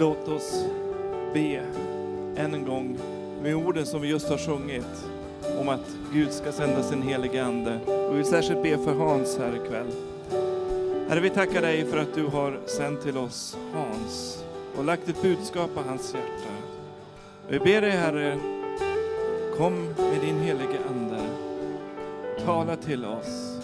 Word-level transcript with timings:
Låt 0.00 0.28
oss 0.28 0.64
be 1.34 1.62
än 2.36 2.54
en 2.54 2.64
gång 2.64 2.98
med 3.42 3.56
orden 3.56 3.86
som 3.86 4.00
vi 4.00 4.08
just 4.08 4.28
har 4.28 4.38
sjungit 4.38 5.06
om 5.60 5.68
att 5.68 5.96
Gud 6.12 6.32
ska 6.32 6.52
sända 6.52 6.82
sin 6.82 7.02
helige 7.02 7.44
Ande. 7.44 7.78
Och 7.86 8.12
vi 8.12 8.16
vill 8.16 8.26
särskilt 8.26 8.62
be 8.62 8.78
för 8.78 8.94
Hans 8.94 9.38
här 9.38 9.56
ikväll. 9.64 9.86
Herre, 11.08 11.20
vi 11.20 11.30
tackar 11.30 11.62
dig 11.62 11.84
för 11.84 11.98
att 11.98 12.14
du 12.14 12.26
har 12.26 12.58
sänt 12.66 13.02
till 13.02 13.18
oss 13.18 13.56
Hans 13.72 14.44
och 14.76 14.84
lagt 14.84 15.08
ett 15.08 15.22
budskap 15.22 15.74
på 15.74 15.80
hans 15.88 16.14
hjärta. 16.14 16.54
Vi 17.48 17.58
ber 17.58 17.80
dig 17.80 17.90
Herre, 17.90 18.38
kom 19.56 19.84
med 19.84 20.20
din 20.20 20.40
helige 20.40 20.78
Ande. 20.90 21.22
Tala 22.44 22.76
till 22.76 23.04
oss. 23.04 23.58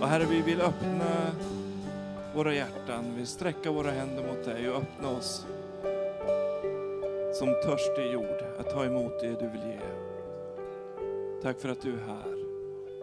Och 0.00 0.08
Herre, 0.08 0.26
vi 0.30 0.42
vill 0.42 0.60
öppna 0.60 1.30
våra 2.34 2.54
hjärtan, 2.54 3.04
vi 3.10 3.16
vill 3.16 3.26
sträcka 3.26 3.70
våra 3.70 3.90
händer 3.90 4.26
mot 4.26 4.44
dig 4.44 4.70
och 4.70 4.76
öppna 4.76 5.10
oss 5.10 5.46
som 7.34 7.48
törstig 7.48 8.12
jord 8.12 8.44
att 8.58 8.70
ta 8.70 8.84
emot 8.84 9.20
det 9.20 9.40
du 9.40 9.48
vill 9.48 9.62
ge. 9.62 9.80
Tack 11.42 11.60
för 11.60 11.68
att 11.68 11.82
du 11.82 11.92
är 11.92 12.06
här. 12.06 12.40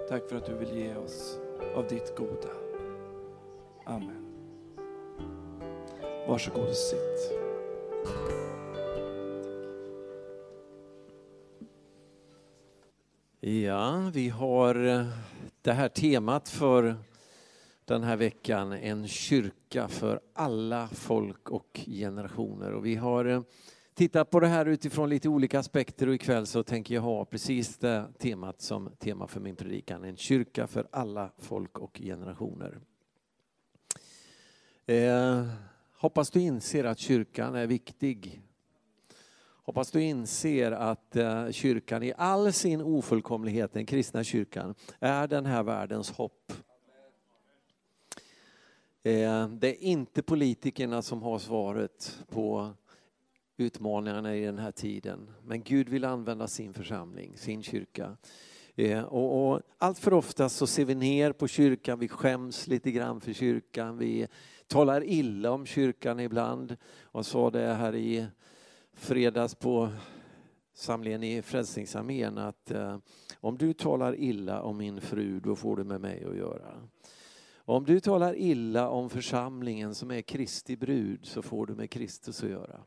Tack 0.09 0.29
för 0.29 0.35
att 0.35 0.45
du 0.45 0.53
vill 0.53 0.77
ge 0.77 0.95
oss 0.95 1.39
av 1.75 1.87
ditt 1.87 2.15
goda. 2.15 2.49
Amen. 3.85 4.25
Varsågod 6.27 6.67
och 6.69 6.75
sitt. 6.75 7.31
Ja, 13.39 14.11
vi 14.13 14.29
har 14.29 14.85
eh, 14.85 15.05
det 15.61 15.73
här 15.73 15.89
temat 15.89 16.49
för 16.49 16.95
den 17.87 18.03
här 18.03 18.17
veckan, 18.17 18.71
en 18.71 19.07
kyrka 19.07 19.87
för 19.87 20.19
alla 20.33 20.87
folk 20.87 21.49
och 21.49 21.79
generationer. 21.85 22.73
Och 22.73 22.85
vi 22.85 22.95
har 22.95 23.25
eh, 23.25 23.41
tittat 23.93 24.29
på 24.29 24.39
det 24.39 24.47
här 24.47 24.65
utifrån 24.65 25.09
lite 25.09 25.29
olika 25.29 25.59
aspekter 25.59 26.07
och 26.07 26.15
ikväll 26.15 26.45
så 26.45 26.63
tänker 26.63 26.95
jag 26.95 27.01
ha 27.01 27.25
precis 27.25 27.77
det 27.77 28.05
temat 28.17 28.61
som 28.61 28.89
tema 28.99 29.27
för 29.27 29.39
min 29.39 29.55
predikan, 29.55 30.03
en 30.03 30.17
kyrka 30.17 30.67
för 30.67 30.87
alla 30.91 31.31
folk 31.37 31.79
och 31.79 31.99
generationer. 32.03 32.79
Eh, 34.85 35.45
hoppas 35.97 36.29
du 36.29 36.41
inser 36.41 36.83
att 36.83 36.99
kyrkan 36.99 37.55
är 37.55 37.67
viktig. 37.67 38.41
Hoppas 39.63 39.91
du 39.91 40.03
inser 40.03 40.71
att 40.71 41.15
eh, 41.15 41.49
kyrkan 41.51 42.03
i 42.03 42.13
all 42.17 42.53
sin 42.53 42.81
ofullkomlighet, 42.81 43.73
den 43.73 43.85
kristna 43.85 44.23
kyrkan, 44.23 44.75
är 44.99 45.27
den 45.27 45.45
här 45.45 45.63
världens 45.63 46.11
hopp. 46.11 46.53
Eh, 49.07 49.47
det 49.47 49.67
är 49.67 49.83
inte 49.83 50.21
politikerna 50.23 51.01
som 51.01 51.23
har 51.23 51.39
svaret 51.39 52.19
på 52.29 52.69
utmaningarna 53.57 54.35
i 54.35 54.45
den 54.45 54.57
här 54.57 54.71
tiden. 54.71 55.29
Men 55.45 55.63
Gud 55.63 55.89
vill 55.89 56.05
använda 56.05 56.47
sin 56.47 56.73
församling, 56.73 57.37
sin 57.37 57.63
kyrka. 57.63 58.17
Eh, 58.75 59.03
och, 59.03 59.51
och, 59.51 59.61
allt 59.77 59.99
för 59.99 60.13
ofta 60.13 60.49
så 60.49 60.67
ser 60.67 60.85
vi 60.85 60.95
ner 60.95 61.31
på 61.31 61.47
kyrkan, 61.47 61.99
vi 61.99 62.07
skäms 62.07 62.67
lite 62.67 62.91
grann 62.91 63.21
för 63.21 63.33
kyrkan, 63.33 63.97
vi 63.97 64.27
talar 64.67 65.03
illa 65.03 65.51
om 65.51 65.65
kyrkan 65.65 66.19
ibland. 66.19 66.77
Jag 67.13 67.25
sa 67.25 67.49
det 67.49 67.73
här 67.73 67.95
i 67.95 68.25
fredags 68.93 69.55
på 69.55 69.89
samlingen 70.73 71.23
i 71.23 71.41
Frälsningsarmén 71.41 72.37
att 72.37 72.71
eh, 72.71 72.97
om 73.39 73.57
du 73.57 73.73
talar 73.73 74.15
illa 74.15 74.61
om 74.61 74.77
min 74.77 75.01
fru, 75.01 75.39
då 75.39 75.55
får 75.55 75.77
du 75.77 75.83
med 75.83 76.01
mig 76.01 76.25
att 76.29 76.37
göra. 76.37 76.73
Om 77.69 77.85
du 77.85 77.99
talar 77.99 78.35
illa 78.35 78.89
om 78.89 79.09
församlingen 79.09 79.95
som 79.95 80.11
är 80.11 80.21
Kristi 80.21 80.77
brud 80.77 81.25
så 81.25 81.41
får 81.41 81.65
du 81.65 81.75
med 81.75 81.89
Kristus 81.89 82.43
att 82.43 82.49
göra. 82.49 82.83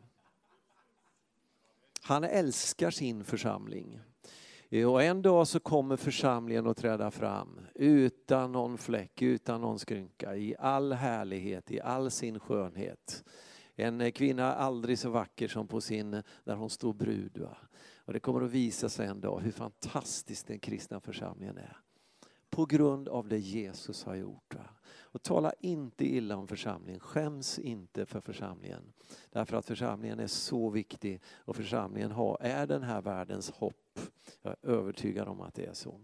Han 2.02 2.24
älskar 2.24 2.90
sin 2.90 3.24
församling. 3.24 4.00
Eh, 4.68 4.92
och 4.92 5.02
en 5.02 5.22
dag 5.22 5.48
så 5.48 5.60
kommer 5.60 5.96
församlingen 5.96 6.66
att 6.66 6.76
träda 6.76 7.10
fram 7.10 7.60
utan 7.74 8.52
någon 8.52 8.78
fläck, 8.78 9.22
utan 9.22 9.60
någon 9.60 9.78
skrynka, 9.78 10.36
i 10.36 10.54
all 10.58 10.92
härlighet, 10.92 11.70
i 11.70 11.80
all 11.80 12.10
sin 12.10 12.40
skönhet. 12.40 13.24
En 13.74 14.00
eh, 14.00 14.10
kvinna 14.10 14.54
aldrig 14.54 14.98
så 14.98 15.10
vacker 15.10 15.48
som 15.48 15.68
på 15.68 15.80
sin, 15.80 16.22
när 16.44 16.54
hon 16.54 16.70
står 16.70 16.92
brud. 16.92 17.38
Va? 17.38 17.56
Och 17.96 18.12
det 18.12 18.20
kommer 18.20 18.42
att 18.42 18.50
visa 18.50 18.88
sig 18.88 19.06
en 19.06 19.20
dag 19.20 19.40
hur 19.40 19.52
fantastisk 19.52 20.46
den 20.46 20.58
kristna 20.58 21.00
församlingen 21.00 21.58
är. 21.58 21.76
På 22.50 22.66
grund 22.66 23.08
av 23.08 23.28
det 23.28 23.38
Jesus 23.38 24.04
har 24.04 24.14
gjort. 24.14 24.54
Va? 24.54 24.64
Och 25.12 25.22
tala 25.22 25.52
inte 25.60 26.04
illa 26.04 26.36
om 26.36 26.48
församlingen, 26.48 27.00
skäms 27.00 27.58
inte 27.58 28.06
för 28.06 28.20
församlingen. 28.20 28.92
Därför 29.30 29.56
att 29.56 29.66
församlingen 29.66 30.20
är 30.20 30.26
så 30.26 30.70
viktig 30.70 31.22
och 31.26 31.56
församlingen 31.56 32.10
har, 32.10 32.38
är 32.40 32.66
den 32.66 32.82
här 32.82 33.02
världens 33.02 33.50
hopp. 33.50 33.98
Jag 34.42 34.52
är 34.52 34.70
övertygad 34.70 35.28
om 35.28 35.40
att 35.40 35.54
det 35.54 35.66
är 35.66 35.74
så. 35.74 36.00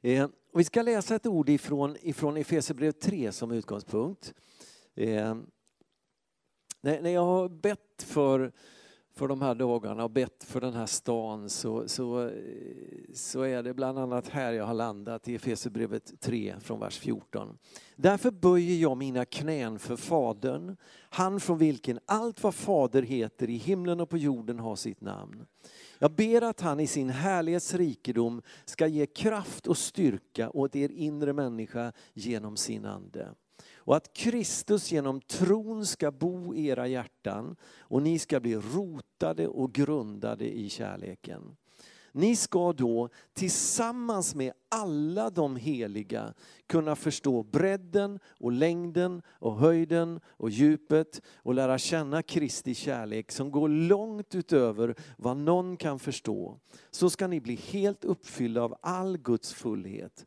Eh, 0.00 0.28
vi 0.54 0.64
ska 0.64 0.82
läsa 0.82 1.14
ett 1.14 1.26
ord 1.26 1.48
ifrån, 1.48 1.96
ifrån 2.00 2.36
Efesierbrevet 2.36 3.00
3 3.00 3.32
som 3.32 3.50
utgångspunkt. 3.50 4.34
Eh, 4.94 5.36
när, 6.80 7.00
när 7.00 7.10
jag 7.10 7.24
har 7.24 7.48
bett 7.48 8.02
för 8.02 8.52
för 9.16 9.28
de 9.28 9.42
här 9.42 9.54
dagarna 9.54 10.04
och 10.04 10.10
bett 10.10 10.44
för 10.44 10.60
den 10.60 10.74
här 10.74 10.86
stan 10.86 11.50
så, 11.50 11.88
så, 11.88 12.30
så 13.14 13.42
är 13.42 13.62
det 13.62 13.74
bland 13.74 13.98
annat 13.98 14.28
här 14.28 14.52
jag 14.52 14.64
har 14.64 14.74
landat 14.74 15.28
i 15.28 15.34
Efesierbrevet 15.34 16.20
3 16.20 16.54
från 16.60 16.80
vers 16.80 16.98
14. 16.98 17.58
Därför 17.96 18.30
böjer 18.30 18.76
jag 18.76 18.96
mina 18.96 19.24
knän 19.24 19.78
för 19.78 19.96
Fadern, 19.96 20.76
han 21.10 21.40
från 21.40 21.58
vilken 21.58 21.98
allt 22.06 22.42
vad 22.42 22.54
Fader 22.54 23.02
heter 23.02 23.50
i 23.50 23.56
himlen 23.56 24.00
och 24.00 24.10
på 24.10 24.18
jorden 24.18 24.58
har 24.58 24.76
sitt 24.76 25.00
namn. 25.00 25.46
Jag 25.98 26.12
ber 26.12 26.42
att 26.42 26.60
han 26.60 26.80
i 26.80 26.86
sin 26.86 27.10
härlighets 27.10 27.74
rikedom 27.74 28.42
ska 28.64 28.86
ge 28.86 29.06
kraft 29.06 29.66
och 29.66 29.78
styrka 29.78 30.50
åt 30.50 30.76
er 30.76 30.88
inre 30.88 31.32
människa 31.32 31.92
genom 32.14 32.56
sin 32.56 32.84
ande 32.84 33.28
och 33.86 33.96
att 33.96 34.12
Kristus 34.12 34.92
genom 34.92 35.20
tron 35.20 35.86
ska 35.86 36.10
bo 36.10 36.54
i 36.54 36.66
era 36.66 36.86
hjärtan 36.86 37.56
och 37.78 38.02
ni 38.02 38.18
ska 38.18 38.40
bli 38.40 38.56
rotade 38.56 39.48
och 39.48 39.72
grundade 39.72 40.56
i 40.58 40.68
kärleken. 40.68 41.56
Ni 42.12 42.36
ska 42.36 42.72
då 42.72 43.08
tillsammans 43.34 44.34
med 44.34 44.52
alla 44.68 45.30
de 45.30 45.56
heliga 45.56 46.34
kunna 46.66 46.96
förstå 46.96 47.42
bredden 47.42 48.18
och 48.40 48.52
längden 48.52 49.22
och 49.28 49.56
höjden 49.56 50.20
och 50.26 50.50
djupet 50.50 51.22
och 51.36 51.54
lära 51.54 51.78
känna 51.78 52.22
Kristi 52.22 52.74
kärlek 52.74 53.32
som 53.32 53.50
går 53.50 53.68
långt 53.68 54.34
utöver 54.34 54.94
vad 55.16 55.36
någon 55.36 55.76
kan 55.76 55.98
förstå. 55.98 56.58
Så 56.90 57.10
ska 57.10 57.26
ni 57.26 57.40
bli 57.40 57.54
helt 57.54 58.04
uppfyllda 58.04 58.62
av 58.62 58.76
all 58.80 59.18
Guds 59.18 59.52
fullhet. 59.52 60.26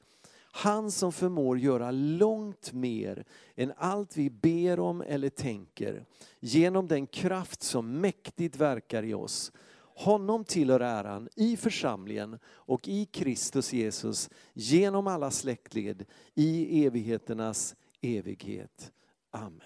Han 0.52 0.92
som 0.92 1.12
förmår 1.12 1.60
göra 1.60 1.92
långt 1.92 2.74
mer 2.74 3.26
än 3.56 3.74
allt 3.78 4.18
vi 4.18 4.30
ber 4.30 4.80
om 4.80 5.02
eller 5.02 5.30
tänker 5.30 6.06
genom 6.40 6.88
den 6.88 7.08
kraft 7.08 7.64
som 7.64 8.02
mäktigt 8.02 8.56
verkar 8.56 9.04
i 9.04 9.14
oss. 9.14 9.52
Honom 9.96 10.46
tillhör 10.46 10.80
äran 10.80 11.30
i 11.36 11.58
församlingen 11.58 12.40
och 12.46 12.88
i 12.88 13.06
Kristus 13.06 13.74
Jesus 13.74 14.30
genom 14.54 15.08
alla 15.08 15.32
släktled 15.32 16.06
i 16.36 16.86
evigheternas 16.86 17.76
evighet. 18.02 18.92
Amen. 19.32 19.62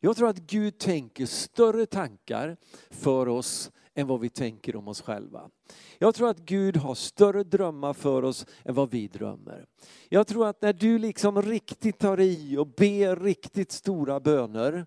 Jag 0.00 0.16
tror 0.16 0.28
att 0.28 0.38
Gud 0.38 0.78
tänker 0.78 1.26
större 1.26 1.86
tankar 1.86 2.56
för 2.90 3.28
oss 3.28 3.70
än 3.94 4.06
vad 4.06 4.20
vi 4.20 4.28
tänker 4.28 4.76
om 4.76 4.88
oss 4.88 5.00
själva. 5.00 5.50
Jag 5.98 6.14
tror 6.14 6.28
att 6.28 6.38
Gud 6.38 6.76
har 6.76 6.94
större 6.94 7.44
drömmar 7.44 7.92
för 7.92 8.22
oss 8.22 8.46
än 8.64 8.74
vad 8.74 8.90
vi 8.90 9.08
drömmer. 9.08 9.66
Jag 10.08 10.26
tror 10.26 10.46
att 10.48 10.62
när 10.62 10.72
du 10.72 10.98
liksom 10.98 11.42
riktigt 11.42 11.98
tar 11.98 12.20
i 12.20 12.56
och 12.56 12.66
ber 12.66 13.16
riktigt 13.16 13.72
stora 13.72 14.20
böner 14.20 14.86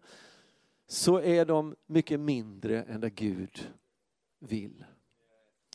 så 0.87 1.21
är 1.21 1.45
de 1.45 1.75
mycket 1.87 2.19
mindre 2.19 2.83
än 2.83 3.01
det 3.01 3.09
Gud 3.09 3.73
vill. 4.39 4.83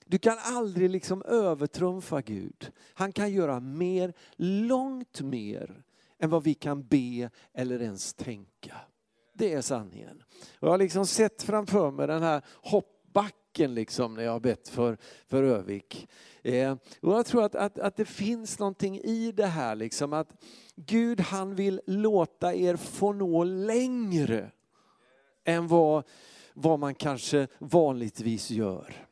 Du 0.06 0.18
kan 0.18 0.38
aldrig 0.38 0.90
liksom 0.90 1.22
övertrumfa 1.22 2.20
Gud. 2.20 2.72
Han 2.94 3.12
kan 3.12 3.32
göra 3.32 3.60
mer, 3.60 4.12
långt 4.36 5.20
mer 5.20 5.82
än 6.18 6.30
vad 6.30 6.42
vi 6.42 6.54
kan 6.54 6.82
be 6.86 7.30
eller 7.52 7.82
ens 7.82 8.14
tänka. 8.14 8.76
Det 9.34 9.52
är 9.52 9.60
sanningen. 9.60 10.22
Och 10.58 10.68
jag 10.68 10.72
har 10.72 10.78
liksom 10.78 11.06
sett 11.06 11.42
framför 11.42 11.90
mig 11.90 12.06
den 12.06 12.22
här 12.22 12.42
backen 13.12 13.74
liksom 13.74 14.14
när 14.14 14.22
jag 14.22 14.32
har 14.32 14.40
bett 14.40 14.68
för, 14.68 14.98
för 15.26 15.42
Övik. 15.42 16.08
Eh, 16.42 16.76
och 17.00 17.12
jag 17.12 17.26
tror 17.26 17.44
att, 17.44 17.54
att, 17.54 17.78
att 17.78 17.96
det 17.96 18.04
finns 18.04 18.58
någonting 18.58 18.98
i 18.98 19.32
det 19.32 19.46
här 19.46 19.76
liksom 19.76 20.12
att 20.12 20.44
Gud 20.76 21.20
han 21.20 21.54
vill 21.54 21.80
låta 21.86 22.54
er 22.54 22.76
få 22.76 23.12
nå 23.12 23.44
längre 23.44 24.50
än 25.44 25.68
vad, 25.68 26.04
vad 26.54 26.78
man 26.78 26.94
kanske 26.94 27.48
vanligtvis 27.58 28.50
gör. 28.50 29.06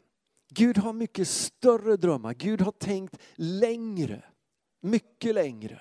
Gud 0.48 0.78
har 0.78 0.92
mycket 0.92 1.28
större 1.28 1.96
drömmar. 1.96 2.34
Gud 2.34 2.60
har 2.60 2.72
tänkt 2.72 3.16
längre, 3.34 4.24
mycket 4.80 5.34
längre 5.34 5.80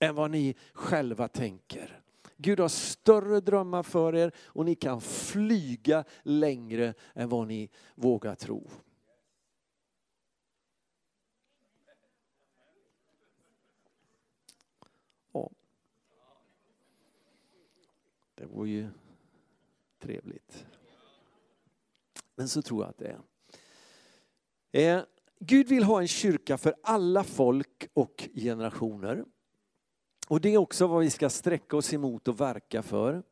än 0.00 0.14
vad 0.14 0.30
ni 0.30 0.54
själva 0.72 1.28
tänker. 1.28 2.00
Gud 2.36 2.60
har 2.60 2.68
större 2.68 3.40
drömmar 3.40 3.82
för 3.82 4.14
er 4.14 4.32
och 4.38 4.64
ni 4.64 4.74
kan 4.74 5.00
flyga 5.00 6.04
längre 6.22 6.94
än 7.14 7.28
vad 7.28 7.46
ni 7.46 7.70
vågar 7.94 8.34
tro. 8.34 8.70
Ja. 15.32 15.50
Det 18.34 18.46
vore 18.46 18.68
ju 18.70 18.88
trevligt. 19.98 20.66
Men 22.34 22.48
så 22.48 22.62
tror 22.62 22.82
jag 22.82 22.90
att 22.90 22.98
det 22.98 23.16
är. 24.72 24.98
Eh, 24.98 25.04
Gud 25.38 25.68
vill 25.68 25.84
ha 25.84 26.00
en 26.00 26.08
kyrka 26.08 26.58
för 26.58 26.74
alla 26.82 27.24
folk 27.24 27.88
och 27.92 28.28
generationer. 28.34 29.24
Och 30.28 30.40
det 30.40 30.54
är 30.54 30.58
också 30.58 30.86
vad 30.86 31.00
vi 31.00 31.10
ska 31.10 31.30
sträcka 31.30 31.76
oss 31.76 31.92
emot 31.92 32.28
och 32.28 32.40
verka 32.40 32.82
för. 32.82 33.22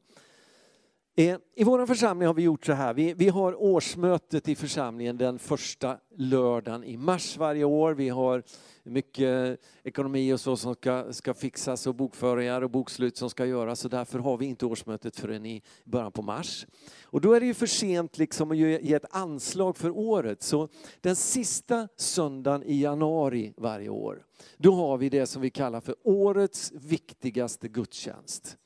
Eh, 1.16 1.38
I 1.54 1.64
vår 1.64 1.86
församling 1.86 2.26
har 2.26 2.34
vi 2.34 2.42
gjort 2.42 2.66
så 2.66 2.72
här, 2.72 2.94
vi, 2.94 3.14
vi 3.14 3.28
har 3.28 3.62
årsmötet 3.62 4.48
i 4.48 4.54
församlingen 4.54 5.18
den 5.18 5.38
första 5.38 5.98
lördagen 6.16 6.84
i 6.84 6.96
mars 6.96 7.36
varje 7.36 7.64
år. 7.64 7.94
Vi 7.94 8.08
har 8.08 8.42
mycket 8.82 9.60
ekonomi 9.82 10.32
och 10.32 10.40
så 10.40 10.56
som 10.56 10.74
ska, 10.74 11.12
ska 11.12 11.34
fixas 11.34 11.86
och 11.86 11.94
bokföringar 11.94 12.62
och 12.62 12.70
bokslut 12.70 13.16
som 13.16 13.30
ska 13.30 13.46
göras 13.46 13.80
så 13.80 13.88
därför 13.88 14.18
har 14.18 14.36
vi 14.36 14.46
inte 14.46 14.66
årsmötet 14.66 15.16
förrän 15.16 15.46
i 15.46 15.62
början 15.84 16.12
på 16.12 16.22
mars. 16.22 16.66
Och 17.02 17.20
då 17.20 17.32
är 17.32 17.40
det 17.40 17.46
ju 17.46 17.54
för 17.54 17.66
sent 17.66 18.18
liksom 18.18 18.50
att 18.50 18.56
ge 18.56 18.94
ett 18.94 19.14
anslag 19.14 19.76
för 19.76 19.90
året 19.90 20.42
så 20.42 20.68
den 21.00 21.16
sista 21.16 21.88
söndagen 21.96 22.62
i 22.62 22.80
januari 22.80 23.52
varje 23.56 23.88
år 23.88 24.22
då 24.56 24.74
har 24.74 24.98
vi 24.98 25.08
det 25.08 25.26
som 25.26 25.42
vi 25.42 25.50
kallar 25.50 25.80
för 25.80 25.94
årets 26.02 26.72
viktigaste 26.72 27.68
gudstjänst. 27.68 28.58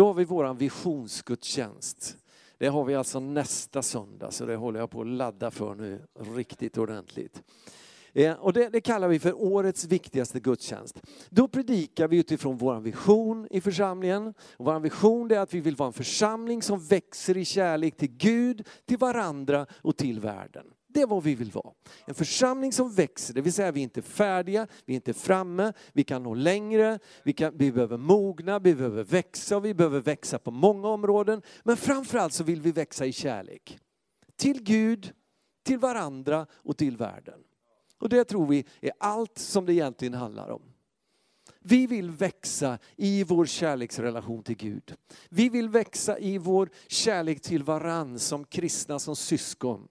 Då 0.00 0.06
har 0.06 0.14
vi 0.14 0.24
våran 0.24 0.56
visionsgudstjänst. 0.56 2.16
Det 2.58 2.68
har 2.68 2.84
vi 2.84 2.94
alltså 2.94 3.20
nästa 3.20 3.82
söndag, 3.82 4.30
så 4.30 4.46
det 4.46 4.56
håller 4.56 4.80
jag 4.80 4.90
på 4.90 5.00
att 5.00 5.06
ladda 5.06 5.50
för 5.50 5.74
nu 5.74 6.02
riktigt 6.36 6.78
ordentligt. 6.78 7.42
Eh, 8.12 8.32
och 8.32 8.52
det, 8.52 8.68
det, 8.68 8.80
kallar 8.80 9.08
vi 9.08 9.18
för 9.18 9.42
årets 9.42 9.84
viktigaste 9.84 10.40
gudstjänst. 10.40 11.00
Då 11.28 11.48
predikar 11.48 12.08
vi 12.08 12.16
utifrån 12.16 12.56
vår 12.56 12.80
vision 12.80 13.46
i 13.50 13.60
församlingen. 13.60 14.34
vår 14.58 14.80
vision 14.80 15.30
är 15.30 15.38
att 15.38 15.54
vi 15.54 15.60
vill 15.60 15.76
vara 15.76 15.86
en 15.86 15.92
församling 15.92 16.62
som 16.62 16.80
växer 16.80 17.36
i 17.36 17.44
kärlek 17.44 17.96
till 17.96 18.16
Gud, 18.16 18.66
till 18.86 18.98
varandra 18.98 19.66
och 19.82 19.96
till 19.96 20.20
världen. 20.20 20.66
Det 20.92 21.00
är 21.00 21.06
vad 21.06 21.22
vi 21.22 21.34
vill 21.34 21.50
vara. 21.50 21.72
En 22.06 22.14
församling 22.14 22.72
som 22.72 22.92
växer, 22.92 23.34
det 23.34 23.40
vill 23.40 23.52
säga 23.52 23.72
vi 23.72 23.80
är 23.80 23.84
inte 23.84 24.02
färdiga, 24.02 24.66
vi 24.84 24.92
är 24.92 24.94
inte 24.94 25.14
framme, 25.14 25.72
vi 25.92 26.04
kan 26.04 26.22
nå 26.22 26.34
längre, 26.34 26.98
vi, 27.22 27.32
kan, 27.32 27.56
vi 27.56 27.72
behöver 27.72 27.96
mogna, 27.96 28.58
vi 28.58 28.74
behöver 28.74 29.04
växa 29.04 29.56
och 29.56 29.64
vi 29.64 29.74
behöver 29.74 30.00
växa 30.00 30.38
på 30.38 30.50
många 30.50 30.88
områden. 30.88 31.42
Men 31.62 31.76
framförallt 31.76 32.32
så 32.32 32.44
vill 32.44 32.62
vi 32.62 32.72
växa 32.72 33.06
i 33.06 33.12
kärlek. 33.12 33.78
Till 34.36 34.62
Gud, 34.62 35.12
till 35.62 35.78
varandra 35.78 36.46
och 36.52 36.76
till 36.76 36.96
världen. 36.96 37.40
Och 37.98 38.08
det 38.08 38.24
tror 38.24 38.46
vi 38.46 38.64
är 38.80 38.92
allt 39.00 39.38
som 39.38 39.66
det 39.66 39.72
egentligen 39.72 40.14
handlar 40.14 40.48
om. 40.48 40.62
Vi 41.62 41.86
vill 41.86 42.10
växa 42.10 42.78
i 42.96 43.24
vår 43.24 43.46
kärleksrelation 43.46 44.42
till 44.42 44.56
Gud. 44.56 44.94
Vi 45.28 45.48
vill 45.48 45.68
växa 45.68 46.18
i 46.18 46.38
vår 46.38 46.70
kärlek 46.88 47.42
till 47.42 47.62
varann 47.62 48.18
som 48.18 48.44
kristna, 48.44 48.98
som 48.98 49.16
syskon. 49.16 49.88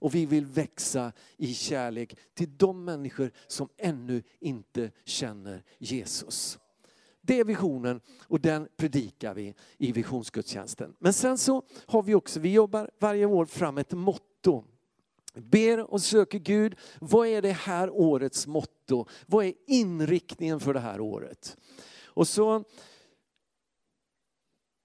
Och 0.00 0.14
vi 0.14 0.26
vill 0.26 0.46
växa 0.46 1.12
i 1.36 1.54
kärlek 1.54 2.16
till 2.34 2.56
de 2.56 2.84
människor 2.84 3.30
som 3.46 3.68
ännu 3.76 4.22
inte 4.40 4.90
känner 5.04 5.64
Jesus. 5.78 6.58
Det 7.20 7.40
är 7.40 7.44
visionen 7.44 8.00
och 8.22 8.40
den 8.40 8.68
predikar 8.76 9.34
vi 9.34 9.54
i 9.78 9.92
visionsgudstjänsten. 9.92 10.94
Men 10.98 11.12
sen 11.12 11.38
så 11.38 11.62
har 11.86 12.02
vi 12.02 12.14
också, 12.14 12.40
vi 12.40 12.52
jobbar 12.52 12.90
varje 12.98 13.26
år 13.26 13.44
fram 13.44 13.78
ett 13.78 13.92
motto. 13.92 14.64
Ber 15.34 15.90
och 15.90 16.02
söker 16.02 16.38
Gud, 16.38 16.76
vad 17.00 17.26
är 17.26 17.42
det 17.42 17.52
här 17.52 17.90
årets 17.90 18.46
motto? 18.46 19.06
Vad 19.26 19.44
är 19.44 19.54
inriktningen 19.66 20.60
för 20.60 20.74
det 20.74 20.80
här 20.80 21.00
året? 21.00 21.56
Och 22.04 22.28
så 22.28 22.64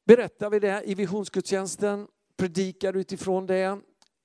berättar 0.05 0.49
vi 0.49 0.59
det 0.59 0.83
i 0.85 0.95
visionsgudstjänsten, 0.95 2.07
predikar 2.35 2.97
utifrån 2.97 3.45
det 3.45 3.79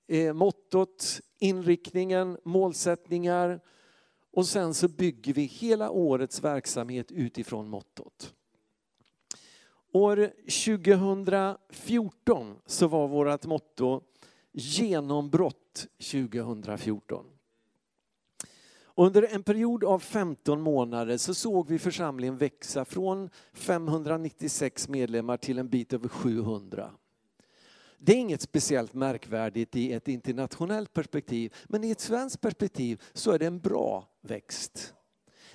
eh, 0.08 0.32
mottot, 0.32 1.20
inriktningen, 1.38 2.38
målsättningar 2.44 3.60
och 4.32 4.46
sen 4.46 4.74
så 4.74 4.88
bygger 4.88 5.34
vi 5.34 5.42
hela 5.42 5.90
årets 5.90 6.44
verksamhet 6.44 7.12
utifrån 7.12 7.68
mottot. 7.68 8.34
År 9.92 10.30
2014 10.66 12.56
så 12.66 12.86
var 12.86 13.08
vårt 13.08 13.46
motto 13.46 14.02
genombrott 14.52 15.86
2014. 16.12 17.26
Under 18.94 19.34
en 19.34 19.42
period 19.42 19.84
av 19.84 19.98
15 19.98 20.60
månader 20.60 21.16
så 21.16 21.34
såg 21.34 21.68
vi 21.68 21.78
församlingen 21.78 22.36
växa 22.36 22.84
från 22.84 23.30
596 23.52 24.88
medlemmar 24.88 25.36
till 25.36 25.58
en 25.58 25.68
bit 25.68 25.92
över 25.92 26.08
700. 26.08 26.90
Det 27.98 28.12
är 28.12 28.16
inget 28.16 28.42
speciellt 28.42 28.94
märkvärdigt 28.94 29.76
i 29.76 29.92
ett 29.92 30.08
internationellt 30.08 30.92
perspektiv, 30.92 31.54
men 31.68 31.84
i 31.84 31.90
ett 31.90 32.00
svenskt 32.00 32.40
perspektiv 32.40 33.02
så 33.12 33.30
är 33.30 33.38
det 33.38 33.46
en 33.46 33.58
bra 33.58 34.08
växt. 34.20 34.94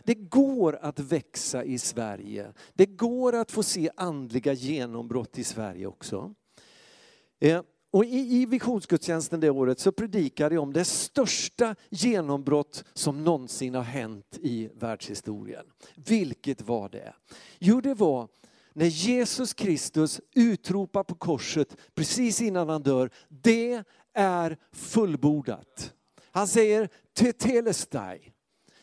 Det 0.03 0.15
går 0.15 0.79
att 0.81 0.99
växa 0.99 1.63
i 1.63 1.77
Sverige. 1.77 2.53
Det 2.73 2.85
går 2.85 3.35
att 3.35 3.51
få 3.51 3.63
se 3.63 3.89
andliga 3.95 4.53
genombrott 4.53 5.39
i 5.39 5.43
Sverige 5.43 5.87
också. 5.87 6.33
Eh, 7.39 7.61
och 7.91 8.05
i, 8.05 8.45
visionsgudstjänsten 8.45 9.39
det 9.39 9.49
året 9.49 9.79
så 9.79 9.91
predikade 9.91 10.55
jag 10.55 10.61
om 10.61 10.73
det 10.73 10.85
största 10.85 11.75
genombrott 11.89 12.83
som 12.93 13.23
någonsin 13.23 13.75
har 13.75 13.83
hänt 13.83 14.39
i 14.41 14.69
världshistorien. 14.75 15.65
Vilket 15.95 16.61
var 16.61 16.89
det? 16.89 17.13
Jo, 17.59 17.81
det 17.81 17.93
var 17.93 18.27
när 18.73 18.85
Jesus 18.85 19.53
Kristus 19.53 20.21
utropar 20.35 21.03
på 21.03 21.15
korset 21.15 21.77
precis 21.95 22.41
innan 22.41 22.69
han 22.69 22.83
dör, 22.83 23.09
det 23.29 23.83
är 24.13 24.57
fullbordat. 24.71 25.93
Han 26.31 26.47
säger 26.47 26.89
tetelestai. 27.13 28.33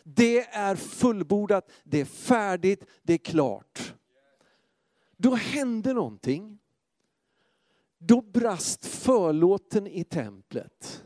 Det 0.05 0.47
är 0.47 0.77
fullbordat, 0.77 1.70
det 1.85 2.01
är 2.01 2.05
färdigt, 2.05 2.85
det 3.03 3.13
är 3.13 3.19
klart. 3.19 3.94
Då 5.17 5.35
hände 5.35 5.93
någonting. 5.93 6.59
Då 7.99 8.20
brast 8.20 8.87
förlåten 8.87 9.87
i 9.87 10.05
templet. 10.05 11.05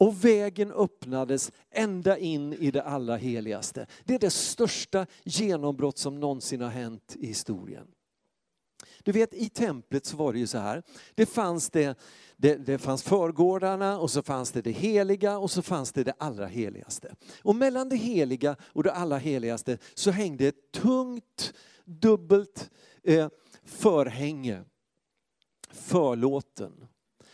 Och 0.00 0.24
vägen 0.24 0.72
öppnades 0.72 1.52
ända 1.70 2.18
in 2.18 2.52
i 2.52 2.70
det 2.70 2.82
allra 2.82 3.16
heligaste. 3.16 3.86
Det 4.04 4.14
är 4.14 4.18
det 4.18 4.30
största 4.30 5.06
genombrott 5.24 5.98
som 5.98 6.20
någonsin 6.20 6.60
har 6.60 6.68
hänt 6.68 7.16
i 7.18 7.26
historien. 7.26 7.86
Du 9.02 9.12
vet 9.12 9.34
i 9.34 9.48
templet 9.48 10.06
så 10.06 10.16
var 10.16 10.32
det 10.32 10.38
ju 10.38 10.46
så 10.46 10.58
här, 10.58 10.82
det 11.14 11.26
fanns, 11.26 11.70
det, 11.70 11.98
det, 12.36 12.56
det 12.56 12.78
fanns 12.78 13.02
förgårdarna 13.02 13.98
och 13.98 14.10
så 14.10 14.22
fanns 14.22 14.52
det 14.52 14.62
det 14.62 14.70
heliga 14.70 15.38
och 15.38 15.50
så 15.50 15.62
fanns 15.62 15.92
det 15.92 16.04
det 16.04 16.14
allra 16.18 16.46
heligaste. 16.46 17.14
Och 17.42 17.56
mellan 17.56 17.88
det 17.88 17.96
heliga 17.96 18.56
och 18.62 18.82
det 18.82 18.92
allra 18.92 19.18
heligaste 19.18 19.78
så 19.94 20.10
hängde 20.10 20.46
ett 20.46 20.72
tungt 20.72 21.54
dubbelt 21.84 22.70
eh, 23.02 23.28
förhänge, 23.64 24.64
förlåten. 25.70 26.86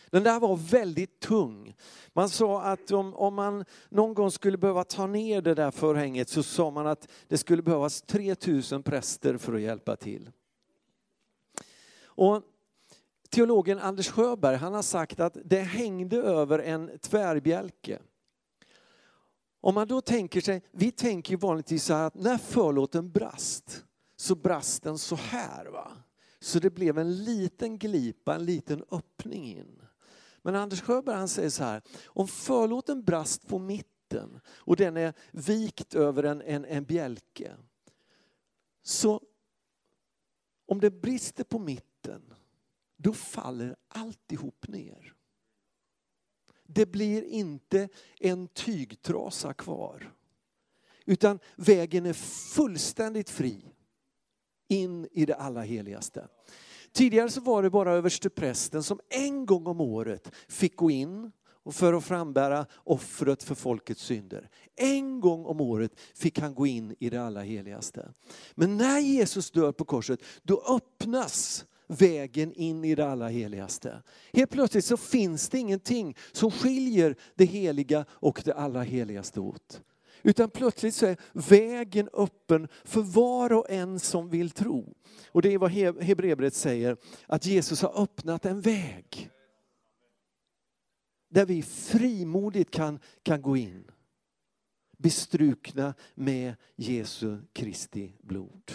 Den 0.09 0.23
där 0.23 0.39
var 0.39 0.55
väldigt 0.55 1.19
tung. 1.19 1.75
Man 2.13 2.29
sa 2.29 2.61
att 2.61 2.91
om, 2.91 3.13
om 3.13 3.35
man 3.35 3.65
någon 3.89 4.13
gång 4.13 4.31
skulle 4.31 4.57
behöva 4.57 4.83
ta 4.83 5.07
ner 5.07 5.41
det 5.41 5.53
där 5.53 5.71
förhänget 5.71 6.29
så 6.29 6.43
sa 6.43 6.71
man 6.71 6.87
att 6.87 7.07
det 7.27 7.37
skulle 7.37 7.61
behövas 7.61 8.01
3000 8.01 8.83
präster 8.83 9.37
för 9.37 9.53
att 9.53 9.61
hjälpa 9.61 9.95
till. 9.95 10.31
Och 12.05 12.41
teologen 13.29 13.79
Anders 13.79 14.09
Sjöberg 14.09 14.55
han 14.55 14.73
har 14.73 14.81
sagt 14.81 15.19
att 15.19 15.37
det 15.45 15.61
hängde 15.61 16.17
över 16.17 16.59
en 16.59 16.99
tvärbjälke. 16.99 17.99
Om 19.61 19.75
man 19.75 19.87
då 19.87 20.01
tänker 20.01 20.41
sig, 20.41 20.61
vi 20.71 20.91
tänker 20.91 21.37
vanligtvis 21.37 21.83
så 21.83 21.93
här 21.93 22.07
att 22.07 22.15
när 22.15 22.37
förlåten 22.37 23.11
brast 23.11 23.83
så 24.17 24.35
brast 24.35 24.83
den 24.83 24.97
så 24.97 25.15
här. 25.15 25.65
va. 25.65 25.91
Så 26.39 26.59
det 26.59 26.69
blev 26.69 26.97
en 26.97 27.23
liten 27.23 27.77
glipa, 27.77 28.35
en 28.35 28.45
liten 28.45 28.83
öppning 28.91 29.45
in. 29.45 29.76
Men 30.41 30.55
Anders 30.55 30.81
Sjöberg 30.81 31.15
han 31.15 31.27
säger 31.27 31.49
så 31.49 31.63
här, 31.63 31.81
om 32.05 32.27
förlåten 32.27 33.03
brast 33.03 33.47
på 33.47 33.59
mitten 33.59 34.39
och 34.47 34.75
den 34.75 34.97
är 34.97 35.13
vikt 35.31 35.95
över 35.95 36.23
en, 36.23 36.41
en, 36.41 36.65
en 36.65 36.83
bjälke. 36.83 37.55
Så 38.83 39.21
om 40.65 40.79
det 40.79 40.91
brister 40.91 41.43
på 41.43 41.59
mitten, 41.59 42.33
då 42.97 43.13
faller 43.13 43.75
alltihop 43.87 44.67
ner. 44.67 45.13
Det 46.63 46.85
blir 46.85 47.23
inte 47.23 47.89
en 48.19 48.47
tygtrasa 48.47 49.53
kvar. 49.53 50.13
Utan 51.05 51.39
vägen 51.55 52.05
är 52.05 52.13
fullständigt 52.53 53.29
fri. 53.29 53.73
in 54.69 55.07
i 55.11 55.25
det 55.25 55.35
allra 55.35 55.61
heligaste. 55.61 56.27
Tidigare 56.93 57.29
så 57.29 57.41
var 57.41 57.63
det 57.63 57.69
bara 57.69 57.93
översteprästen 57.93 58.83
som 58.83 58.99
en 59.09 59.45
gång 59.45 59.67
om 59.67 59.81
året 59.81 60.31
fick 60.47 60.75
gå 60.75 60.91
in 60.91 61.31
och 61.63 61.75
för 61.75 61.93
att 61.93 62.05
frambära 62.05 62.65
offret 62.83 63.43
för 63.43 63.55
folkets 63.55 64.01
synder. 64.01 64.49
En 64.75 65.19
gång 65.19 65.45
om 65.45 65.61
året 65.61 65.91
fick 66.15 66.39
han 66.39 66.55
gå 66.55 66.67
in 66.67 66.95
i 66.99 67.09
det 67.09 67.21
allra 67.21 67.41
heligaste. 67.41 68.13
Men 68.55 68.77
när 68.77 68.99
Jesus 68.99 69.51
dör 69.51 69.71
på 69.71 69.85
korset, 69.85 70.19
då 70.43 70.63
öppnas 70.69 71.65
vägen 71.87 72.53
in 72.53 72.83
i 72.83 72.95
det 72.95 73.07
allra 73.07 73.27
heligaste. 73.27 74.01
Helt 74.33 74.51
plötsligt 74.51 74.85
så 74.85 74.97
finns 74.97 75.49
det 75.49 75.57
ingenting 75.57 76.15
som 76.31 76.51
skiljer 76.51 77.15
det 77.35 77.45
heliga 77.45 78.05
och 78.09 78.41
det 78.45 78.53
allra 78.53 78.83
heligaste 78.83 79.39
åt. 79.39 79.81
Utan 80.23 80.49
plötsligt 80.49 80.95
så 80.95 81.05
är 81.05 81.17
vägen 81.33 82.09
öppen 82.13 82.67
för 82.83 83.01
var 83.01 83.53
och 83.53 83.69
en 83.69 83.99
som 83.99 84.29
vill 84.29 84.51
tro. 84.51 84.93
Och 85.31 85.41
det 85.41 85.53
är 85.53 85.57
vad 85.57 85.71
Hebreerbrevet 85.71 86.53
säger, 86.53 86.97
att 87.27 87.45
Jesus 87.45 87.81
har 87.81 88.01
öppnat 88.01 88.45
en 88.45 88.61
väg. 88.61 89.29
Där 91.29 91.45
vi 91.45 91.61
frimodigt 91.61 92.71
kan, 92.71 92.99
kan 93.23 93.41
gå 93.41 93.57
in. 93.57 93.91
Bestrukna 94.97 95.93
med 96.15 96.55
Jesu 96.75 97.37
Kristi 97.53 98.13
blod. 98.21 98.71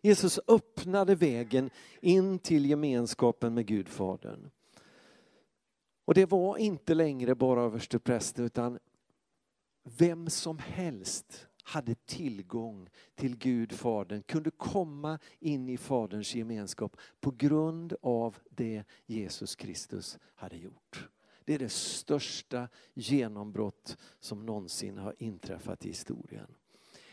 Jesus 0.00 0.40
öppnade 0.46 1.14
vägen 1.14 1.70
in 2.00 2.38
till 2.38 2.66
gemenskapen 2.66 3.54
med 3.54 3.66
Gud 3.66 3.88
Fadern. 3.88 4.50
Och 6.04 6.14
det 6.14 6.26
var 6.26 6.56
inte 6.56 6.94
längre 6.94 7.34
bara 7.34 7.62
översteprästen 7.62 8.44
utan 8.44 8.78
vem 9.96 10.30
som 10.30 10.58
helst 10.58 11.46
hade 11.62 11.94
tillgång 11.94 12.88
till 13.14 13.36
Gud 13.36 13.72
Fadern, 13.72 14.22
kunde 14.22 14.50
komma 14.50 15.18
in 15.40 15.68
i 15.68 15.76
Faderns 15.76 16.34
gemenskap 16.34 16.96
på 17.20 17.30
grund 17.30 17.94
av 18.02 18.36
det 18.50 18.84
Jesus 19.06 19.56
Kristus 19.56 20.18
hade 20.34 20.56
gjort. 20.56 21.08
Det 21.44 21.54
är 21.54 21.58
det 21.58 21.72
största 21.72 22.68
genombrott 22.94 23.96
som 24.20 24.46
någonsin 24.46 24.98
har 24.98 25.14
inträffat 25.18 25.84
i 25.84 25.88
historien. 25.88 26.54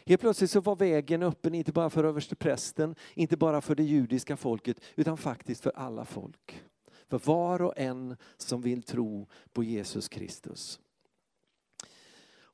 Helt 0.05 0.21
plötsligt 0.21 0.51
så 0.51 0.61
var 0.61 0.75
vägen 0.75 1.23
öppen 1.23 1.55
inte 1.55 1.71
bara 1.71 1.89
för 1.89 2.03
översteprästen, 2.03 2.95
inte 3.13 3.37
bara 3.37 3.61
för 3.61 3.75
det 3.75 3.83
judiska 3.83 4.37
folket, 4.37 4.81
utan 4.95 5.17
faktiskt 5.17 5.63
för 5.63 5.71
alla 5.75 6.05
folk. 6.05 6.63
För 7.07 7.19
var 7.19 7.61
och 7.61 7.73
en 7.77 8.17
som 8.37 8.61
vill 8.61 8.83
tro 8.83 9.27
på 9.53 9.63
Jesus 9.63 10.09
Kristus. 10.09 10.79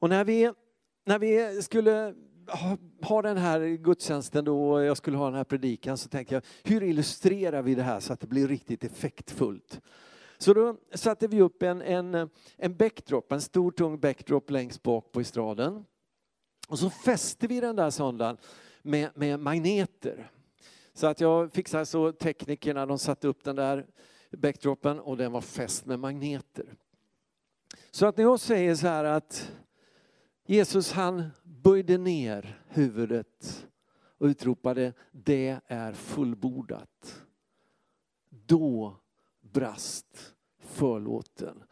Och 0.02 0.10
när 0.10 0.24
vi, 0.24 0.52
när 1.06 1.20
vi 1.20 1.62
skulle 1.62 2.16
ha, 2.48 2.78
ha 3.02 3.22
den 3.22 3.38
här 3.38 3.60
gudstjänsten 3.60 4.46
då, 4.46 4.72
och 4.72 4.84
jag 4.84 4.98
skulle 4.98 5.18
ha 5.18 5.26
den 5.26 5.36
här 5.36 5.44
predikan, 5.44 5.98
så 5.98 6.10
tänkte 6.10 6.34
jag, 6.34 6.44
hur 6.64 6.84
illustrerar 6.84 7.62
vi 7.62 7.76
det 7.76 7.84
här 7.84 8.00
så 8.00 8.14
att 8.14 8.20
det 8.20 8.28
blir 8.28 8.48
riktigt 8.48 8.84
effektfullt? 8.84 9.82
Så 10.38 10.54
då 10.54 10.78
satte 10.94 11.28
vi 11.28 11.42
upp 11.42 11.64
en, 11.64 11.82
en, 11.82 12.30
en 12.58 12.78
backdrop, 12.78 13.32
en 13.32 13.42
stor 13.42 13.72
tung 13.72 14.00
backdrop 14.00 14.50
längst 14.50 14.84
bak 14.84 15.12
på 15.12 15.20
estraden. 15.20 15.86
Och 16.68 16.80
så 16.80 16.90
fäste 16.90 17.48
vi 17.48 17.60
den 17.60 17.76
där 17.76 17.90
sondan 17.90 18.38
med, 18.82 19.10
med 19.16 19.40
magneter. 19.40 20.32
Så 20.94 21.08
att 21.08 21.22
jag 21.22 21.52
fixade 21.52 21.86
så 21.86 22.12
teknikerna, 22.12 22.86
de 22.86 23.00
satte 23.00 23.28
upp 23.28 23.44
den 23.44 23.56
där 23.56 23.86
backdropen 24.38 25.00
och 25.00 25.18
den 25.18 25.32
var 25.32 25.42
fäst 25.42 25.86
med 25.86 26.00
magneter. 26.00 26.66
Så 27.92 28.06
att 28.06 28.18
när 28.18 28.24
jag 28.24 28.40
säger 28.40 28.76
så 28.76 28.88
här 28.88 29.04
att 29.04 29.52
Jesus 30.52 30.92
han 30.92 31.30
böjde 31.44 31.98
ner 31.98 32.62
huvudet 32.68 33.68
och 34.18 34.26
utropade 34.26 34.94
det 35.12 35.60
är 35.68 35.94
fullbordat. 35.94 37.24
Då 38.30 39.00
brast 39.42 40.36
förlåten 40.60 41.64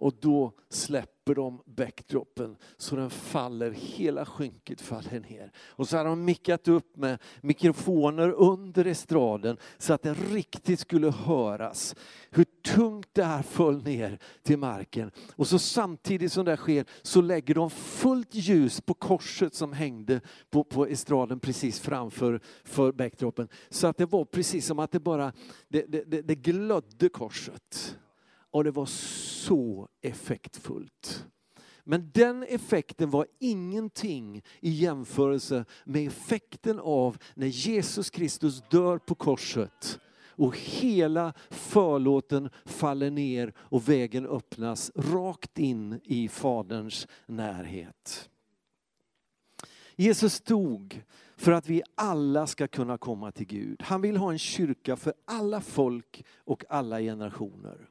och 0.00 0.14
då 0.20 0.52
släpper 0.68 1.34
de 1.34 1.62
backdropen 1.66 2.56
så 2.76 2.96
den 2.96 3.10
faller, 3.10 3.70
hela 3.70 4.24
skynket 4.24 4.80
faller 4.80 5.20
ner. 5.20 5.52
Och 5.58 5.88
så 5.88 5.96
har 5.96 6.04
de 6.04 6.24
mickat 6.24 6.68
upp 6.68 6.96
med 6.96 7.18
mikrofoner 7.40 8.32
under 8.32 8.84
estraden 8.84 9.56
så 9.78 9.92
att 9.92 10.02
den 10.02 10.14
riktigt 10.14 10.80
skulle 10.80 11.10
höras. 11.10 11.94
Hur 12.30 12.44
tungt 12.44 13.08
det 13.12 13.24
här 13.24 13.42
föll 13.42 13.82
ner 13.82 14.18
till 14.42 14.58
marken. 14.58 15.10
Och 15.36 15.46
så 15.46 15.58
samtidigt 15.58 16.32
som 16.32 16.44
det 16.44 16.56
sker 16.56 16.84
så 17.02 17.20
lägger 17.20 17.54
de 17.54 17.70
fullt 17.70 18.34
ljus 18.34 18.80
på 18.80 18.94
korset 18.94 19.54
som 19.54 19.72
hängde 19.72 20.20
på, 20.50 20.64
på 20.64 20.86
estraden 20.86 21.40
precis 21.40 21.80
framför 21.80 22.40
för 22.64 22.92
backdropen. 22.92 23.48
Så 23.70 23.86
att 23.86 23.96
det 23.96 24.06
var 24.06 24.24
precis 24.24 24.66
som 24.66 24.78
att 24.78 24.92
det 24.92 25.00
bara 25.00 25.32
det, 25.68 25.86
det, 25.88 26.22
det 26.22 26.34
glödde 26.34 27.08
korset. 27.08 27.96
Och 28.50 28.64
det 28.64 28.70
var 28.70 28.86
så 28.86 29.88
effektfullt. 30.02 31.26
Men 31.84 32.10
den 32.14 32.42
effekten 32.42 33.10
var 33.10 33.26
ingenting 33.38 34.42
i 34.60 34.70
jämförelse 34.70 35.64
med 35.84 36.06
effekten 36.06 36.80
av 36.80 37.18
när 37.34 37.46
Jesus 37.46 38.10
Kristus 38.10 38.62
dör 38.70 38.98
på 38.98 39.14
korset 39.14 40.00
och 40.40 40.58
hela 40.58 41.32
förlåten 41.50 42.50
faller 42.64 43.10
ner 43.10 43.52
och 43.58 43.88
vägen 43.88 44.26
öppnas 44.26 44.92
rakt 44.94 45.58
in 45.58 46.00
i 46.04 46.28
Faderns 46.28 47.08
närhet. 47.26 48.30
Jesus 49.96 50.40
dog 50.40 51.02
för 51.36 51.52
att 51.52 51.68
vi 51.68 51.82
alla 51.94 52.46
ska 52.46 52.68
kunna 52.68 52.98
komma 52.98 53.32
till 53.32 53.46
Gud. 53.46 53.82
Han 53.82 54.00
vill 54.00 54.16
ha 54.16 54.32
en 54.32 54.38
kyrka 54.38 54.96
för 54.96 55.14
alla 55.24 55.60
folk 55.60 56.24
och 56.36 56.64
alla 56.68 57.00
generationer. 57.00 57.88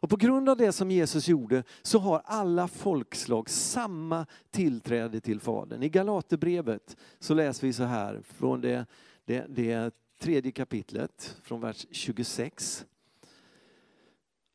Och 0.00 0.10
på 0.10 0.16
grund 0.16 0.48
av 0.48 0.56
det 0.56 0.72
som 0.72 0.90
Jesus 0.90 1.28
gjorde 1.28 1.64
så 1.82 1.98
har 1.98 2.22
alla 2.24 2.68
folkslag 2.68 3.50
samma 3.50 4.26
tillträde 4.50 5.20
till 5.20 5.40
Fadern. 5.40 5.82
I 5.82 5.88
Galaterbrevet 5.88 6.96
så 7.18 7.34
läser 7.34 7.66
vi 7.66 7.72
så 7.72 7.84
här 7.84 8.22
från 8.24 8.60
det, 8.60 8.86
det, 9.24 9.46
det 9.48 9.94
tredje 10.18 10.52
kapitlet, 10.52 11.36
från 11.42 11.60
vers 11.60 11.86
26. 11.90 12.86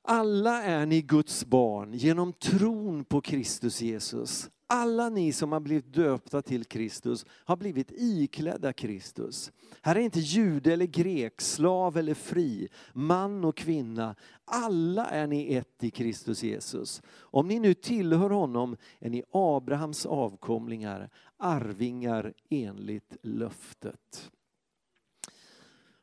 Alla 0.07 0.63
är 0.63 0.85
ni 0.85 1.01
Guds 1.01 1.45
barn 1.45 1.93
genom 1.93 2.33
tron 2.33 3.05
på 3.05 3.21
Kristus 3.21 3.81
Jesus. 3.81 4.49
Alla 4.67 5.10
ni 5.10 5.34
som 5.34 5.51
har 5.51 5.60
blivit 5.60 5.93
döpta 5.93 6.41
till 6.41 6.65
Kristus 6.65 7.25
har 7.29 7.55
blivit 7.55 7.91
iklädda 7.91 8.74
Kristus. 8.74 9.51
Här 9.81 9.95
är 9.95 10.00
inte 10.00 10.19
jude 10.19 10.74
eller 10.74 10.86
grek, 10.86 11.41
slav 11.41 11.98
eller 11.98 12.13
fri, 12.13 12.67
man 12.93 13.45
och 13.45 13.57
kvinna. 13.57 14.15
Alla 14.45 15.05
är 15.05 15.27
ni 15.27 15.53
ett 15.55 15.84
i 15.84 15.91
Kristus 15.91 16.43
Jesus. 16.43 17.01
Om 17.17 17.48
ni 17.48 17.60
nu 17.60 17.74
tillhör 17.74 18.29
honom 18.29 18.77
är 19.00 19.10
ni 19.10 19.24
Abrahams 19.31 20.05
avkomlingar, 20.05 21.10
arvingar 21.38 22.34
enligt 22.50 23.17
löftet. 23.22 24.31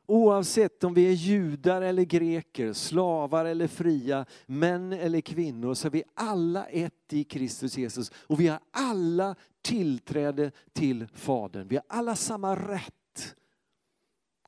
Oavsett 0.05 0.83
om 0.83 0.93
vi 0.93 1.07
är 1.07 1.13
judar 1.13 1.81
eller 1.81 2.03
greker, 2.03 2.73
slavar 2.73 3.45
eller 3.45 3.67
fria, 3.67 4.25
män 4.45 4.93
eller 4.93 5.21
kvinnor, 5.21 5.73
så 5.73 5.87
är 5.87 5.91
vi 5.91 6.03
alla 6.13 6.65
ett 6.65 7.13
i 7.13 7.23
Kristus 7.23 7.77
Jesus. 7.77 8.11
Och 8.15 8.39
vi 8.39 8.47
har 8.47 8.59
alla 8.71 9.35
tillträde 9.61 10.51
till 10.73 11.07
Fadern. 11.13 11.67
Vi 11.67 11.75
har 11.75 11.85
alla 11.87 12.15
samma 12.15 12.55
rätt. 12.55 13.35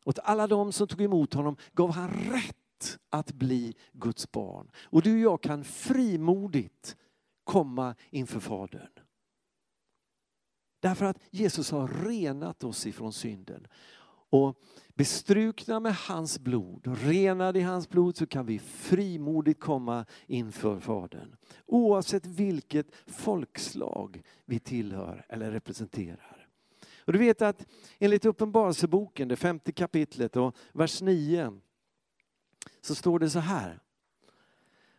Åt 0.06 0.20
alla 0.20 0.48
de 0.48 0.72
som 0.72 0.88
tog 0.88 1.02
emot 1.02 1.34
honom 1.34 1.56
gav 1.74 1.92
han 1.92 2.10
rätt 2.10 3.00
att 3.10 3.32
bli 3.32 3.76
Guds 3.92 4.32
barn. 4.32 4.72
Och 4.84 5.02
du 5.02 5.14
och 5.14 5.34
jag 5.34 5.42
kan 5.42 5.64
frimodigt 5.64 6.98
komma 7.44 7.96
inför 8.10 8.40
Fadern. 8.40 8.90
Därför 10.80 11.06
att 11.06 11.20
Jesus 11.30 11.72
har 11.72 11.88
renat 11.88 12.64
oss 12.64 12.88
ifrån 12.88 13.14
synden. 13.14 13.68
Och 14.30 14.62
bestrukna 14.96 15.80
med 15.80 15.94
hans 15.96 16.40
blod, 16.40 16.88
renade 16.88 17.60
i 17.60 17.62
hans 17.62 17.90
blod 17.90 18.18
så 18.18 18.26
kan 18.26 18.46
vi 18.46 18.60
frimodigt 18.60 19.60
komma 19.60 20.06
inför 20.28 20.80
Fadern. 20.80 21.36
Oavsett 21.66 22.26
vilket 22.26 22.88
folkslag 23.08 24.22
vi 24.46 24.60
tillhör 24.60 25.26
eller 25.30 25.52
representerar. 25.52 26.48
Och 26.98 27.14
du 27.14 27.20
vet 27.20 27.42
att 27.42 27.66
enligt 28.00 28.26
Uppenbarelseboken, 28.26 29.28
det 29.28 29.36
femte 29.36 29.72
kapitlet 29.72 30.36
och 30.36 30.56
vers 30.74 31.02
9, 31.02 31.60
så 32.82 32.96
står 32.96 33.20
det 33.20 33.30
så 33.30 33.40
här. 33.40 33.80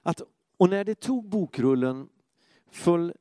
Att, 0.02 0.22
och 0.56 0.70
när 0.70 0.84
det 0.84 0.94
tog 0.94 1.28
bokrullen 1.28 2.08
föll 2.70 3.12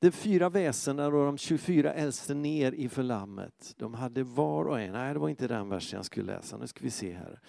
de 0.00 0.10
fyra 0.10 0.48
väsena 0.48 1.06
och 1.06 1.12
de 1.12 1.38
24 1.38 1.92
äldste 1.92 2.34
ner 2.34 2.72
inför 2.72 3.02
lammet. 3.02 3.74
De 3.76 3.94
hade 3.94 4.22
var 4.22 4.64
och 4.64 4.80
en, 4.80 4.92
nej 4.92 5.12
det 5.12 5.18
var 5.18 5.28
inte 5.28 5.48
den 5.48 5.68
versen 5.68 5.96
jag 5.96 6.06
skulle 6.06 6.32
läsa, 6.32 6.56
nu 6.56 6.66
ska 6.66 6.84
vi 6.84 6.90
se 6.90 7.12
här. 7.12 7.40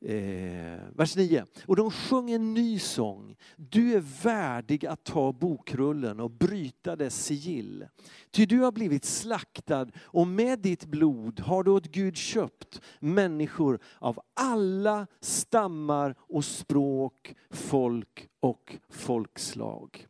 Eh, 0.00 0.78
vers 0.94 1.16
9. 1.16 1.44
Och 1.66 1.76
de 1.76 1.90
sjöng 1.90 2.30
en 2.30 2.54
ny 2.54 2.78
sång. 2.78 3.36
Du 3.56 3.94
är 3.94 4.22
värdig 4.22 4.86
att 4.86 5.04
ta 5.04 5.32
bokrullen 5.32 6.20
och 6.20 6.30
bryta 6.30 6.96
dess 6.96 7.24
sigill. 7.24 7.86
Ty 8.30 8.46
du 8.46 8.60
har 8.60 8.72
blivit 8.72 9.04
slaktad 9.04 9.86
och 9.98 10.26
med 10.26 10.58
ditt 10.58 10.84
blod 10.84 11.40
har 11.40 11.62
du 11.62 11.70
åt 11.70 11.86
Gud 11.86 12.16
köpt 12.16 12.80
människor 13.00 13.80
av 13.98 14.20
alla 14.34 15.06
stammar 15.20 16.14
och 16.18 16.44
språk, 16.44 17.34
folk 17.50 18.28
och 18.40 18.76
folkslag. 18.88 20.06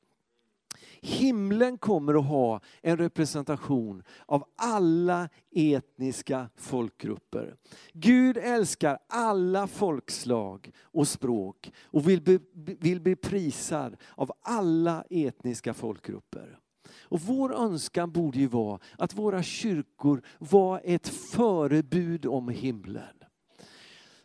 Himlen 1.02 1.78
kommer 1.78 2.14
att 2.14 2.26
ha 2.26 2.60
en 2.82 2.96
representation 2.96 4.02
av 4.26 4.44
alla 4.56 5.28
etniska 5.54 6.48
folkgrupper. 6.56 7.54
Gud 7.92 8.36
älskar 8.36 8.98
alla 9.08 9.66
folkslag 9.66 10.70
och 10.82 11.08
språk 11.08 11.72
och 11.84 12.08
vill 12.08 12.22
bli, 12.22 12.38
vill 12.54 13.00
bli 13.00 13.16
prisad 13.16 13.96
av 14.14 14.32
alla 14.42 15.04
etniska 15.10 15.74
folkgrupper. 15.74 16.58
Och 17.00 17.20
vår 17.20 17.54
önskan 17.54 18.12
borde 18.12 18.38
ju 18.38 18.46
vara 18.46 18.80
att 18.98 19.14
våra 19.14 19.42
kyrkor 19.42 20.22
var 20.38 20.80
ett 20.84 21.08
förebud 21.08 22.26
om 22.26 22.48
himlen. 22.48 23.17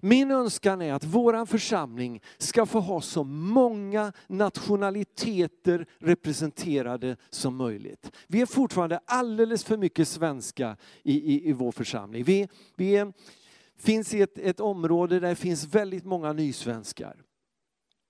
Min 0.06 0.32
önskan 0.32 0.82
är 0.82 0.94
att 0.94 1.04
vår 1.04 1.46
församling 1.46 2.22
ska 2.38 2.66
få 2.66 2.80
ha 2.80 3.02
så 3.02 3.24
många 3.24 4.14
nationaliteter 4.28 5.86
representerade 6.00 7.18
som 7.30 7.56
möjligt. 7.56 8.12
Vi 8.28 8.42
är 8.42 8.46
fortfarande 8.46 9.00
alldeles 9.06 9.64
för 9.64 9.78
mycket 9.78 10.08
svenska 10.08 10.78
i, 11.04 11.34
i, 11.34 11.50
i 11.50 11.54
vår 11.54 11.72
församling. 11.72 12.24
Vi, 12.24 12.48
vi 12.76 12.96
är, 12.96 13.14
finns 13.78 14.14
i 14.14 14.22
ett, 14.22 14.38
ett 14.38 14.60
område 14.60 15.20
där 15.20 15.30
det 15.30 15.36
finns 15.36 15.66
väldigt 15.66 16.06
många 16.06 16.34
nysvenskar. 16.34 17.16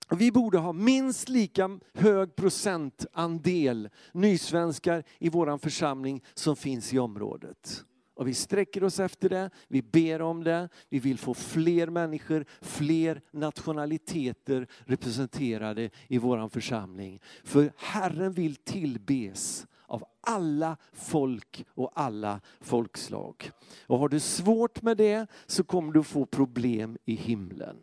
Vi 0.09 0.31
borde 0.31 0.57
ha 0.57 0.73
minst 0.73 1.29
lika 1.29 1.79
hög 1.93 2.35
procentandel 2.35 3.89
nysvenskar 4.11 5.03
i 5.19 5.29
vår 5.29 5.57
församling 5.57 6.23
som 6.33 6.55
finns 6.55 6.93
i 6.93 6.99
området. 6.99 7.85
Och 8.15 8.27
vi 8.27 8.33
sträcker 8.33 8.83
oss 8.83 8.99
efter 8.99 9.29
det, 9.29 9.49
vi 9.67 9.81
ber 9.81 10.21
om 10.21 10.43
det, 10.43 10.69
vi 10.89 10.99
vill 10.99 11.17
få 11.17 11.33
fler 11.33 11.87
människor, 11.87 12.45
fler 12.61 13.21
nationaliteter 13.31 14.67
representerade 14.85 15.89
i 16.07 16.17
vår 16.17 16.49
församling. 16.49 17.21
För 17.43 17.73
Herren 17.77 18.31
vill 18.31 18.55
tillbes 18.55 19.67
av 19.85 20.03
alla 20.21 20.77
folk 20.93 21.65
och 21.69 21.91
alla 21.95 22.41
folkslag. 22.61 23.51
Och 23.87 23.99
har 23.99 24.09
du 24.09 24.19
svårt 24.19 24.81
med 24.81 24.97
det 24.97 25.27
så 25.45 25.63
kommer 25.63 25.93
du 25.93 26.03
få 26.03 26.25
problem 26.25 26.97
i 27.05 27.15
himlen. 27.15 27.77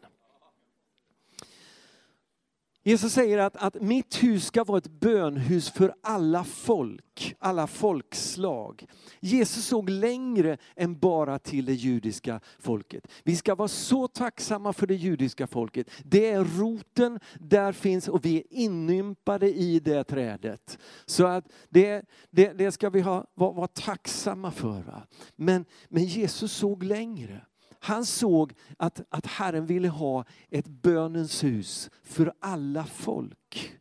Jesus 2.83 3.13
säger 3.13 3.39
att, 3.39 3.57
att 3.57 3.83
mitt 3.83 4.23
hus 4.23 4.47
ska 4.47 4.65
vara 4.65 4.79
ett 4.79 5.01
bönhus 5.01 5.71
för 5.71 5.95
alla 6.03 6.45
folk, 6.45 7.37
alla 7.39 7.67
folkslag. 7.67 8.87
Jesus 9.21 9.65
såg 9.65 9.91
längre 9.91 10.59
än 10.77 10.99
bara 10.99 11.39
till 11.39 11.65
det 11.65 11.75
judiska 11.75 12.41
folket. 12.59 13.07
Vi 13.25 13.37
ska 13.37 13.55
vara 13.55 13.69
så 13.69 14.09
tacksamma 14.09 14.73
för 14.73 14.87
det 14.87 14.95
judiska 14.95 15.47
folket. 15.47 15.91
Det 16.05 16.31
är 16.31 16.45
roten, 16.45 17.21
där 17.39 17.73
finns 17.73 18.09
och 18.09 18.25
vi 18.25 18.37
är 18.37 18.45
inympade 18.51 19.53
i 19.53 19.81
det 19.81 20.05
trädet. 20.05 20.79
Så 21.07 21.27
att 21.27 21.45
det, 21.69 22.05
det, 22.31 22.53
det 22.53 22.73
ska 22.73 22.91
vi 22.91 23.01
ha, 23.01 23.25
vara, 23.35 23.53
vara 23.53 23.69
tacksamma 23.69 24.51
för. 24.51 24.83
Va? 24.83 25.03
Men, 25.37 25.65
men 25.89 26.05
Jesus 26.05 26.53
såg 26.53 26.83
längre. 26.83 27.47
Han 27.83 28.05
såg 28.05 28.53
att, 28.77 29.01
att 29.09 29.27
Herren 29.27 29.67
ville 29.67 29.89
ha 29.89 30.25
ett 30.49 30.69
bönens 30.69 31.45
hus 31.45 31.91
för 32.03 32.33
alla 32.41 32.85
folk. 32.85 33.77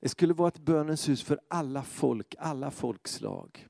Det 0.00 0.08
skulle 0.08 0.34
vara 0.34 0.48
ett 0.48 0.58
bönens 0.58 1.08
hus 1.08 1.22
för 1.22 1.40
alla 1.50 1.82
folk, 1.82 2.34
alla 2.38 2.70
folkslag. 2.70 3.66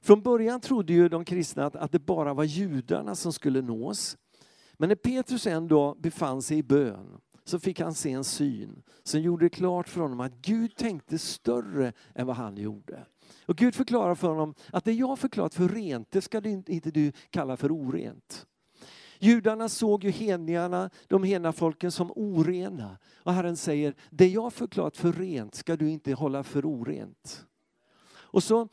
Från 0.00 0.22
början 0.22 0.60
trodde 0.60 0.92
ju 0.92 1.08
de 1.08 1.24
kristna 1.24 1.66
att, 1.66 1.76
att 1.76 1.92
det 1.92 1.98
bara 1.98 2.34
var 2.34 2.44
judarna 2.44 3.14
som 3.14 3.32
skulle 3.32 3.62
nås. 3.62 4.16
Men 4.72 4.88
när 4.88 4.96
Petrus 4.96 5.46
en 5.46 5.68
dag 5.68 6.00
befann 6.00 6.42
sig 6.42 6.58
i 6.58 6.62
bön 6.62 7.20
så 7.44 7.58
fick 7.58 7.80
han 7.80 7.94
se 7.94 8.12
en 8.12 8.24
syn 8.24 8.82
som 9.02 9.20
gjorde 9.20 9.44
det 9.44 9.50
klart 9.50 9.88
för 9.88 10.00
honom 10.00 10.20
att 10.20 10.34
Gud 10.34 10.76
tänkte 10.76 11.18
större 11.18 11.92
än 12.14 12.26
vad 12.26 12.36
han 12.36 12.56
gjorde. 12.56 13.06
Och 13.46 13.56
Gud 13.56 13.74
förklarar 13.74 14.14
för 14.14 14.28
honom 14.28 14.54
att 14.72 14.84
det 14.84 14.92
jag 14.92 15.18
förklarat 15.18 15.54
för 15.54 15.68
rent, 15.68 16.10
det 16.10 16.20
ska 16.20 16.40
du 16.40 16.50
inte 16.50 16.90
du 16.90 17.12
kalla 17.30 17.56
för 17.56 17.72
orent. 17.72 18.46
Judarna 19.18 19.68
såg 19.68 20.04
ju 20.04 20.10
hedningarna, 20.10 20.90
de 21.06 21.22
hedna 21.22 21.52
folken 21.52 21.92
som 21.92 22.12
orena. 22.16 22.98
Och 23.16 23.32
Herren 23.32 23.56
säger, 23.56 23.94
det 24.10 24.28
jag 24.28 24.52
förklarat 24.52 24.96
för 24.96 25.12
rent 25.12 25.54
ska 25.54 25.76
du 25.76 25.90
inte 25.90 26.12
hålla 26.12 26.42
för 26.42 26.66
orent. 26.66 27.44
Och 28.10 28.42
så 28.42 28.68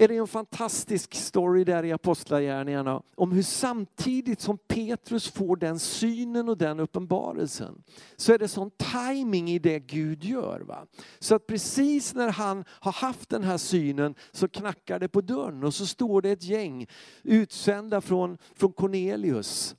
är 0.00 0.08
det 0.08 0.16
en 0.16 0.26
fantastisk 0.26 1.14
story 1.14 1.64
där 1.64 1.84
i 1.84 1.92
Apostlagärningarna 1.92 3.02
om 3.14 3.32
hur 3.32 3.42
samtidigt 3.42 4.40
som 4.40 4.58
Petrus 4.58 5.28
får 5.28 5.56
den 5.56 5.78
synen 5.78 6.48
och 6.48 6.58
den 6.58 6.80
uppenbarelsen 6.80 7.82
så 8.16 8.32
är 8.32 8.38
det 8.38 8.48
sån 8.48 8.70
timing 8.70 9.50
i 9.50 9.58
det 9.58 9.78
Gud 9.78 10.24
gör. 10.24 10.60
Va? 10.60 10.86
Så 11.18 11.34
att 11.34 11.46
precis 11.46 12.14
när 12.14 12.28
han 12.28 12.64
har 12.68 12.92
haft 12.92 13.28
den 13.28 13.44
här 13.44 13.58
synen 13.58 14.14
så 14.32 14.48
knackar 14.48 14.98
det 14.98 15.08
på 15.08 15.20
dörren 15.20 15.64
och 15.64 15.74
så 15.74 15.86
står 15.86 16.22
det 16.22 16.30
ett 16.30 16.44
gäng 16.44 16.86
utsända 17.22 18.00
från, 18.00 18.38
från 18.54 18.72
Cornelius 18.72 19.76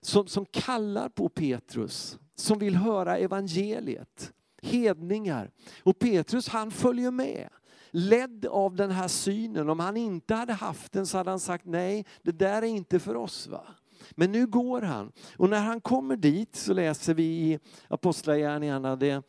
som, 0.00 0.26
som 0.26 0.46
kallar 0.46 1.08
på 1.08 1.28
Petrus, 1.28 2.18
som 2.34 2.58
vill 2.58 2.76
höra 2.76 3.18
evangeliet. 3.18 4.32
Hedningar. 4.62 5.50
Och 5.82 5.98
Petrus 5.98 6.48
han 6.48 6.70
följer 6.70 7.10
med 7.10 7.48
ledd 7.90 8.46
av 8.46 8.74
den 8.76 8.90
här 8.90 9.08
synen. 9.08 9.68
Om 9.68 9.80
han 9.80 9.96
inte 9.96 10.34
hade 10.34 10.52
haft 10.52 10.92
den 10.92 11.06
så 11.06 11.18
hade 11.18 11.30
han 11.30 11.40
sagt 11.40 11.64
nej, 11.64 12.06
det 12.22 12.32
där 12.32 12.62
är 12.62 12.66
inte 12.66 13.00
för 13.00 13.14
oss. 13.14 13.46
va. 13.46 13.66
Men 14.10 14.32
nu 14.32 14.46
går 14.46 14.82
han. 14.82 15.12
Och 15.36 15.50
när 15.50 15.60
han 15.60 15.80
kommer 15.80 16.16
dit 16.16 16.56
så 16.56 16.72
läser 16.72 17.14
vi 17.14 17.24
i 17.24 17.58
Apostlagärningarna 17.88 18.96
det 18.96 19.22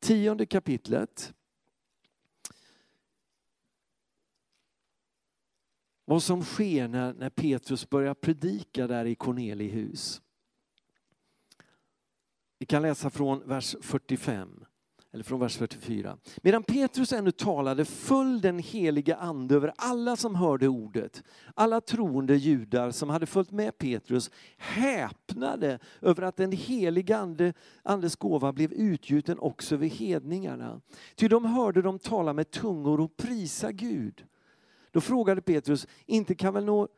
tionde 0.00 0.46
kapitlet. 0.46 1.34
Vad 6.04 6.22
som 6.22 6.44
sker 6.44 6.88
när, 6.88 7.14
när 7.14 7.30
Petrus 7.30 7.90
börjar 7.90 8.14
predika 8.14 8.86
där 8.86 9.04
i 9.04 9.14
Cornelihus. 9.14 10.22
Vi 12.58 12.66
kan 12.66 12.82
läsa 12.82 13.10
från 13.10 13.48
vers 13.48 13.76
45 13.80 14.64
eller 15.16 15.24
från 15.24 15.40
vers 15.40 15.56
44. 15.56 16.16
Medan 16.42 16.62
Petrus 16.62 17.12
ännu 17.12 17.30
talade 17.30 17.84
föll 17.84 18.40
den 18.40 18.58
helige 18.58 19.16
ande 19.16 19.54
över 19.54 19.72
alla 19.76 20.16
som 20.16 20.34
hörde 20.34 20.68
ordet. 20.68 21.22
Alla 21.54 21.80
troende 21.80 22.36
judar 22.36 22.90
som 22.90 23.10
hade 23.10 23.26
följt 23.26 23.50
med 23.50 23.78
Petrus 23.78 24.30
häpnade 24.56 25.78
över 26.00 26.22
att 26.22 26.36
den 26.36 26.52
helige 26.52 27.16
ande, 27.16 27.52
andes 27.82 28.16
gåva 28.16 28.52
blev 28.52 28.72
utgjuten 28.72 29.38
också 29.38 29.74
över 29.74 29.86
hedningarna. 29.86 30.80
Ty 31.14 31.28
de 31.28 31.44
hörde 31.44 31.82
dem 31.82 31.98
tala 31.98 32.32
med 32.32 32.50
tungor 32.50 33.00
och 33.00 33.16
prisa 33.16 33.72
Gud. 33.72 34.24
Då 34.90 35.00
frågade 35.00 35.40
Petrus, 35.40 35.86
inte 36.06 36.34
kan 36.34 36.54
väl 36.54 36.64
nå 36.64 36.88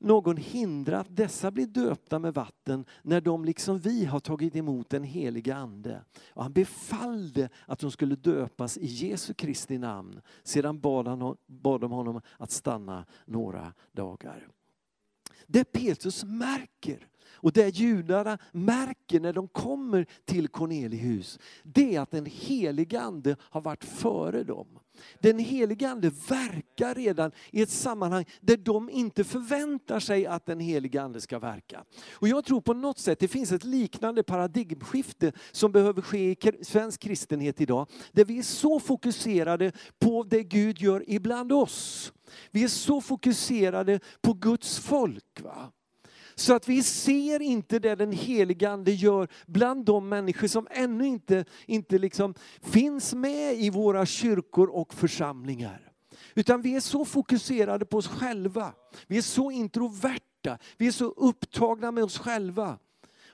någon 0.00 0.36
hindra 0.36 1.00
att 1.00 1.16
dessa 1.16 1.50
blir 1.50 1.66
döpta 1.66 2.18
med 2.18 2.34
vatten 2.34 2.84
när 3.02 3.20
de 3.20 3.44
liksom 3.44 3.78
vi 3.78 4.04
har 4.04 4.20
tagit 4.20 4.56
emot 4.56 4.90
den 4.90 5.04
heliga 5.04 5.56
ande. 5.56 6.04
Och 6.28 6.42
han 6.42 6.52
befallde 6.52 7.48
att 7.66 7.78
de 7.78 7.90
skulle 7.90 8.16
döpas 8.16 8.78
i 8.78 8.86
Jesu 8.86 9.34
Kristi 9.34 9.78
namn. 9.78 10.20
Sedan 10.42 10.80
bad, 10.80 11.08
han, 11.08 11.36
bad 11.46 11.80
de 11.80 11.90
honom 11.90 12.20
att 12.38 12.50
stanna 12.50 13.04
några 13.24 13.72
dagar. 13.92 14.48
Det 15.46 15.64
Petrus 15.64 16.24
märker 16.24 17.06
och 17.32 17.52
det 17.52 17.76
judarna 17.76 18.38
märker 18.52 19.20
när 19.20 19.32
de 19.32 19.48
kommer 19.48 20.06
till 20.24 20.48
Cornelius, 20.48 21.38
det 21.62 21.96
är 21.96 22.00
att 22.00 22.10
den 22.10 22.26
helige 22.26 23.00
ande 23.00 23.36
har 23.40 23.60
varit 23.60 23.84
före 23.84 24.44
dem. 24.44 24.66
Den 25.18 25.38
helige 25.38 25.88
ande 25.88 26.10
verkar 26.28 26.94
redan 26.94 27.32
i 27.50 27.62
ett 27.62 27.70
sammanhang 27.70 28.24
där 28.40 28.56
de 28.56 28.90
inte 28.90 29.24
förväntar 29.24 30.00
sig 30.00 30.26
att 30.26 30.46
den 30.46 30.60
helige 30.60 31.02
ande 31.02 31.20
ska 31.20 31.38
verka. 31.38 31.84
Och 32.12 32.28
jag 32.28 32.44
tror 32.44 32.60
på 32.60 32.74
något 32.74 32.98
sätt 32.98 33.18
det 33.18 33.28
finns 33.28 33.52
ett 33.52 33.64
liknande 33.64 34.22
paradigmskifte 34.22 35.32
som 35.52 35.72
behöver 35.72 36.02
ske 36.02 36.30
i 36.30 36.64
svensk 36.64 37.00
kristenhet 37.00 37.60
idag. 37.60 37.86
Där 38.12 38.24
vi 38.24 38.38
är 38.38 38.42
så 38.42 38.80
fokuserade 38.80 39.72
på 39.98 40.22
det 40.22 40.42
Gud 40.42 40.78
gör 40.78 41.04
ibland 41.06 41.52
oss. 41.52 42.12
Vi 42.50 42.64
är 42.64 42.68
så 42.68 43.00
fokuserade 43.00 44.00
på 44.20 44.32
Guds 44.32 44.78
folk. 44.78 45.40
Va? 45.40 45.72
Så 46.34 46.54
att 46.54 46.68
vi 46.68 46.82
ser 46.82 47.42
inte 47.42 47.78
det 47.78 47.94
den 47.94 48.12
helige 48.12 48.70
Ande 48.70 48.92
gör 48.92 49.28
bland 49.46 49.84
de 49.84 50.08
människor 50.08 50.48
som 50.48 50.68
ännu 50.70 51.06
inte, 51.06 51.44
inte 51.66 51.98
liksom 51.98 52.34
finns 52.62 53.14
med 53.14 53.54
i 53.54 53.70
våra 53.70 54.06
kyrkor 54.06 54.68
och 54.68 54.94
församlingar. 54.94 55.90
Utan 56.34 56.62
vi 56.62 56.76
är 56.76 56.80
så 56.80 57.04
fokuserade 57.04 57.84
på 57.84 57.96
oss 57.96 58.08
själva. 58.08 58.72
Vi 59.06 59.18
är 59.18 59.22
så 59.22 59.50
introverta. 59.50 60.58
Vi 60.76 60.86
är 60.86 60.92
så 60.92 61.04
upptagna 61.04 61.90
med 61.90 62.04
oss 62.04 62.18
själva. 62.18 62.78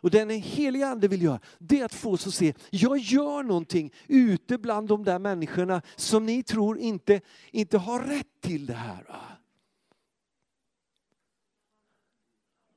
Och 0.06 0.10
det 0.10 0.18
den 0.18 0.30
helige 0.30 0.88
ande 0.88 1.08
vill 1.08 1.22
göra, 1.22 1.40
det 1.58 1.80
är 1.80 1.84
att 1.84 1.94
få 1.94 2.12
oss 2.12 2.26
att 2.26 2.34
se, 2.34 2.54
jag 2.70 2.98
gör 2.98 3.42
någonting 3.42 3.92
ute 4.06 4.58
bland 4.58 4.88
de 4.88 5.04
där 5.04 5.18
människorna 5.18 5.82
som 5.96 6.26
ni 6.26 6.42
tror 6.42 6.78
inte, 6.78 7.20
inte 7.50 7.78
har 7.78 8.00
rätt 8.00 8.40
till 8.40 8.66
det 8.66 8.74
här. 8.74 9.35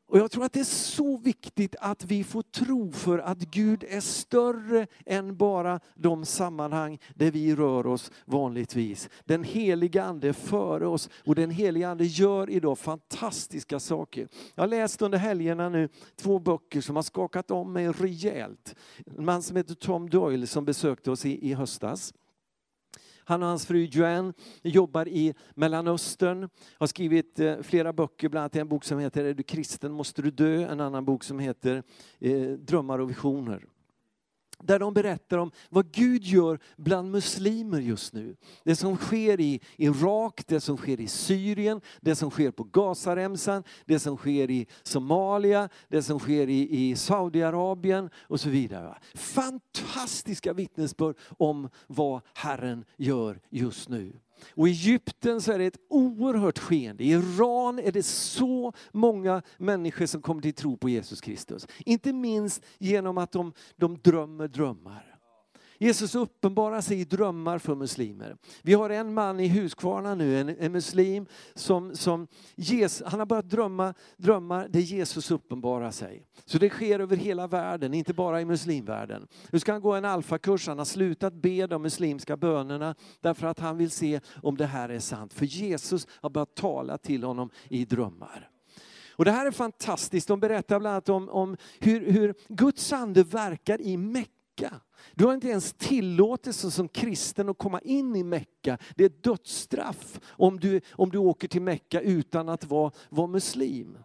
Och 0.10 0.18
jag 0.18 0.32
tror 0.32 0.46
att 0.46 0.54
det 0.54 0.60
är 0.60 0.64
så 0.64 1.18
viktigt 1.18 1.76
att 1.80 2.06
vi 2.06 2.24
får 2.24 2.42
tro 2.42 2.92
för 2.92 3.20
att 3.20 3.38
Gud 3.38 3.84
är 3.90 4.02
större 4.02 4.88
än 5.06 5.38
bara 5.38 5.80
de 5.96 6.26
sammanhang 6.26 7.00
där 7.16 7.32
vi 7.32 7.56
rör 7.56 7.88
oss 7.88 8.12
vanligtvis. 8.26 9.10
Den 9.26 9.44
heliga 9.44 10.04
Ande 10.04 10.30
är 10.30 10.34
före 10.34 10.88
oss 10.88 11.10
och 11.26 11.36
den 11.36 11.52
heliga 11.52 11.90
Ande 11.90 12.06
gör 12.06 12.50
idag 12.50 12.80
fantastiska 12.80 13.80
saker. 13.80 14.28
Jag 14.56 14.64
har 14.64 14.68
läst 14.68 15.02
under 15.02 15.18
helgerna 15.18 15.70
nu 15.70 15.90
två 16.16 16.40
böcker 16.40 16.82
som 16.82 16.96
har 16.96 17.04
skakat 17.04 17.52
om 17.52 17.74
mig 17.74 17.88
rejält. 17.88 18.76
En 19.18 19.26
man 19.26 19.42
som 19.42 19.58
heter 19.58 19.76
Tom 19.76 20.10
Doyle 20.10 20.48
som 20.48 20.66
besökte 20.66 21.12
oss 21.12 21.26
i, 21.26 21.50
i 21.50 21.54
höstas. 21.54 22.14
Han 23.30 23.44
och 23.44 23.50
hans 23.50 23.66
fru 23.66 23.84
Joanne 23.84 24.34
jobbar 24.62 25.08
i 25.08 25.34
Mellanöstern, 25.56 26.50
har 26.78 26.88
skrivit 26.88 27.40
eh, 27.40 27.62
flera 27.62 27.94
böcker, 27.94 28.30
bland 28.30 28.42
annat 28.42 28.56
en 28.56 28.68
bok 28.68 28.84
som 28.84 29.00
heter 29.00 29.26
Är 29.26 29.34
du 29.34 29.44
kristen 29.44 29.92
måste 29.92 30.22
du 30.22 30.32
dö, 30.32 30.68
en 30.68 30.80
annan 30.80 31.06
bok 31.06 31.24
som 31.24 31.40
heter 31.40 31.84
eh, 32.20 32.50
Drömmar 32.50 33.00
och 33.00 33.10
visioner 33.10 33.66
där 34.64 34.80
de 34.80 34.94
berättar 34.94 35.38
om 35.38 35.52
vad 35.70 35.92
Gud 35.92 36.24
gör 36.24 36.60
bland 36.78 37.12
muslimer 37.12 37.80
just 37.80 38.14
nu. 38.14 38.36
Det 38.64 38.76
som 38.76 38.98
sker 38.98 39.40
i 39.40 39.62
Irak, 39.78 40.42
det 40.48 40.60
som 40.60 40.78
sker 40.78 41.02
i 41.02 41.08
Syrien, 41.08 41.82
det 42.02 42.16
som 42.16 42.32
sker 42.32 42.52
på 42.52 42.64
Gazaremsan, 42.64 43.64
det 43.86 44.00
som 44.00 44.18
sker 44.18 44.52
i 44.52 44.68
Somalia, 44.84 45.70
det 45.88 46.04
som 46.04 46.20
sker 46.20 46.50
i, 46.50 46.90
i 46.90 46.96
Saudiarabien 46.96 48.10
och 48.18 48.40
så 48.40 48.50
vidare. 48.50 48.98
Fantastiska 49.16 50.54
vittnesbörd 50.54 51.16
om 51.38 51.70
vad 51.88 52.22
Herren 52.34 52.86
gör 52.98 53.40
just 53.50 53.90
nu. 53.90 54.14
Och 54.52 54.68
i 54.68 54.72
Egypten 54.72 55.42
så 55.42 55.52
är 55.52 55.60
det 55.60 55.66
ett 55.66 55.80
oerhört 55.90 56.60
skeende. 56.60 57.04
I 57.04 57.12
Iran 57.12 57.80
är 57.80 57.92
det 57.92 58.04
så 58.04 58.74
många 58.92 59.42
människor 59.58 60.06
som 60.06 60.22
kommer 60.22 60.42
till 60.42 60.54
tro 60.54 60.78
på 60.78 60.90
Jesus 60.90 61.22
Kristus. 61.22 61.68
Inte 61.86 62.14
minst 62.14 62.66
genom 62.78 63.18
att 63.18 63.32
de, 63.32 63.54
de 63.76 63.98
drömmer 63.98 64.48
drömmar. 64.48 65.19
Jesus 65.82 66.16
uppenbarar 66.16 66.82
sig 66.82 67.00
i 67.00 67.04
drömmar 67.04 67.58
för 67.58 67.76
muslimer. 67.76 68.38
Vi 68.62 68.74
har 68.74 68.90
en 68.90 69.14
man 69.14 69.40
i 69.40 69.48
Huskvarna 69.48 70.16
nu, 70.16 70.40
en, 70.40 70.50
en 70.50 70.72
muslim, 70.72 71.26
som, 71.56 71.96
som 71.96 72.28
Jesus, 72.56 73.08
han 73.08 73.20
har 73.20 73.26
börjat 73.26 73.50
drömma 73.50 73.94
drömmar 74.18 74.68
där 74.68 74.80
Jesus 74.80 75.32
uppenbarar 75.32 75.92
sig. 75.92 76.26
Så 76.46 76.58
det 76.58 76.70
sker 76.70 77.00
över 77.00 77.16
hela 77.16 77.48
världen, 77.48 77.94
inte 77.94 78.14
bara 78.14 78.42
i 78.42 78.46
muslimvärlden. 78.46 79.28
Nu 79.52 79.60
ska 79.60 79.72
han 79.72 79.82
gå 79.82 79.94
en 79.94 80.06
alfakurs, 80.06 80.68
han 80.68 80.78
har 80.78 80.86
slutat 80.86 81.34
be 81.34 81.68
de 81.68 81.82
muslimska 81.82 82.38
bönerna 82.38 82.96
därför 83.22 83.48
att 83.48 83.60
han 83.60 83.78
vill 83.78 83.92
se 83.92 84.20
om 84.44 84.58
det 84.58 84.66
här 84.66 84.90
är 84.90 85.00
sant. 85.00 85.34
För 85.34 85.46
Jesus 85.46 86.08
har 86.10 86.30
börjat 86.30 86.56
tala 86.56 86.98
till 86.98 87.24
honom 87.24 87.50
i 87.70 87.86
drömmar. 87.86 88.50
Och 89.12 89.26
det 89.26 89.32
här 89.32 89.46
är 89.46 89.52
fantastiskt, 89.52 90.28
de 90.28 90.40
berättar 90.40 90.80
bland 90.80 90.94
annat 90.94 91.10
om, 91.10 91.30
om 91.30 91.58
hur, 91.80 92.12
hur 92.12 92.36
Guds 92.48 92.94
ande 92.94 93.24
verkar 93.24 93.82
i 93.82 93.98
Mecka. 93.98 94.39
Du 95.16 95.26
har 95.26 95.34
inte 95.34 95.48
ens 95.48 95.74
tillåtelse 95.74 96.72
som 96.72 96.88
kristen 96.88 97.50
att 97.50 97.58
komma 97.58 97.80
in 97.80 98.16
i 98.16 98.24
Mecka. 98.24 98.78
Det 98.96 99.06
är 99.06 99.12
dödsstraff 99.22 100.20
om 100.28 100.60
du, 100.60 100.82
om 100.92 101.10
du 101.10 101.18
åker 101.18 101.48
till 101.48 101.62
Mecka 101.62 102.02
utan 102.02 102.50
att 102.50 102.66
vara, 102.66 102.92
vara 103.10 103.28
muslim. 103.28 103.98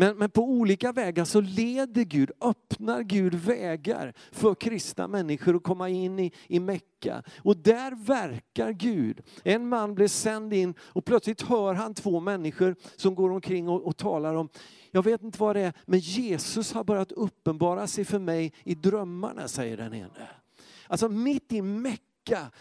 Men, 0.00 0.16
men 0.16 0.30
på 0.30 0.42
olika 0.42 0.92
vägar 0.92 1.24
så 1.24 1.40
leder 1.40 2.02
Gud, 2.02 2.30
öppnar 2.40 3.02
Gud 3.02 3.34
vägar 3.34 4.14
för 4.32 4.54
kristna 4.54 5.08
människor 5.08 5.56
att 5.56 5.62
komma 5.62 5.88
in 5.88 6.18
i, 6.18 6.32
i 6.48 6.60
Mecka. 6.60 7.22
Och 7.38 7.56
där 7.56 8.04
verkar 8.04 8.72
Gud. 8.72 9.20
En 9.44 9.68
man 9.68 9.94
blev 9.94 10.08
sänd 10.08 10.54
in 10.54 10.74
och 10.80 11.04
plötsligt 11.04 11.42
hör 11.42 11.74
han 11.74 11.94
två 11.94 12.20
människor 12.20 12.76
som 12.96 13.14
går 13.14 13.30
omkring 13.30 13.68
och, 13.68 13.86
och 13.86 13.96
talar 13.96 14.34
om 14.34 14.48
jag 14.90 15.02
vet 15.02 15.22
inte 15.22 15.40
vad 15.40 15.56
det 15.56 15.60
är, 15.60 15.72
men 15.86 15.98
Jesus 15.98 16.72
har 16.72 16.84
börjat 16.84 17.12
uppenbara 17.12 17.86
sig 17.86 18.04
för 18.04 18.18
mig 18.18 18.52
i 18.64 18.74
drömmarna, 18.74 19.48
säger 19.48 19.76
den 19.76 19.94
ene. 19.94 20.28
Alltså 20.86 21.08
mitt 21.08 21.52
i 21.52 21.62
Mecka, 21.62 22.02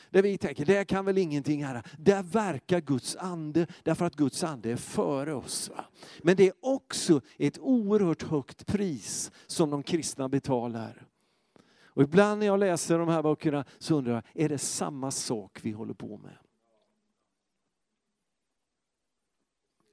där 0.09 0.21
vi 0.21 0.37
tänker, 0.37 0.65
det 0.65 0.85
kan 0.85 1.05
väl 1.05 1.17
ingenting 1.17 1.65
här. 1.65 1.83
Där 1.97 2.23
verkar 2.23 2.81
Guds 2.81 3.15
ande, 3.15 3.67
därför 3.83 4.05
att 4.05 4.15
Guds 4.15 4.43
ande 4.43 4.71
är 4.71 4.75
före 4.75 5.33
oss. 5.33 5.69
Va? 5.69 5.85
Men 6.23 6.35
det 6.35 6.47
är 6.47 6.53
också 6.61 7.21
ett 7.37 7.59
oerhört 7.59 8.23
högt 8.23 8.65
pris 8.65 9.31
som 9.47 9.69
de 9.69 9.83
kristna 9.83 10.29
betalar. 10.29 11.05
Och 11.99 12.03
ibland 12.03 12.39
när 12.39 12.45
jag 12.45 12.59
läser 12.59 12.99
de 12.99 13.07
här 13.07 13.23
böckerna 13.23 13.65
så 13.77 13.95
undrar 13.95 14.13
jag, 14.13 14.23
är 14.45 14.49
det 14.49 14.57
samma 14.57 15.11
sak 15.11 15.59
vi 15.61 15.71
håller 15.71 15.93
på 15.93 16.17
med? 16.17 16.37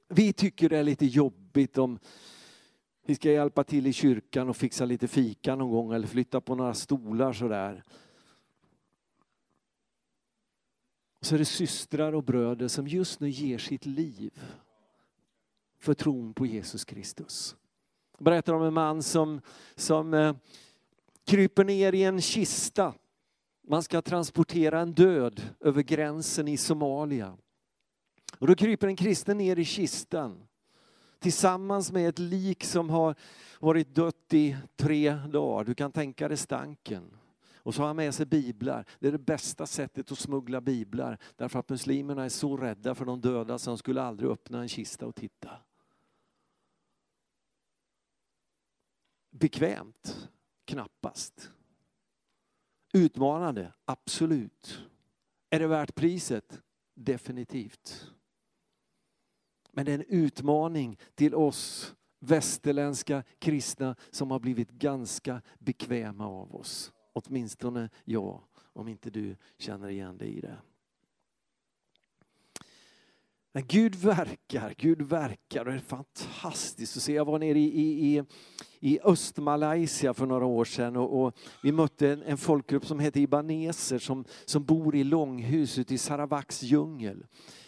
Vi 0.09 0.33
tycker 0.33 0.69
det 0.69 0.79
är 0.79 0.83
lite 0.83 1.07
jobbigt 1.07 1.79
om 1.79 1.99
vi 3.07 3.15
ska 3.15 3.31
hjälpa 3.31 3.65
till 3.65 3.87
i 3.87 3.93
kyrkan 3.93 4.49
och 4.49 4.57
fixa 4.57 4.85
lite 4.85 5.09
fika 5.09 5.57
någon 5.57 5.71
gång 5.71 5.93
eller 5.93 6.07
flytta 6.07 6.41
på 6.41 6.55
några 6.55 6.75
stolar 6.75 7.33
sådär. 7.33 7.83
Så 11.21 11.35
är 11.35 11.39
det 11.39 11.45
systrar 11.45 12.13
och 12.13 12.25
bröder 12.25 12.69
som 12.69 12.89
just 12.89 13.21
nu 13.21 13.31
ger 13.31 13.59
sitt 13.59 13.87
liv 13.87 14.43
för 15.79 15.95
tron 15.95 16.35
på 16.35 16.47
Jesus 16.47 16.85
Kristus. 16.85 17.57
Jag 18.19 18.25
berättar 18.25 18.53
om 18.53 18.63
en 18.63 18.75
man 18.75 19.03
som, 19.03 19.41
som 19.75 20.15
eh, 20.15 20.37
kryper 21.27 21.65
ner 21.65 21.93
i 21.93 22.03
en 22.03 22.21
kista. 22.21 22.95
Man 23.69 23.83
ska 23.83 24.03
transportera 24.03 24.81
en 24.81 24.93
död 24.93 25.43
över 25.61 25.83
gränsen 25.83 26.49
i 26.49 26.57
Somalia. 26.57 27.37
Och 28.39 28.47
då 28.47 28.55
kryper 28.55 28.87
en 28.87 28.97
kristen 28.97 29.39
ner 29.39 29.59
i 29.59 29.65
kistan 29.65 30.47
tillsammans 31.19 31.93
med 31.93 32.09
ett 32.09 32.19
lik 32.19 32.65
som 32.65 32.91
har 32.91 33.15
varit 33.61 33.95
dött 33.95 34.33
i 34.33 34.57
tre 34.77 35.11
dagar. 35.15 35.65
Du 35.65 35.75
kan 35.75 35.93
tänka 35.93 36.29
dig 36.29 36.37
stanken. 36.37 37.11
Och 37.67 37.75
så 37.75 37.83
har 37.83 37.87
han 37.87 37.97
med 37.97 38.15
sig 38.15 38.27
biblar. 38.27 38.85
Det 38.99 39.09
är 39.09 39.13
det 39.13 39.19
bästa 39.19 39.67
sättet 39.67 40.13
att 40.13 40.19
smuggla 40.19 40.61
biblar. 40.61 41.19
Därför 41.37 41.59
att 41.59 41.69
muslimerna 41.69 42.25
är 42.25 42.29
så 42.29 42.57
rädda 42.57 42.95
för 42.95 43.05
de 43.05 43.21
döda 43.21 43.59
så 43.59 43.71
de 43.71 43.79
skulle 43.79 44.03
aldrig 44.03 44.31
öppna 44.31 44.61
en 44.61 44.69
kista 44.69 45.07
och 45.07 45.15
titta. 45.15 45.51
Bekvämt? 49.31 50.29
Knappast. 50.65 51.51
Utmanande? 52.93 53.73
Absolut. 53.85 54.83
Är 55.51 55.59
det 55.59 55.67
värt 55.67 55.95
priset? 55.95 56.63
Definitivt. 56.95 58.11
Men 59.71 59.87
det 59.87 59.93
är 59.93 59.99
en 59.99 60.05
utmaning 60.09 60.99
till 61.15 61.35
oss 61.35 61.95
västerländska 62.19 63.25
kristna 63.39 63.97
som 64.11 64.31
har 64.31 64.39
blivit 64.39 64.71
ganska 64.71 65.43
bekväma 65.59 66.27
av 66.27 66.55
oss. 66.55 66.93
Åtminstone 67.17 67.89
jag, 68.05 68.41
om 68.73 68.89
inte 68.89 69.11
du 69.11 69.37
känner 69.59 69.89
igen 69.89 70.19
dig 70.19 70.37
i 70.37 70.41
det. 70.41 70.57
Men 73.53 73.67
Gud 73.67 73.95
verkar, 73.95 74.75
Gud 74.77 75.03
verkar 75.03 75.65
och 75.65 75.73
det 75.73 75.79
är 75.79 75.79
fantastiskt 75.79 76.97
att 76.97 77.03
se. 77.03 77.13
Jag 77.13 77.25
var 77.25 77.39
nere 77.39 77.59
i, 77.59 78.17
i, 78.17 78.25
i 78.81 79.01
Östmalaysia 79.05 80.15
för 80.15 80.27
några 80.27 80.45
år 80.47 80.65
sedan 80.65 80.97
och, 80.97 81.23
och 81.23 81.39
vi 81.63 81.73
mötte 81.73 82.13
en, 82.13 82.23
en, 82.23 82.37
folkgrupp 82.37 82.87
som 82.87 83.01
heter 83.01 83.21
ibaneser 83.21 83.99
som, 83.99 84.25
som 84.45 84.65
bor 84.65 84.97
i 84.97 85.05
långhus 85.05 85.79
ute 85.79 85.95
i 85.95 85.99
Sarawaks 85.99 86.63
djungel. 86.63 87.27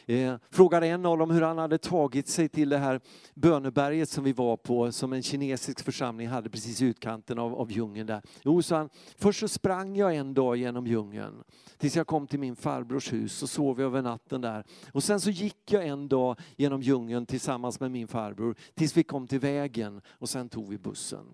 Eh, 0.08 0.34
frågade 0.50 0.86
en 0.86 1.06
av 1.06 1.18
dem 1.18 1.30
hur 1.30 1.42
han 1.42 1.58
hade 1.58 1.78
tagit 1.78 2.28
sig 2.28 2.48
till 2.48 2.68
det 2.68 2.78
här 2.78 3.00
böneberget 3.34 4.08
som 4.08 4.24
vi 4.24 4.32
var 4.32 4.56
på, 4.56 4.92
som 4.92 5.12
en 5.12 5.22
kinesisk 5.22 5.84
församling 5.84 6.28
hade 6.28 6.50
precis 6.50 6.82
i 6.82 6.84
utkanten 6.84 7.38
av, 7.38 7.54
av 7.54 7.72
djungeln 7.72 8.06
där. 8.06 8.22
Jo, 8.42 8.62
sa 8.62 8.76
han, 8.76 8.88
först 9.16 9.40
så 9.40 9.48
sprang 9.48 9.96
jag 9.96 10.16
en 10.16 10.34
dag 10.34 10.56
genom 10.56 10.86
djungeln 10.86 11.42
tills 11.76 11.96
jag 11.96 12.06
kom 12.06 12.26
till 12.26 12.38
min 12.38 12.56
farbrors 12.56 13.12
hus 13.12 13.42
och 13.42 13.48
sov 13.48 13.80
över 13.80 14.02
natten 14.02 14.40
där. 14.40 14.64
Och 14.92 15.02
sen 15.02 15.20
så 15.20 15.30
gick 15.30 15.72
jag 15.72 15.86
en 15.86 16.08
dag 16.08 16.38
genom 16.56 16.82
djungeln 16.82 17.26
tillsammans 17.26 17.80
med 17.80 17.90
min 17.90 18.08
farbror 18.08 18.56
tills 18.74 18.96
vi 18.96 19.02
kom 19.02 19.26
till 19.26 19.40
vägen 19.40 20.00
och 20.08 20.28
sen 20.28 20.48
tog 20.48 20.68
vi 20.68 20.78
bussen. 20.78 21.26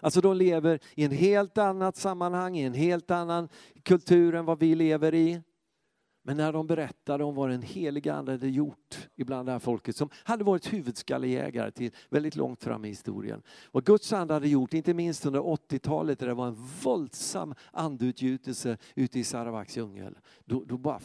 Alltså 0.00 0.20
de 0.20 0.36
lever 0.36 0.80
i 0.94 1.04
en 1.04 1.10
helt 1.10 1.58
annat 1.58 1.96
sammanhang, 1.96 2.56
i 2.56 2.62
en 2.62 2.74
helt 2.74 3.10
annan 3.10 3.48
kultur 3.82 4.34
än 4.34 4.44
vad 4.44 4.58
vi 4.58 4.74
lever 4.74 5.14
i. 5.14 5.40
Men 6.22 6.36
när 6.36 6.52
de 6.52 6.66
berättade 6.66 7.24
om 7.24 7.34
vad 7.34 7.50
den 7.50 7.62
heliga 7.62 8.14
Ande 8.14 8.32
hade 8.32 8.48
gjort 8.48 9.08
ibland 9.16 9.48
det 9.48 9.52
här 9.52 9.58
folket 9.58 9.96
som 9.96 10.10
hade 10.12 10.44
varit 10.44 10.72
huvudskallejägare 10.72 11.70
till 11.70 11.90
väldigt 12.10 12.36
långt 12.36 12.64
fram 12.64 12.84
i 12.84 12.88
historien. 12.88 13.42
Vad 13.72 13.84
Guds 13.84 14.12
ande 14.12 14.34
hade 14.34 14.48
gjort, 14.48 14.74
inte 14.74 14.94
minst 14.94 15.26
under 15.26 15.40
80-talet 15.40 16.18
där 16.18 16.26
det 16.26 16.34
var 16.34 16.46
en 16.46 16.68
våldsam 16.82 17.54
andeutgjutelse 17.72 18.78
ute 18.94 19.18
i 19.18 19.24
Sarawaks 19.24 19.76
djungel. 19.76 20.18
Då, 20.44 20.64
då 20.64 20.78
bara 20.78 21.00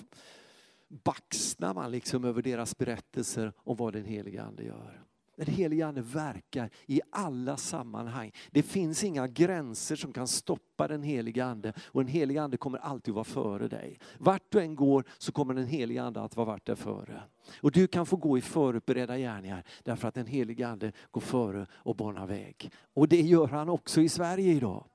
baxnar 0.90 1.74
man 1.74 1.92
liksom 1.92 2.26
över 2.26 2.42
deras 2.42 2.78
berättelser 2.78 3.54
om 3.58 3.76
vad 3.76 3.94
den 3.94 4.06
heliga 4.06 4.44
Ande 4.44 4.64
gör. 4.64 5.07
Den 5.38 5.56
helige 5.56 5.88
Ande 5.88 6.02
verkar 6.02 6.70
i 6.86 7.02
alla 7.10 7.58
sammanhang. 7.58 8.32
Det 8.52 8.64
finns 8.64 9.04
inga 9.04 9.28
gränser 9.28 9.96
som 9.96 10.14
kan 10.14 10.28
stoppa 10.28 10.88
den 10.88 11.04
helige 11.04 11.46
Ande 11.46 11.74
och 11.80 12.04
den 12.04 12.14
helige 12.14 12.42
Ande 12.42 12.58
kommer 12.58 12.78
alltid 12.78 13.14
vara 13.14 13.24
före 13.24 13.68
dig. 13.68 14.00
Vart 14.18 14.44
du 14.50 14.60
än 14.60 14.76
går 14.76 15.04
så 15.18 15.32
kommer 15.32 15.54
den 15.54 15.68
helige 15.68 16.04
Ande 16.04 16.22
att 16.22 16.36
vara 16.36 16.46
vart 16.46 16.66
där 16.66 16.76
före. 16.76 17.22
Och 17.62 17.72
du 17.72 17.88
kan 17.88 18.06
få 18.06 18.16
gå 18.16 18.38
i 18.38 18.42
förberedda 18.42 19.18
gärningar 19.18 19.64
därför 19.84 20.08
att 20.08 20.16
den 20.16 20.28
helige 20.28 20.68
Ande 20.68 20.92
går 21.12 21.22
före 21.22 21.68
och 21.72 21.96
banar 21.96 22.28
väg. 22.28 22.72
Och 22.94 23.08
det 23.08 23.22
gör 23.22 23.48
han 23.48 23.70
också 23.70 24.02
i 24.02 24.10
Sverige 24.10 24.54
idag. 24.54 24.86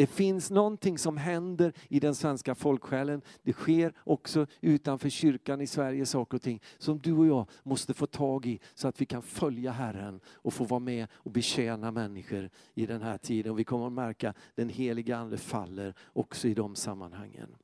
Det 0.00 0.06
finns 0.06 0.50
någonting 0.50 0.98
som 0.98 1.16
händer 1.16 1.72
i 1.88 2.00
den 2.00 2.14
svenska 2.14 2.54
folksjälen. 2.54 3.22
Det 3.42 3.52
sker 3.52 3.92
också 4.04 4.46
utanför 4.60 5.08
kyrkan 5.08 5.60
i 5.60 5.66
Sverige 5.66 6.06
saker 6.06 6.36
och 6.36 6.42
ting 6.42 6.62
som 6.78 6.98
du 6.98 7.12
och 7.12 7.26
jag 7.26 7.48
måste 7.62 7.94
få 7.94 8.06
tag 8.06 8.46
i 8.46 8.60
så 8.74 8.88
att 8.88 9.00
vi 9.00 9.06
kan 9.06 9.22
följa 9.22 9.70
Herren 9.70 10.20
och 10.34 10.52
få 10.52 10.64
vara 10.64 10.80
med 10.80 11.06
och 11.12 11.30
betjäna 11.30 11.90
människor 11.90 12.50
i 12.74 12.86
den 12.86 13.02
här 13.02 13.18
tiden. 13.18 13.52
Och 13.52 13.58
vi 13.58 13.64
kommer 13.64 13.86
att 13.86 13.92
märka 13.92 14.30
att 14.30 14.36
den 14.54 14.68
heliga 14.68 15.16
Ande 15.16 15.38
faller 15.38 15.94
också 16.12 16.48
i 16.48 16.54
de 16.54 16.76
sammanhangen. 16.76 17.56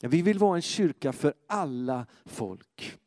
Vi 0.00 0.22
vill 0.22 0.38
vara 0.38 0.56
en 0.56 0.62
kyrka 0.62 1.12
för 1.12 1.34
alla 1.46 2.06
folk. 2.24 2.98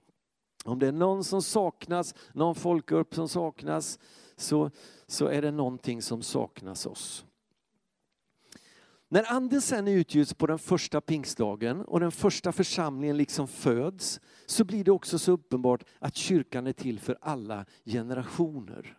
Om 0.65 0.79
det 0.79 0.87
är 0.87 0.91
någon 0.91 1.23
som 1.23 1.41
saknas, 1.41 2.15
någon 2.33 2.55
folkgrupp 2.55 3.15
som 3.15 3.29
saknas, 3.29 3.99
så, 4.35 4.71
så 5.07 5.25
är 5.27 5.41
det 5.41 5.51
någonting 5.51 6.01
som 6.01 6.21
saknas 6.21 6.85
oss. 6.85 7.25
När 9.13 9.31
anden 9.33 9.61
sen 9.61 9.87
utgjuts 9.87 10.33
på 10.33 10.47
den 10.47 10.59
första 10.59 11.01
pingstdagen 11.01 11.81
och 11.81 11.99
den 11.99 12.11
första 12.11 12.51
församlingen 12.51 13.17
liksom 13.17 13.47
föds 13.47 14.19
så 14.45 14.63
blir 14.63 14.83
det 14.83 14.91
också 14.91 15.19
så 15.19 15.31
uppenbart 15.31 15.83
att 15.99 16.15
kyrkan 16.15 16.67
är 16.67 16.73
till 16.73 16.99
för 16.99 17.17
alla 17.21 17.65
generationer. 17.85 18.97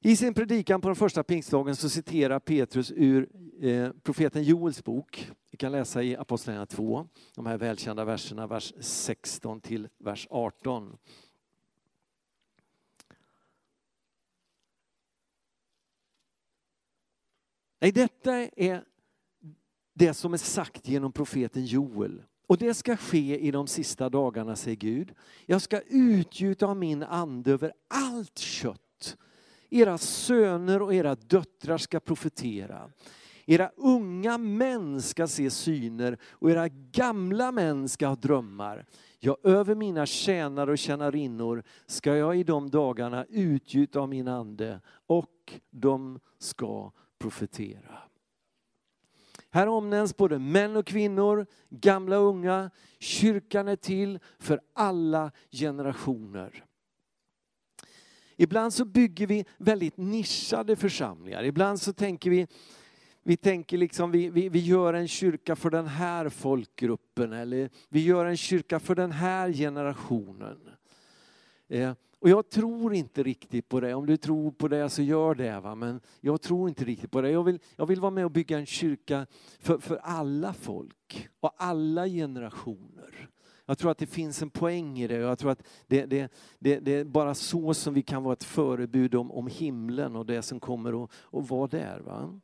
I 0.00 0.16
sin 0.16 0.34
predikan 0.34 0.80
på 0.80 0.88
den 0.88 0.96
första 0.96 1.22
pingstdagen 1.22 1.76
så 1.76 1.88
citerar 1.88 2.38
Petrus 2.38 2.92
ur 2.96 3.28
eh, 3.60 3.90
profeten 4.02 4.42
Joels 4.42 4.84
bok. 4.84 5.30
Vi 5.50 5.56
kan 5.56 5.72
läsa 5.72 6.02
i 6.02 6.16
Apostlagärningarna 6.16 6.66
2, 6.66 7.06
de 7.34 7.46
här 7.46 7.58
välkända 7.58 8.04
verserna, 8.04 8.46
vers 8.46 8.74
16 8.80 9.60
till 9.60 9.88
vers 9.98 10.26
18. 10.30 10.96
Nej, 17.80 17.92
detta 17.92 18.32
är 18.56 18.84
det 19.94 20.14
som 20.14 20.32
är 20.32 20.38
sagt 20.38 20.88
genom 20.88 21.12
profeten 21.12 21.64
Joel. 21.64 22.22
Och 22.46 22.58
det 22.58 22.74
ska 22.74 22.96
ske 22.96 23.38
i 23.38 23.50
de 23.50 23.66
sista 23.66 24.08
dagarna, 24.08 24.56
säger 24.56 24.76
Gud. 24.76 25.14
Jag 25.46 25.62
ska 25.62 25.80
utgjuta 25.86 26.66
av 26.66 26.76
min 26.76 27.02
ande 27.02 27.52
över 27.52 27.72
allt 27.88 28.38
kött. 28.38 29.16
Era 29.70 29.98
söner 29.98 30.82
och 30.82 30.94
era 30.94 31.14
döttrar 31.14 31.78
ska 31.78 32.00
profetera. 32.00 32.90
Era 33.46 33.70
unga 33.76 34.38
män 34.38 35.02
ska 35.02 35.26
se 35.26 35.50
syner 35.50 36.18
och 36.30 36.50
era 36.50 36.68
gamla 36.68 37.52
män 37.52 37.88
ska 37.88 38.06
ha 38.06 38.16
drömmar. 38.16 38.86
Ja, 39.18 39.36
över 39.42 39.74
mina 39.74 40.06
tjänare 40.06 40.70
och 40.70 40.78
tjänarinnor 40.78 41.62
ska 41.86 42.16
jag 42.16 42.38
i 42.38 42.44
de 42.44 42.70
dagarna 42.70 43.24
utgjuta 43.28 44.00
av 44.00 44.08
min 44.08 44.28
ande 44.28 44.80
och 45.06 45.52
de 45.70 46.20
ska 46.38 46.92
profetera. 47.20 47.98
Här 49.50 49.66
omnämns 49.66 50.16
både 50.16 50.38
män 50.38 50.76
och 50.76 50.86
kvinnor, 50.86 51.46
gamla 51.68 52.18
och 52.18 52.28
unga. 52.28 52.70
Kyrkan 52.98 53.68
är 53.68 53.76
till 53.76 54.18
för 54.38 54.60
alla 54.72 55.32
generationer. 55.50 56.64
Ibland 58.36 58.74
så 58.74 58.84
bygger 58.84 59.26
vi 59.26 59.44
väldigt 59.58 59.96
nischade 59.96 60.76
församlingar. 60.76 61.44
Ibland 61.44 61.80
så 61.80 61.92
tänker 61.92 62.30
vi, 62.30 62.46
vi 63.22 63.36
tänker 63.36 63.78
liksom 63.78 64.10
vi, 64.10 64.30
vi, 64.30 64.48
vi 64.48 64.58
gör 64.58 64.94
en 64.94 65.08
kyrka 65.08 65.56
för 65.56 65.70
den 65.70 65.86
här 65.86 66.28
folkgruppen 66.28 67.32
eller 67.32 67.70
vi 67.88 68.04
gör 68.04 68.26
en 68.26 68.36
kyrka 68.36 68.80
för 68.80 68.94
den 68.94 69.12
här 69.12 69.52
generationen. 69.52 70.58
Eh, 71.68 71.92
och 72.20 72.28
jag 72.28 72.50
tror 72.50 72.94
inte 72.94 73.22
riktigt 73.22 73.68
på 73.68 73.80
det. 73.80 73.94
Om 73.94 74.06
du 74.06 74.16
tror 74.16 74.50
på 74.50 74.68
det 74.68 74.90
så 74.90 75.02
gör 75.02 75.34
det. 75.34 75.60
Va? 75.60 75.74
Men 75.74 76.00
jag 76.20 76.42
tror 76.42 76.68
inte 76.68 76.84
riktigt 76.84 77.10
på 77.10 77.20
det. 77.20 77.30
Jag 77.30 77.44
vill, 77.44 77.58
jag 77.76 77.86
vill 77.86 78.00
vara 78.00 78.10
med 78.10 78.24
och 78.24 78.30
bygga 78.30 78.58
en 78.58 78.66
kyrka 78.66 79.26
för, 79.58 79.78
för 79.78 79.96
alla 79.96 80.52
folk 80.52 81.28
och 81.40 81.52
alla 81.56 82.06
generationer. 82.06 83.28
Jag 83.66 83.78
tror 83.78 83.90
att 83.90 83.98
det 83.98 84.06
finns 84.06 84.42
en 84.42 84.50
poäng 84.50 84.98
i 84.98 85.06
det. 85.06 85.14
Jag 85.14 85.38
tror 85.38 85.50
att 85.50 85.62
det, 85.86 86.06
det, 86.06 86.32
det, 86.58 86.78
det 86.78 86.92
är 86.92 87.04
bara 87.04 87.34
så 87.34 87.74
som 87.74 87.94
vi 87.94 88.02
kan 88.02 88.22
vara 88.22 88.32
ett 88.32 88.44
förebud 88.44 89.14
om, 89.14 89.32
om 89.32 89.46
himlen 89.46 90.16
och 90.16 90.26
det 90.26 90.42
som 90.42 90.60
kommer 90.60 91.04
att, 91.04 91.10
att 91.32 91.50
vara 91.50 91.66
där. 91.66 92.00
Va? 92.00 92.40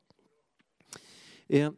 Eh, 1.49 1.73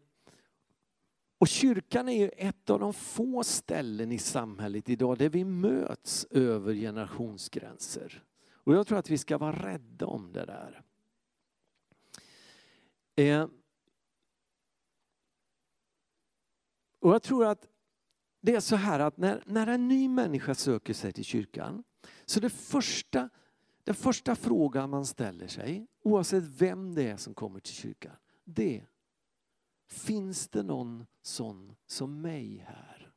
och 1.39 1.49
kyrkan 1.49 2.09
är 2.09 2.19
ju 2.19 2.29
ett 2.29 2.71
av 2.71 2.81
de 2.81 2.93
få 2.95 3.45
ställen 3.45 4.13
i 4.13 4.19
samhället 4.19 4.89
idag 4.89 5.19
där 5.19 5.29
vi 5.29 5.45
möts 5.45 6.27
över 6.31 6.75
generationsgränser. 6.75 8.25
Och 8.51 8.75
jag 8.75 8.87
tror 8.87 8.99
att 8.99 9.11
vi 9.11 9.19
ska 9.19 9.39
vara 9.39 9.67
rädda 9.67 10.07
om 10.07 10.33
det 10.33 10.45
där. 10.45 10.83
Eh, 13.17 13.49
och 17.01 17.15
jag 17.15 17.23
tror 17.23 17.47
att 17.47 17.69
det 18.41 18.55
är 18.55 18.61
så 18.61 18.77
här 18.77 19.01
att 19.01 19.17
när, 19.17 19.43
när 19.47 19.67
en 19.67 19.89
ny 19.89 20.09
människa 20.09 20.55
söker 20.55 20.95
sig 20.95 21.13
till 21.13 21.25
kyrkan 21.25 21.85
så 22.25 22.41
det 22.41 22.51
första, 22.51 23.29
den 23.85 23.95
första 23.95 24.37
frågan 24.37 24.91
man 24.91 25.07
ställer 25.07 25.47
sig 25.47 25.87
oavsett 26.03 26.45
vem 26.45 26.95
det 26.95 27.09
är 27.09 27.17
som 27.17 27.35
kommer 27.35 27.61
till 27.61 27.75
kyrkan 27.75 28.17
det 28.45 28.85
Finns 29.89 30.49
det 30.49 30.63
någon 30.63 31.07
sån 31.23 31.77
som 31.87 32.21
mig 32.21 32.65
här? 32.69 33.13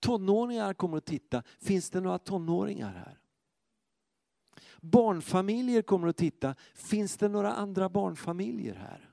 Tonåringar 0.00 0.74
kommer 0.74 0.96
att 0.96 1.04
titta, 1.04 1.42
finns 1.60 1.90
det 1.90 2.00
några 2.00 2.18
tonåringar 2.18 2.92
här? 2.92 3.18
Barnfamiljer 4.80 5.82
kommer 5.82 6.08
att 6.08 6.16
titta, 6.16 6.54
finns 6.74 7.16
det 7.16 7.28
några 7.28 7.52
andra 7.52 7.88
barnfamiljer 7.88 8.74
här? 8.74 9.10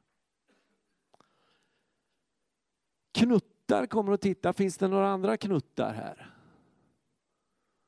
Knuttar 3.12 3.86
kommer 3.86 4.14
att 4.14 4.22
titta, 4.22 4.54
finns 4.54 4.78
det 4.78 4.88
några 4.88 5.10
andra 5.10 5.38
knuttar 5.38 5.94
här? 5.94 6.36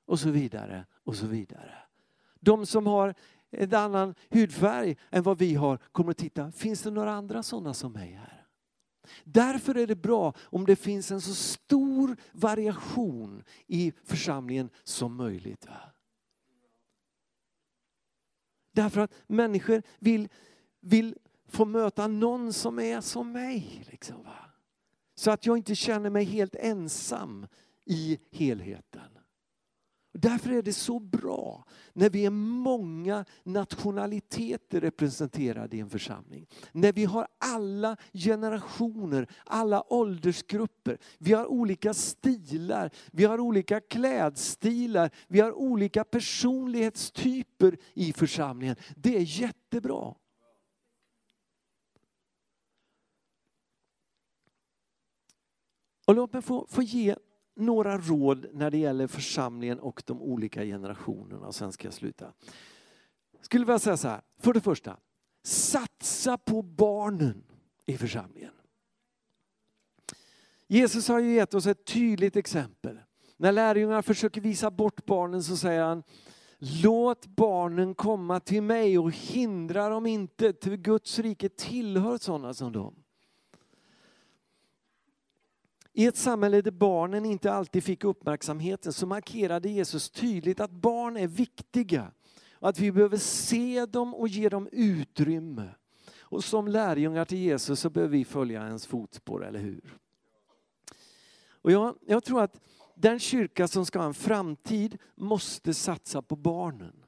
Och 0.06 0.20
så 0.20 0.30
vidare, 0.30 0.86
och 0.92 1.16
så 1.16 1.28
vidare. 1.28 1.78
De 2.40 2.66
som 2.66 2.88
har 2.88 3.16
en 3.54 3.74
annan 3.74 4.16
hudfärg 4.30 4.98
än 5.12 5.24
vad 5.24 5.38
vi 5.38 5.56
har 5.56 5.78
kommer 5.78 6.12
att 6.12 6.18
titta, 6.18 6.52
finns 6.52 6.82
det 6.82 6.92
några 6.92 7.12
andra 7.12 7.44
sådana 7.44 7.74
som 7.74 7.92
mig 7.92 8.12
här? 8.12 8.46
Därför 9.24 9.78
är 9.78 9.88
det 9.88 9.96
bra 9.96 10.34
om 10.40 10.66
det 10.66 10.76
finns 10.76 11.12
en 11.12 11.22
så 11.22 11.34
stor 11.34 12.18
variation 12.32 13.44
i 13.68 13.94
församlingen 14.04 14.70
som 14.84 15.16
möjligt. 15.16 15.68
Därför 18.72 19.02
att 19.02 19.14
människor 19.28 19.84
vill, 20.00 20.30
vill 20.82 21.16
få 21.48 21.66
möta 21.66 22.08
någon 22.08 22.54
som 22.54 22.80
är 22.80 23.02
som 23.02 23.32
mig. 23.32 23.86
Liksom, 23.92 24.24
va? 24.24 24.50
Så 25.16 25.32
att 25.32 25.46
jag 25.46 25.58
inte 25.58 25.76
känner 25.76 26.10
mig 26.10 26.24
helt 26.24 26.56
ensam 26.56 27.48
i 27.86 28.20
helheten. 28.32 29.18
Därför 30.14 30.52
är 30.52 30.62
det 30.62 30.74
så 30.74 31.00
bra 31.00 31.66
när 31.94 32.10
vi 32.10 32.26
är 32.26 32.30
många 32.30 33.26
nationaliteter 33.44 34.82
representerade 34.82 35.78
i 35.78 35.80
en 35.80 35.90
församling. 35.90 36.48
När 36.72 36.94
vi 36.94 37.06
har 37.06 37.28
alla 37.38 37.98
generationer, 38.14 39.28
alla 39.46 39.94
åldersgrupper. 39.94 40.98
Vi 41.18 41.34
har 41.34 41.46
olika 41.46 41.94
stilar, 41.94 42.92
vi 43.12 43.26
har 43.26 43.40
olika 43.40 43.80
klädstilar, 43.80 45.10
vi 45.28 45.40
har 45.40 45.52
olika 45.52 46.04
personlighetstyper 46.04 47.78
i 47.94 48.14
församlingen. 48.14 48.76
Det 48.96 49.18
är 49.18 49.42
jättebra. 49.42 50.16
Och 56.06 56.16
låt 56.16 56.34
mig 56.34 56.42
få, 56.42 56.68
få 56.70 56.82
ge 56.82 57.16
några 57.56 57.98
råd 57.98 58.46
när 58.54 58.72
det 58.72 58.78
gäller 58.78 59.08
församlingen 59.08 59.80
och 59.80 60.04
de 60.06 60.22
olika 60.22 60.64
generationerna. 60.64 61.52
Sen 61.52 61.72
ska 61.72 61.88
jag 61.88 61.94
sluta. 61.94 62.34
Skulle 63.42 63.66
vilja 63.66 63.80
säga 63.80 63.98
så 63.98 64.08
här, 64.08 64.22
för 64.40 64.54
det 64.54 64.62
första, 64.62 64.98
satsa 65.44 66.38
på 66.38 66.62
barnen 66.62 67.44
i 67.86 67.98
församlingen. 67.98 68.52
Jesus 70.68 71.08
har 71.08 71.20
ju 71.20 71.34
gett 71.34 71.54
oss 71.54 71.66
ett 71.66 71.86
tydligt 71.86 72.36
exempel. 72.36 73.00
När 73.38 73.52
lärjungarna 73.52 74.02
försöker 74.02 74.42
visa 74.42 74.72
bort 74.72 75.06
barnen 75.06 75.44
så 75.44 75.58
säger 75.58 75.84
han, 75.84 76.04
låt 76.84 77.26
barnen 77.26 77.96
komma 77.96 78.40
till 78.40 78.64
mig 78.64 79.00
och 79.00 79.12
hindra 79.12 79.90
dem 79.90 80.06
inte, 80.06 80.54
till 80.54 80.78
Guds 80.78 81.20
rike 81.20 81.50
tillhör 81.50 82.18
sådana 82.18 82.54
som 82.54 82.72
dem. 82.72 83.03
I 85.94 86.06
ett 86.06 86.18
samhälle 86.18 86.62
där 86.62 86.72
barnen 86.72 87.26
inte 87.26 87.54
alltid 87.54 87.84
fick 87.84 88.04
uppmärksamheten 88.04 88.94
så 88.94 89.08
markerade 89.08 89.70
Jesus 89.70 90.10
tydligt 90.10 90.60
att 90.60 90.72
barn 90.72 91.18
är 91.18 91.28
viktiga 91.28 92.12
och 92.54 92.70
att 92.70 92.80
vi 92.80 92.92
behöver 92.92 93.18
se 93.18 93.86
dem 93.86 94.14
och 94.14 94.28
ge 94.28 94.50
dem 94.50 94.70
utrymme. 94.72 95.70
Och 96.20 96.44
som 96.44 96.68
lärjungar 96.68 97.26
till 97.26 97.38
Jesus 97.38 97.80
så 97.80 97.90
behöver 97.90 98.18
vi 98.18 98.26
följa 98.26 98.62
hans 98.62 98.88
fotspår, 98.88 99.46
eller 99.46 99.60
hur? 99.60 99.98
Och 101.50 101.72
jag, 101.72 101.96
jag 102.06 102.24
tror 102.24 102.42
att 102.42 102.60
den 102.96 103.20
kyrka 103.20 103.68
som 103.68 103.86
ska 103.86 104.00
ha 104.00 104.06
en 104.06 104.14
framtid 104.14 104.98
måste 105.16 105.74
satsa 105.74 106.22
på 106.22 106.36
barnen. 106.36 107.03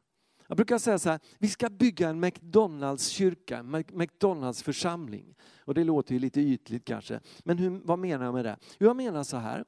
Jag 0.48 0.58
brukar 0.58 0.78
säga 0.78 1.00
så 1.00 1.10
här, 1.10 1.20
vi 1.38 1.48
ska 1.48 1.70
bygga 1.70 2.10
en 2.10 2.20
McDonalds-kyrka, 2.20 3.58
en 3.58 3.84
McDonalds-församling. 3.94 5.36
Och 5.60 5.74
det 5.74 5.84
låter 5.84 6.14
ju 6.14 6.20
lite 6.20 6.42
ytligt 6.42 6.86
kanske, 6.86 7.20
men 7.40 7.58
hur, 7.58 7.82
vad 7.84 8.00
menar 8.00 8.26
jag 8.26 8.34
med 8.34 8.46
det? 8.46 8.58
Jo, 8.80 8.88
jag 8.88 8.96
menar 8.96 9.24
så 9.24 9.38
här, 9.38 9.66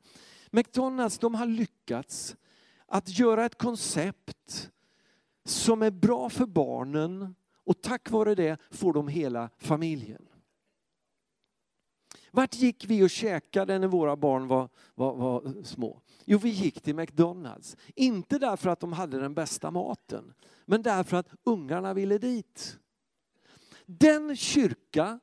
McDonalds 0.52 1.18
de 1.18 1.36
har 1.36 1.46
lyckats 1.46 2.36
att 2.86 3.20
göra 3.20 3.46
ett 3.46 3.58
koncept 3.58 4.72
som 5.46 5.82
är 5.82 5.92
bra 5.92 6.30
för 6.30 6.46
barnen 6.46 7.36
och 7.66 7.82
tack 7.82 8.10
vare 8.10 8.36
det 8.36 8.58
får 8.72 8.94
de 8.94 9.08
hela 9.08 9.50
familjen. 9.58 10.28
Vart 12.38 12.56
gick 12.56 12.86
vi 12.86 13.04
och 13.04 13.10
käkade 13.10 13.80
när 13.80 13.88
våra 13.88 14.16
barn 14.16 14.48
var, 14.48 14.70
var, 14.96 15.16
var, 15.16 15.64
små? 15.64 16.02
Jo, 16.26 16.38
vi 16.38 16.50
gick 16.50 16.82
till 16.82 16.96
McDonalds. 16.96 17.78
Inte 17.96 18.40
därför 18.40 18.70
att 18.70 18.80
de 18.80 18.94
hade 18.94 19.20
den 19.20 19.34
bästa 19.34 19.72
maten, 19.72 20.34
men 20.66 20.82
därför 20.82 21.18
att 21.18 21.28
ungarna 21.44 21.94
ville 21.94 22.18
dit. 22.18 22.80
Den 23.86 24.36
kyrka 24.36 25.20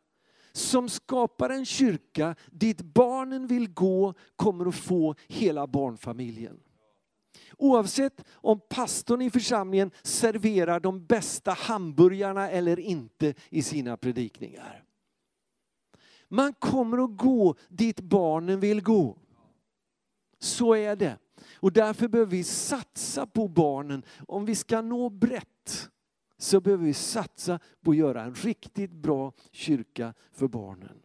som 0.53 0.89
skapar 0.89 1.51
en 1.51 1.65
kyrka 1.67 2.35
dit 2.47 2.83
barnen 2.83 3.47
vill 3.47 3.75
gå 3.75 4.15
kommer 4.37 4.67
att 4.67 4.75
få 4.75 5.15
hela 5.29 5.67
barnfamiljen. 5.67 6.61
Oavsett 7.59 8.25
om 8.33 8.61
pastorn 8.69 9.23
i 9.23 9.31
församlingen 9.31 9.91
serverar 10.03 10.81
de 10.81 11.07
bästa 11.07 11.53
hamburgarna 11.53 12.51
eller 12.51 12.81
inte 12.81 13.35
i 13.51 13.63
sina 13.63 13.97
predikningar. 13.97 14.85
Man 16.29 16.53
kommer 16.53 17.05
att 17.05 17.17
gå 17.17 17.55
dit 17.69 18.01
barnen 18.01 18.61
vill 18.61 18.83
gå. 18.83 19.17
Så 20.39 20.75
är 20.75 20.97
det. 20.97 21.19
Och 21.55 21.73
därför 21.73 22.09
behöver 22.09 22.31
vi 22.31 22.45
satsa 22.45 23.27
på 23.27 23.49
barnen. 23.49 24.03
Om 24.29 24.45
vi 24.45 24.55
ska 24.55 24.81
nå 24.81 25.09
brett 25.09 25.91
så 26.39 26.61
behöver 26.61 26.85
vi 26.85 26.95
satsa 26.95 27.61
på 27.83 27.91
att 27.91 27.97
göra 27.97 28.23
en 28.23 28.35
riktigt 28.35 28.93
bra 28.93 29.33
kyrka 29.51 30.15
för 30.33 30.49
barnen. 30.49 30.97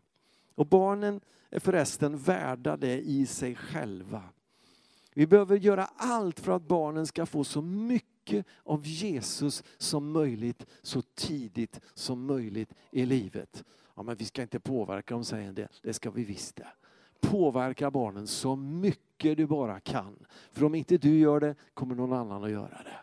Och 0.55 0.67
barnen 0.67 1.21
är 1.49 1.59
förresten 1.59 2.17
värda 2.17 2.77
det 2.77 3.01
i 3.01 3.25
sig 3.25 3.55
själva. 3.55 4.23
Vi 5.13 5.27
behöver 5.27 5.57
göra 5.57 5.85
allt 5.85 6.39
för 6.39 6.51
att 6.51 6.67
barnen 6.67 7.07
ska 7.07 7.25
få 7.25 7.43
så 7.43 7.61
mycket 7.61 8.45
av 8.63 8.87
Jesus 8.87 9.63
som 9.77 10.11
möjligt 10.11 10.65
så 10.81 11.01
tidigt 11.01 11.79
som 11.93 12.25
möjligt 12.25 12.73
i 12.91 13.05
livet. 13.05 13.63
Ja, 13.99 14.03
men 14.03 14.15
vi 14.15 14.25
ska 14.25 14.41
inte 14.41 14.59
påverka 14.59 15.13
dem, 15.13 15.23
säger 15.23 15.47
en 15.47 15.55
del. 15.55 15.67
Det 15.81 15.93
ska 15.93 16.11
vi 16.11 16.23
visst 16.23 16.55
det. 16.55 16.67
Påverka 17.19 17.91
barnen 17.91 18.27
så 18.27 18.55
mycket 18.55 19.37
du 19.37 19.47
bara 19.47 19.79
kan. 19.79 20.25
För 20.51 20.65
om 20.65 20.75
inte 20.75 20.97
du 20.97 21.19
gör 21.19 21.39
det 21.39 21.55
kommer 21.73 21.95
någon 21.95 22.13
annan 22.13 22.43
att 22.43 22.51
göra 22.51 22.83
det. 22.83 22.99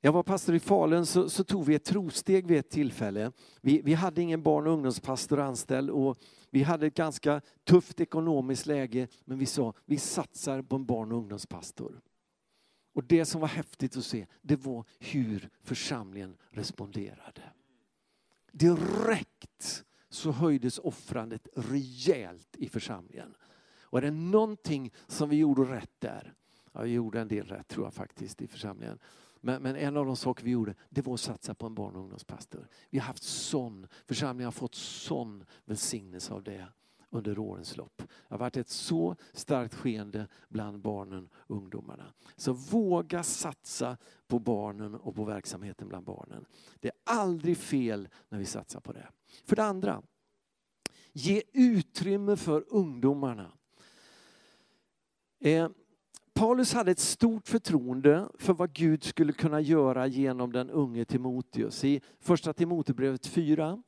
Jag 0.00 0.12
var 0.12 0.22
pastor 0.22 0.54
i 0.54 0.60
Falun 0.60 1.06
så, 1.06 1.30
så, 1.30 1.44
tog 1.44 1.64
vi 1.64 1.74
ett 1.74 1.84
trosteg 1.84 2.46
vid 2.46 2.58
ett 2.58 2.70
tillfälle. 2.70 3.32
Vi, 3.60 3.82
vi 3.82 3.94
hade 3.94 4.22
ingen 4.22 4.42
barn 4.42 4.66
och 4.66 4.72
ungdomspastor 4.72 5.40
anställd 5.40 5.90
och 5.90 6.18
vi 6.50 6.62
hade 6.62 6.86
ett 6.86 6.94
ganska 6.94 7.40
tufft 7.64 8.00
ekonomiskt 8.00 8.66
läge 8.66 9.08
men 9.24 9.38
vi 9.38 9.46
sa 9.46 9.74
vi 9.84 9.98
satsar 9.98 10.62
på 10.62 10.76
en 10.76 10.86
barn 10.86 11.12
och 11.12 11.18
ungdomspastor. 11.18 12.00
Och 12.98 13.04
det 13.04 13.24
som 13.24 13.40
var 13.40 13.48
häftigt 13.48 13.96
att 13.96 14.04
se, 14.04 14.26
det 14.42 14.56
var 14.56 14.84
hur 14.98 15.50
församlingen 15.62 16.36
responderade. 16.50 17.42
Direkt 18.52 19.84
så 20.08 20.32
höjdes 20.32 20.78
offrandet 20.78 21.48
rejält 21.56 22.56
i 22.56 22.68
församlingen. 22.68 23.34
Och 23.82 23.98
är 23.98 24.02
det 24.02 24.10
någonting 24.10 24.92
som 25.06 25.28
vi 25.28 25.36
gjorde 25.36 25.62
rätt 25.62 25.90
där, 25.98 26.34
ja, 26.72 26.80
vi 26.80 26.90
gjorde 26.90 27.20
en 27.20 27.28
del 27.28 27.46
rätt 27.46 27.68
tror 27.68 27.86
jag 27.86 27.94
faktiskt 27.94 28.42
i 28.42 28.46
församlingen. 28.46 28.98
Men, 29.40 29.62
men, 29.62 29.76
en 29.76 29.96
av 29.96 30.06
de 30.06 30.16
saker 30.16 30.44
vi 30.44 30.50
gjorde, 30.50 30.74
det 30.90 31.02
var 31.02 31.14
att 31.14 31.20
satsa 31.20 31.54
på 31.54 31.66
en 31.66 31.74
barn 31.74 31.94
och 31.94 32.00
ungdomspastor. 32.00 32.68
Vi 32.90 32.98
har 32.98 33.06
haft 33.06 33.22
sån, 33.22 33.86
församlingen 34.06 34.46
har 34.46 34.52
fått 34.52 34.74
sån 34.74 35.44
välsignelse 35.64 36.34
av 36.34 36.42
det 36.42 36.68
under 37.10 37.38
årens 37.38 37.76
lopp. 37.76 37.96
Det 37.98 38.34
har 38.34 38.38
varit 38.38 38.56
ett 38.56 38.68
så 38.68 39.16
starkt 39.32 39.74
skeende 39.74 40.26
bland 40.48 40.80
barnen 40.80 41.28
och 41.34 41.56
ungdomarna. 41.56 42.12
Så 42.36 42.52
våga 42.52 43.22
satsa 43.22 43.96
på 44.26 44.38
barnen 44.38 44.94
och 44.94 45.14
på 45.14 45.24
verksamheten 45.24 45.88
bland 45.88 46.04
barnen. 46.04 46.44
Det 46.80 46.88
är 46.88 46.94
aldrig 47.04 47.56
fel 47.56 48.08
när 48.28 48.38
vi 48.38 48.44
satsar 48.44 48.80
på 48.80 48.92
det. 48.92 49.08
För 49.44 49.56
det 49.56 49.64
andra, 49.64 50.02
ge 51.12 51.42
utrymme 51.52 52.36
för 52.36 52.64
ungdomarna. 52.68 53.52
Eh, 55.40 55.68
Paulus 56.32 56.72
hade 56.72 56.90
ett 56.90 56.98
stort 56.98 57.48
förtroende 57.48 58.28
för 58.38 58.52
vad 58.52 58.72
Gud 58.72 59.04
skulle 59.04 59.32
kunna 59.32 59.60
göra 59.60 60.06
genom 60.06 60.52
den 60.52 60.70
unge 60.70 61.04
Timoteus. 61.04 61.84
I 61.84 62.00
första 62.20 62.52
Timoteusbrevet 62.52 63.26
4 63.26 63.82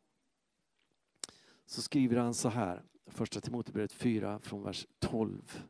så 1.66 1.82
skriver 1.82 2.16
han 2.16 2.34
så 2.34 2.48
här. 2.48 2.82
Första 3.10 3.40
Timoteusbrevet 3.40 3.92
4 3.92 4.38
från 4.38 4.62
vers 4.62 4.86
12. 4.98 5.62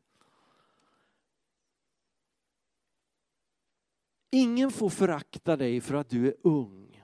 Ingen 4.32 4.70
får 4.70 4.88
förakta 4.88 5.56
dig 5.56 5.80
för 5.80 5.94
att 5.94 6.08
du 6.08 6.28
är 6.28 6.34
ung, 6.42 7.02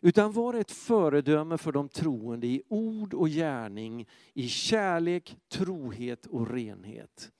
utan 0.00 0.32
var 0.32 0.54
ett 0.54 0.70
föredöme 0.70 1.58
för 1.58 1.72
de 1.72 1.88
troende 1.88 2.46
i 2.46 2.62
ord 2.68 3.14
och 3.14 3.28
gärning, 3.28 4.08
i 4.34 4.48
kärlek, 4.48 5.36
trohet 5.48 6.26
och 6.26 6.50
renhet. 6.50 7.32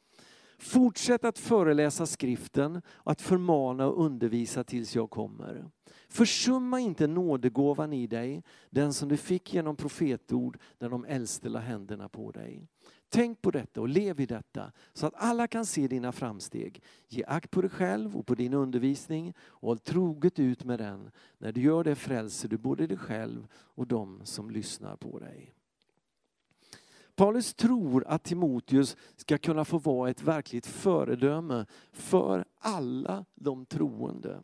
Fortsätt 0.59 1.25
att 1.25 1.38
föreläsa 1.38 2.07
skriften 2.07 2.83
att 3.05 3.23
förmana 3.23 3.87
och 3.87 4.05
undervisa 4.05 4.64
tills 4.64 4.95
jag 4.95 5.11
kommer. 5.11 5.71
Försumma 6.12 6.81
inte 6.81 7.07
nådegåvan 7.07 7.92
i 7.92 8.07
dig, 8.07 8.42
den 8.70 8.92
som 8.92 9.09
du 9.09 9.16
fick 9.16 9.55
genom 9.55 9.77
profetord 9.77 10.59
när 10.79 10.88
de 10.88 11.05
äldste 11.05 11.48
la 11.48 11.59
händerna 11.59 12.09
på 12.09 12.31
dig. 12.31 12.66
Tänk 13.09 13.42
på 13.42 13.51
detta 13.51 13.81
och 13.81 13.88
lev 13.88 14.20
i 14.20 14.27
detta 14.27 14.72
så 14.92 15.07
att 15.07 15.14
alla 15.16 15.46
kan 15.46 15.66
se 15.66 15.88
dina 15.88 16.12
framsteg. 16.12 16.83
Ge 17.09 17.25
akt 17.27 17.51
på 17.51 17.61
dig 17.61 17.70
själv 17.70 18.16
och 18.16 18.27
på 18.27 18.35
din 18.35 18.55
undervisning 18.55 19.35
och 19.38 19.68
håll 19.68 19.79
troget 19.79 20.38
ut 20.38 20.64
med 20.64 20.79
den. 20.79 21.11
När 21.38 21.53
du 21.53 21.61
gör 21.61 21.85
det 21.85 21.94
frälser 21.94 22.48
du 22.48 22.59
både 22.59 22.87
dig 22.87 22.98
själv 22.98 23.46
och 23.55 23.87
de 23.87 24.20
som 24.25 24.51
lyssnar 24.51 24.96
på 24.96 25.18
dig. 25.18 25.55
Paulus 27.14 27.55
tror 27.55 28.05
att 28.07 28.25
Timoteus 28.25 28.96
ska 29.16 29.38
kunna 29.38 29.64
få 29.64 29.79
vara 29.79 30.11
ett 30.11 30.22
verkligt 30.22 30.66
föredöme 30.66 31.66
för 31.92 32.44
alla 32.59 33.25
de 33.35 33.66
troende. 33.66 34.42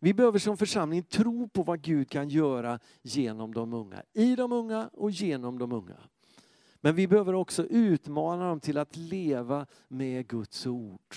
Vi 0.00 0.14
behöver 0.14 0.38
som 0.38 0.56
församling 0.56 1.02
tro 1.02 1.48
på 1.48 1.62
vad 1.62 1.80
Gud 1.82 2.10
kan 2.10 2.28
göra 2.28 2.78
genom 3.02 3.54
de 3.54 3.72
unga, 3.72 4.02
i 4.12 4.36
de 4.36 4.52
unga 4.52 4.90
och 4.92 5.10
genom 5.10 5.58
de 5.58 5.72
unga. 5.72 5.98
Men 6.80 6.94
vi 6.94 7.08
behöver 7.08 7.34
också 7.34 7.66
utmana 7.66 8.48
dem 8.48 8.60
till 8.60 8.78
att 8.78 8.96
leva 8.96 9.66
med 9.88 10.28
Guds 10.28 10.66
ord. 10.66 11.14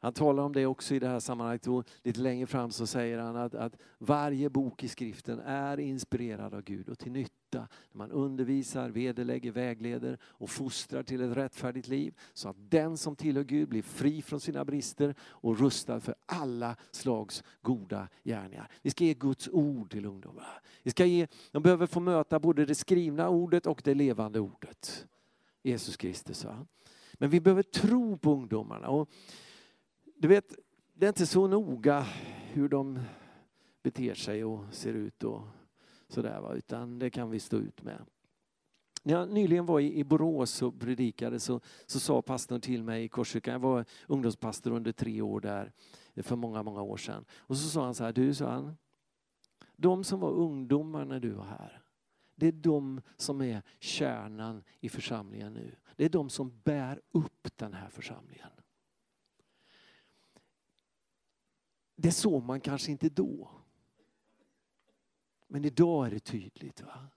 Han 0.00 0.12
talar 0.12 0.42
om 0.42 0.52
det 0.52 0.66
också 0.66 0.94
i 0.94 0.98
det 0.98 1.08
här 1.08 1.20
sammanhanget. 1.20 1.66
Och 1.66 1.88
lite 2.02 2.20
längre 2.20 2.46
fram 2.46 2.70
så 2.70 2.86
säger 2.86 3.18
han 3.18 3.36
att, 3.36 3.54
att 3.54 3.76
varje 3.98 4.50
bok 4.50 4.84
i 4.84 4.88
skriften 4.88 5.40
är 5.40 5.80
inspirerad 5.80 6.54
av 6.54 6.62
Gud 6.62 6.88
och 6.88 6.98
till 6.98 7.12
nytta 7.12 7.68
när 7.92 7.98
man 7.98 8.10
undervisar, 8.10 8.90
vederlägger, 8.90 9.52
vägleder 9.52 10.18
och 10.22 10.50
fostrar 10.50 11.02
till 11.02 11.20
ett 11.20 11.36
rättfärdigt 11.36 11.88
liv. 11.88 12.14
Så 12.32 12.48
att 12.48 12.56
den 12.70 12.96
som 12.96 13.16
tillhör 13.16 13.44
Gud 13.44 13.68
blir 13.68 13.82
fri 13.82 14.22
från 14.22 14.40
sina 14.40 14.64
brister 14.64 15.14
och 15.20 15.58
rustad 15.58 16.00
för 16.00 16.14
alla 16.26 16.76
slags 16.90 17.44
goda 17.62 18.08
gärningar. 18.24 18.70
Vi 18.82 18.90
ska 18.90 19.04
ge 19.04 19.14
Guds 19.14 19.48
ord 19.52 19.90
till 19.90 20.06
ungdomarna. 20.06 20.60
Vi 20.82 20.90
ska 20.90 21.04
ge, 21.04 21.26
de 21.50 21.62
behöver 21.62 21.86
få 21.86 22.00
möta 22.00 22.38
både 22.40 22.64
det 22.64 22.74
skrivna 22.74 23.28
ordet 23.28 23.66
och 23.66 23.80
det 23.84 23.94
levande 23.94 24.40
ordet. 24.40 25.06
Jesus 25.62 25.96
Kristus. 25.96 26.44
Va? 26.44 26.66
Men 27.14 27.30
vi 27.30 27.40
behöver 27.40 27.62
tro 27.62 28.18
på 28.18 28.32
ungdomarna. 28.32 28.88
Och 28.88 29.08
du 30.18 30.28
vet, 30.28 30.54
det 30.94 31.06
är 31.06 31.08
inte 31.08 31.26
så 31.26 31.46
noga 31.46 32.06
hur 32.52 32.68
de 32.68 33.00
beter 33.82 34.14
sig 34.14 34.44
och 34.44 34.64
ser 34.70 34.94
ut 34.94 35.24
och 35.24 35.42
sådär, 36.08 36.40
va? 36.40 36.54
utan 36.54 36.98
det 36.98 37.10
kan 37.10 37.30
vi 37.30 37.40
stå 37.40 37.56
ut 37.56 37.82
med. 37.82 38.04
När 39.02 39.14
jag 39.14 39.30
nyligen 39.30 39.66
var 39.66 39.80
i 39.80 40.04
Borås 40.04 40.62
och 40.62 40.80
predikade 40.80 41.40
så, 41.40 41.60
så 41.86 42.00
sa 42.00 42.22
pastorn 42.22 42.60
till 42.60 42.82
mig 42.82 43.04
i 43.04 43.08
Korsvika, 43.08 43.52
jag 43.52 43.58
var 43.58 43.84
ungdomspastor 44.06 44.72
under 44.72 44.92
tre 44.92 45.22
år 45.22 45.40
där 45.40 45.72
för 46.22 46.36
många, 46.36 46.62
många 46.62 46.82
år 46.82 46.96
sedan. 46.96 47.24
Och 47.32 47.56
så 47.56 47.68
sa 47.68 47.84
han 47.84 47.94
så 47.94 48.04
här, 48.04 48.12
du 48.12 48.34
sa 48.34 48.50
han, 48.50 48.76
de 49.76 50.04
som 50.04 50.20
var 50.20 50.30
ungdomar 50.30 51.04
när 51.04 51.20
du 51.20 51.30
var 51.30 51.44
här, 51.44 51.82
det 52.34 52.46
är 52.46 52.52
de 52.52 53.00
som 53.16 53.40
är 53.40 53.62
kärnan 53.78 54.62
i 54.80 54.88
församlingen 54.88 55.54
nu. 55.54 55.76
Det 55.96 56.04
är 56.04 56.08
de 56.08 56.30
som 56.30 56.60
bär 56.64 57.00
upp 57.10 57.48
den 57.56 57.72
här 57.72 57.88
församlingen. 57.88 58.48
Det 62.00 62.12
såg 62.12 62.44
man 62.44 62.60
kanske 62.60 62.90
inte 62.90 63.08
då. 63.08 63.48
Men 65.48 65.64
idag 65.64 66.06
är 66.06 66.10
det 66.10 66.20
tydligt. 66.20 66.82
Va? 66.82 67.08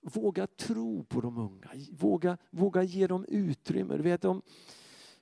Våga 0.00 0.46
tro 0.46 1.04
på 1.04 1.20
de 1.20 1.38
unga. 1.38 1.70
Våga, 1.92 2.38
våga 2.50 2.82
ge 2.82 3.06
dem 3.06 3.24
utrymme. 3.28 3.96
Du 3.96 4.02
vet, 4.02 4.24
om, 4.24 4.42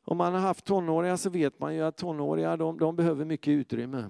om 0.05 0.17
man 0.17 0.33
har 0.33 0.41
haft 0.41 0.65
tonåringar 0.65 1.17
så 1.17 1.31
vet 1.31 1.61
man 1.61 1.75
ju 1.75 1.83
att 1.83 1.97
tonåringar 1.97 2.57
de, 2.57 2.79
de 2.79 2.97
behöver 2.97 3.25
mycket 3.25 3.53
utrymme. 3.53 4.09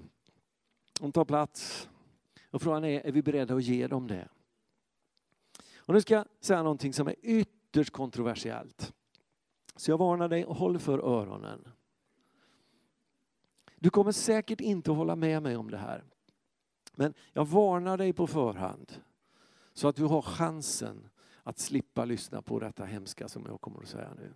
De 0.99 1.11
tar 1.11 1.25
plats. 1.25 1.89
Och 2.51 2.61
frågan 2.61 2.83
är, 2.83 3.01
är 3.01 3.11
vi 3.11 3.21
beredda 3.21 3.55
att 3.55 3.63
ge 3.63 3.87
dem 3.87 4.07
det? 4.07 4.29
Och 5.77 5.93
nu 5.93 6.01
ska 6.01 6.13
jag 6.13 6.25
säga 6.39 6.63
någonting 6.63 6.93
som 6.93 7.07
är 7.07 7.15
ytterst 7.21 7.91
kontroversiellt. 7.91 8.93
Så 9.75 9.91
jag 9.91 9.97
varnar 9.97 10.27
dig 10.27 10.45
och 10.45 10.55
håll 10.55 10.79
för 10.79 10.99
öronen. 10.99 11.67
Du 13.83 13.89
kommer 13.89 14.11
säkert 14.11 14.61
inte 14.61 14.91
hålla 14.91 15.15
med 15.15 15.43
mig 15.43 15.57
om 15.57 15.71
det 15.71 15.77
här. 15.77 16.03
Men 16.95 17.13
jag 17.33 17.45
varnar 17.45 17.97
dig 17.97 18.13
på 18.13 18.27
förhand 18.27 18.93
så 19.73 19.87
att 19.87 19.95
du 19.95 20.03
har 20.03 20.21
chansen 20.21 21.09
att 21.43 21.59
slippa 21.59 22.05
lyssna 22.05 22.41
på 22.41 22.59
detta 22.59 22.85
hemska 22.85 23.27
som 23.27 23.45
jag 23.45 23.61
kommer 23.61 23.81
att 23.81 23.87
säga 23.87 24.13
nu. 24.17 24.33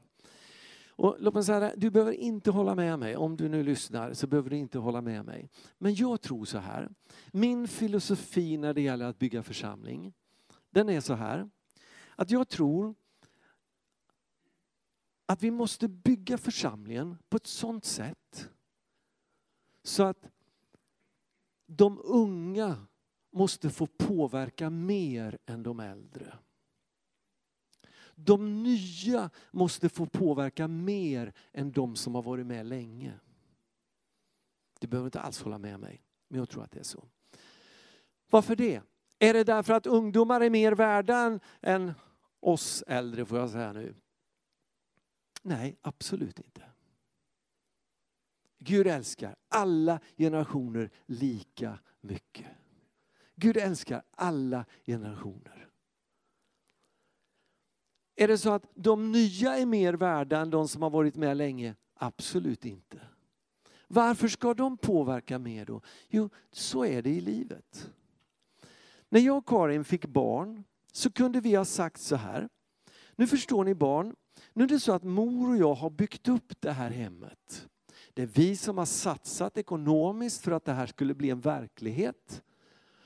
Och 0.89 1.15
låt 1.19 1.33
mig 1.33 1.43
säga 1.43 1.59
det, 1.59 1.73
du 1.77 1.89
behöver 1.89 2.11
inte 2.11 2.51
hålla 2.51 2.75
med 2.75 2.99
mig. 2.99 3.15
Om 3.15 3.37
du 3.37 3.49
nu 3.49 3.63
lyssnar 3.63 4.13
så 4.13 4.27
behöver 4.27 4.49
du 4.49 4.57
inte 4.57 4.79
hålla 4.79 5.01
med 5.01 5.25
mig. 5.25 5.49
Men 5.77 5.95
jag 5.95 6.21
tror 6.21 6.45
så 6.45 6.57
här. 6.57 6.89
Min 7.31 7.67
filosofi 7.67 8.57
när 8.57 8.73
det 8.73 8.81
gäller 8.81 9.05
att 9.05 9.19
bygga 9.19 9.43
församling, 9.43 10.13
den 10.69 10.89
är 10.89 11.01
så 11.01 11.13
här. 11.13 11.49
Att 12.15 12.31
jag 12.31 12.49
tror 12.49 12.95
att 15.25 15.43
vi 15.43 15.51
måste 15.51 15.87
bygga 15.87 16.37
församlingen 16.37 17.17
på 17.29 17.37
ett 17.37 17.47
sånt 17.47 17.85
sätt 17.85 18.49
så 19.87 20.03
att 20.03 20.31
de 21.65 22.01
unga 22.03 22.87
måste 23.31 23.69
få 23.69 23.87
påverka 23.87 24.69
mer 24.69 25.37
än 25.45 25.63
de 25.63 25.79
äldre. 25.79 26.37
De 28.15 28.63
nya 28.63 29.29
måste 29.51 29.89
få 29.89 30.05
påverka 30.05 30.67
mer 30.67 31.33
än 31.53 31.71
de 31.71 31.95
som 31.95 32.15
har 32.15 32.21
varit 32.21 32.45
med 32.45 32.65
länge. 32.65 33.13
Du 34.79 34.87
behöver 34.87 35.07
inte 35.07 35.19
alls 35.19 35.41
hålla 35.41 35.57
med 35.57 35.79
mig, 35.79 36.03
men 36.27 36.39
jag 36.39 36.49
tror 36.49 36.63
att 36.63 36.71
det 36.71 36.79
är 36.79 36.83
så. 36.83 37.03
Varför 38.29 38.55
det? 38.55 38.81
Är 39.19 39.33
det 39.33 39.43
därför 39.43 39.73
att 39.73 39.87
ungdomar 39.87 40.41
är 40.41 40.49
mer 40.49 40.71
värda 40.71 41.39
än 41.61 41.93
oss 42.39 42.83
äldre, 42.87 43.25
får 43.25 43.37
jag 43.37 43.49
säga 43.49 43.73
nu? 43.73 43.95
Nej, 45.41 45.77
absolut 45.81 46.39
inte. 46.39 46.66
Gud 48.59 48.87
älskar 48.87 49.35
alla 49.49 49.99
generationer 50.17 50.89
lika 51.05 51.79
mycket. 52.01 52.45
Gud 53.35 53.57
älskar 53.57 54.03
alla 54.11 54.65
generationer. 54.85 55.69
Är 58.15 58.27
det 58.27 58.37
så 58.37 58.51
att 58.51 58.65
de 58.73 59.11
nya 59.11 59.57
är 59.57 59.65
mer 59.65 59.93
värda 59.93 60.39
än 60.39 60.49
de 60.49 60.67
som 60.67 60.81
har 60.81 60.89
varit 60.89 61.15
med 61.15 61.37
länge? 61.37 61.75
Absolut 61.93 62.65
inte. 62.65 62.99
Varför 63.87 64.27
ska 64.27 64.53
de 64.53 64.77
påverka 64.77 65.39
mer 65.39 65.65
då? 65.65 65.81
Jo, 66.09 66.29
så 66.51 66.85
är 66.85 67.01
det 67.01 67.09
i 67.09 67.21
livet. 67.21 67.91
När 69.09 69.19
jag 69.19 69.37
och 69.37 69.47
Karin 69.47 69.83
fick 69.83 70.05
barn 70.05 70.63
så 70.91 71.11
kunde 71.11 71.41
vi 71.41 71.55
ha 71.55 71.65
sagt 71.65 72.01
så 72.01 72.15
här. 72.15 72.49
Nu 73.15 73.27
förstår 73.27 73.63
ni 73.63 73.75
barn, 73.75 74.15
nu 74.53 74.63
är 74.63 74.67
det 74.67 74.79
så 74.79 74.91
att 74.91 75.03
mor 75.03 75.49
och 75.49 75.57
jag 75.57 75.73
har 75.73 75.89
byggt 75.89 76.27
upp 76.27 76.61
det 76.61 76.71
här 76.71 76.91
hemmet. 76.91 77.67
Det 78.17 78.23
är 78.23 78.27
vi 78.27 78.55
som 78.55 78.77
har 78.77 78.85
satsat 78.85 79.57
ekonomiskt 79.57 80.43
för 80.43 80.51
att 80.51 80.65
det 80.65 80.73
här 80.73 80.85
skulle 80.85 81.13
bli 81.13 81.29
en 81.29 81.41
verklighet. 81.41 82.43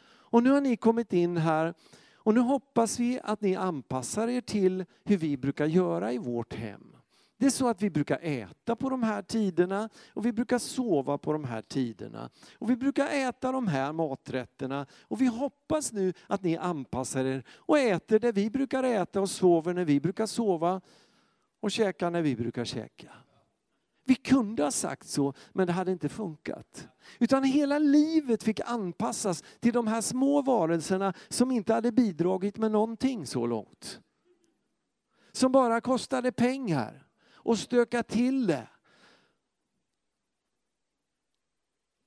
Och 0.04 0.44
nu 0.44 0.52
har 0.52 0.62
ni 0.62 0.78
kommit 0.78 1.14
in 1.14 1.38
här 1.38 1.74
och 2.16 2.34
nu 2.34 2.40
hoppas 2.40 3.00
vi 3.00 3.20
att 3.24 3.42
ni 3.42 3.56
anpassar 3.56 4.28
er 4.28 4.42
till 4.42 4.86
hur 5.04 5.18
vi 5.18 5.38
brukar 5.38 5.66
göra 5.66 6.14
i 6.14 6.18
vårt 6.18 6.54
hem. 6.54 6.96
Det 7.38 7.46
är 7.46 7.50
så 7.50 7.68
att 7.68 7.82
vi 7.82 7.90
brukar 7.90 8.20
äta 8.22 8.76
på 8.76 8.90
de 8.90 9.04
här 9.04 9.22
tiderna 9.22 9.90
och 10.14 10.26
vi 10.26 10.32
brukar 10.32 10.60
sova 10.60 11.18
på 11.18 11.34
de 11.34 11.44
här 11.44 11.62
tiderna. 11.62 12.30
Och 12.54 12.70
vi 12.70 12.76
brukar 12.76 13.08
äta 13.08 13.52
de 13.52 13.68
här 13.68 13.94
maträtterna 13.94 14.86
och 15.02 15.22
vi 15.22 15.26
hoppas 15.26 15.92
nu 15.92 16.14
att 16.28 16.44
ni 16.44 16.58
anpassar 16.58 17.26
er 17.26 17.44
och 17.50 17.80
äter 17.80 18.20
det 18.20 18.32
vi 18.32 18.50
brukar 18.50 18.84
äta 18.84 19.22
och 19.22 19.30
sover 19.30 19.74
när 19.74 19.86
vi 19.86 20.00
brukar 20.00 20.26
sova 20.26 20.82
och 21.60 21.72
käkar 21.72 22.12
när 22.12 22.22
vi 22.22 22.36
brukar 22.36 22.66
käka. 22.66 23.12
Vi 24.04 24.16
kunde 24.16 24.64
ha 24.64 24.72
sagt 24.72 25.08
så, 25.08 25.34
men 25.54 25.68
det 25.68 25.74
hade 25.74 25.92
inte 25.92 26.10
funkat. 26.10 26.88
Utan 27.20 27.44
hela 27.44 27.80
livet 27.80 28.44
fick 28.44 28.60
anpassas 28.60 29.44
till 29.60 29.74
de 29.74 29.88
här 29.88 30.02
små 30.02 30.42
varelserna 30.42 31.14
som 31.30 31.52
inte 31.52 31.74
hade 31.74 31.92
bidragit 31.92 32.58
med 32.58 32.72
någonting 32.72 33.28
så 33.28 33.46
långt. 33.46 34.02
Som 35.32 35.52
bara 35.52 35.82
kostade 35.82 36.32
pengar 36.32 37.08
och 37.34 37.60
stöka 37.60 38.04
till 38.04 38.48
det. 38.48 38.70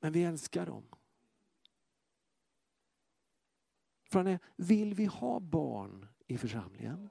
Men 0.01 0.13
vi 0.13 0.25
älskar 0.25 0.67
dem. 0.67 0.85
Frågan 4.11 4.27
är, 4.27 4.39
vill 4.57 4.95
vi 4.95 5.05
ha 5.05 5.41
barn 5.41 6.09
i 6.27 6.39
församlingen? 6.39 7.11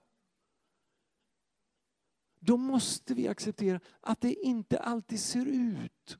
Då 2.45 2.57
måste 2.57 3.13
vi 3.13 3.27
acceptera 3.27 3.79
att 4.01 4.21
det 4.21 4.33
inte 4.33 4.79
alltid 4.79 5.19
ser 5.19 5.45
ut 5.45 6.17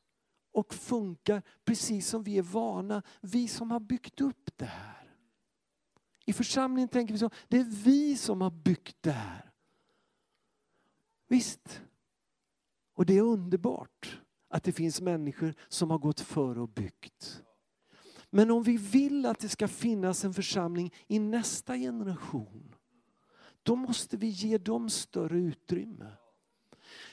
och 0.52 0.74
funkar 0.74 1.42
precis 1.66 2.08
som 2.08 2.24
vi 2.24 2.38
är 2.38 2.42
vana, 2.42 3.04
vi 3.22 3.48
som 3.48 3.72
har 3.72 3.80
byggt 3.80 4.22
upp 4.22 4.50
det 4.56 4.66
här. 4.66 5.16
I 6.26 6.34
församlingen 6.34 6.90
tänker 6.90 7.14
vi 7.14 7.20
så, 7.20 7.30
det 7.48 7.58
är 7.58 7.84
vi 7.84 8.18
som 8.18 8.42
har 8.42 8.52
byggt 8.52 8.98
det 9.02 9.12
här. 9.12 9.52
Visst, 11.28 11.82
och 12.94 13.06
det 13.06 13.18
är 13.18 13.22
underbart 13.22 14.22
att 14.50 14.64
det 14.64 14.72
finns 14.72 15.02
människor 15.02 15.54
som 15.68 15.92
har 15.92 15.98
gått 15.98 16.20
före 16.20 16.62
och 16.62 16.70
byggt. 16.70 17.42
Men 18.30 18.52
om 18.52 18.64
vi 18.64 18.78
vill 18.78 19.26
att 19.26 19.40
det 19.40 19.50
ska 19.50 19.68
finnas 19.68 20.26
en 20.26 20.34
församling 20.34 20.94
i 21.08 21.20
nästa 21.20 21.78
generation, 21.78 22.73
då 23.64 23.76
måste 23.76 24.18
vi 24.18 24.28
ge 24.28 24.58
dem 24.58 24.90
större 24.90 25.38
utrymme. 25.38 26.12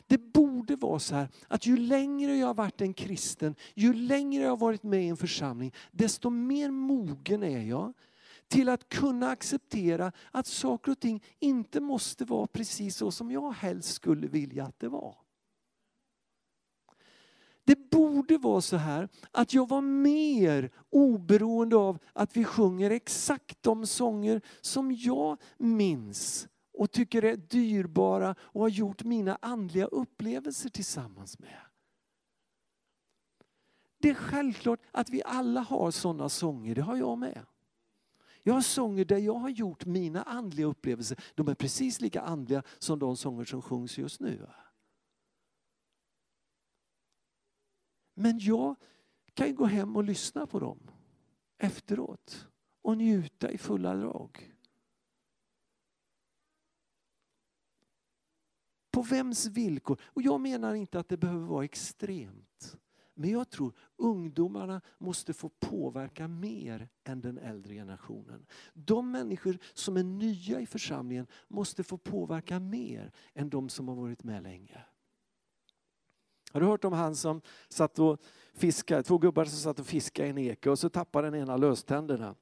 Det 0.06 0.18
borde 0.18 0.76
vara 0.76 0.98
så 0.98 1.14
här 1.14 1.28
att 1.48 1.66
ju 1.66 1.76
längre 1.76 2.36
jag 2.36 2.46
har 2.46 2.54
varit 2.54 2.80
en 2.80 2.94
kristen, 2.94 3.54
ju 3.74 3.92
längre 3.94 4.42
jag 4.42 4.50
har 4.50 4.56
varit 4.56 4.82
med 4.82 5.04
i 5.04 5.08
en 5.08 5.16
församling, 5.16 5.72
desto 5.90 6.30
mer 6.30 6.70
mogen 6.70 7.42
är 7.42 7.62
jag 7.62 7.92
till 8.48 8.68
att 8.68 8.88
kunna 8.88 9.30
acceptera 9.30 10.12
att 10.30 10.46
saker 10.46 10.92
och 10.92 11.00
ting 11.00 11.22
inte 11.38 11.80
måste 11.80 12.24
vara 12.24 12.46
precis 12.46 12.96
så 12.96 13.10
som 13.10 13.30
jag 13.30 13.52
helst 13.52 13.94
skulle 13.94 14.26
vilja 14.26 14.64
att 14.64 14.80
det 14.80 14.88
var. 14.88 15.16
Det 17.70 17.90
borde 17.90 18.38
vara 18.38 18.60
så 18.60 18.76
här 18.76 19.08
att 19.30 19.54
jag 19.54 19.68
var 19.68 19.80
mer 19.80 20.70
oberoende 20.90 21.76
av 21.76 21.98
att 22.12 22.36
vi 22.36 22.44
sjunger 22.44 22.90
exakt 22.90 23.62
de 23.62 23.86
sånger 23.86 24.40
som 24.60 24.92
jag 24.92 25.40
minns 25.58 26.48
och 26.78 26.90
tycker 26.90 27.24
är 27.24 27.36
dyrbara 27.36 28.34
och 28.40 28.60
har 28.60 28.68
gjort 28.68 29.04
mina 29.04 29.38
andliga 29.42 29.86
upplevelser 29.86 30.70
tillsammans 30.70 31.38
med. 31.38 31.58
Det 34.00 34.10
är 34.10 34.14
självklart 34.14 34.80
att 34.90 35.10
vi 35.10 35.22
alla 35.24 35.60
har 35.60 35.90
sådana 35.90 36.28
sånger, 36.28 36.74
det 36.74 36.82
har 36.82 36.96
jag 36.96 37.18
med. 37.18 37.46
Jag 38.42 38.54
har 38.54 38.60
sånger 38.60 39.04
där 39.04 39.18
jag 39.18 39.34
har 39.34 39.50
gjort 39.50 39.84
mina 39.84 40.22
andliga 40.22 40.66
upplevelser, 40.66 41.18
de 41.34 41.48
är 41.48 41.54
precis 41.54 42.00
lika 42.00 42.20
andliga 42.20 42.62
som 42.78 42.98
de 42.98 43.16
sånger 43.16 43.44
som 43.44 43.62
sjungs 43.62 43.98
just 43.98 44.20
nu. 44.20 44.46
Men 48.20 48.38
jag 48.38 48.74
kan 49.34 49.46
ju 49.46 49.52
gå 49.52 49.64
hem 49.64 49.96
och 49.96 50.04
lyssna 50.04 50.46
på 50.46 50.58
dem 50.58 50.78
efteråt 51.58 52.48
och 52.82 52.96
njuta 52.96 53.50
i 53.50 53.58
fulla 53.58 53.94
drag. 53.94 54.54
På 58.90 59.02
vems 59.02 59.46
villkor? 59.46 60.00
Och 60.02 60.22
jag 60.22 60.40
menar 60.40 60.74
inte 60.74 61.00
att 61.00 61.08
det 61.08 61.16
behöver 61.16 61.46
vara 61.46 61.64
extremt. 61.64 62.76
Men 63.14 63.30
jag 63.30 63.50
tror 63.50 63.72
ungdomarna 63.96 64.80
måste 64.98 65.32
få 65.32 65.48
påverka 65.48 66.28
mer 66.28 66.88
än 67.04 67.20
den 67.20 67.38
äldre 67.38 67.74
generationen. 67.74 68.46
De 68.74 69.10
människor 69.10 69.58
som 69.74 69.96
är 69.96 70.04
nya 70.04 70.60
i 70.60 70.66
församlingen 70.66 71.26
måste 71.48 71.84
få 71.84 71.98
påverka 71.98 72.60
mer 72.60 73.12
än 73.34 73.50
de 73.50 73.68
som 73.68 73.88
har 73.88 73.94
varit 73.94 74.24
med 74.24 74.42
länge. 74.42 74.84
Har 76.52 76.60
du 76.60 76.66
hört 76.66 76.84
om 76.84 76.92
han 76.92 77.16
som 77.16 77.40
satt 77.68 77.98
och 77.98 78.20
fiskade, 78.54 79.02
två 79.02 79.18
gubbar 79.18 79.44
som 79.44 79.58
satt 79.58 79.78
och 79.78 79.86
fiskade 79.86 80.28
i 80.28 80.30
en 80.30 80.38
eke 80.38 80.70
och 80.70 80.78
så 80.78 80.88
tappade 80.88 81.30
den 81.30 81.40
ena 81.40 81.56
löständerna. 81.56 82.34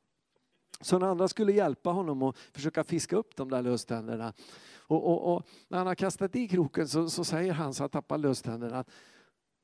Så 0.80 0.98
den 0.98 1.08
andra 1.08 1.28
skulle 1.28 1.52
hjälpa 1.52 1.90
honom 1.90 2.22
att 2.22 2.38
försöka 2.38 2.84
fiska 2.84 3.16
upp 3.16 3.36
de 3.36 3.50
där 3.50 3.62
löständerna 3.62 4.32
och, 4.76 5.04
och, 5.06 5.34
och 5.34 5.46
när 5.68 5.78
han 5.78 5.86
har 5.86 5.94
kastat 5.94 6.36
i 6.36 6.48
kroken 6.48 6.88
så, 6.88 7.10
så 7.10 7.24
säger 7.24 7.52
han 7.52 7.74
så 7.74 7.82
han 7.82 7.90
tappar 7.90 8.18
löständerna 8.18 8.84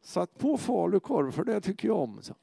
Satt 0.05 0.39
på 0.39 0.59
falukorv 0.59 1.31
för 1.31 1.45
det 1.45 1.61
tycker 1.61 1.89
jag 1.89 1.99
om. 1.99 2.23
Så. 2.23 2.35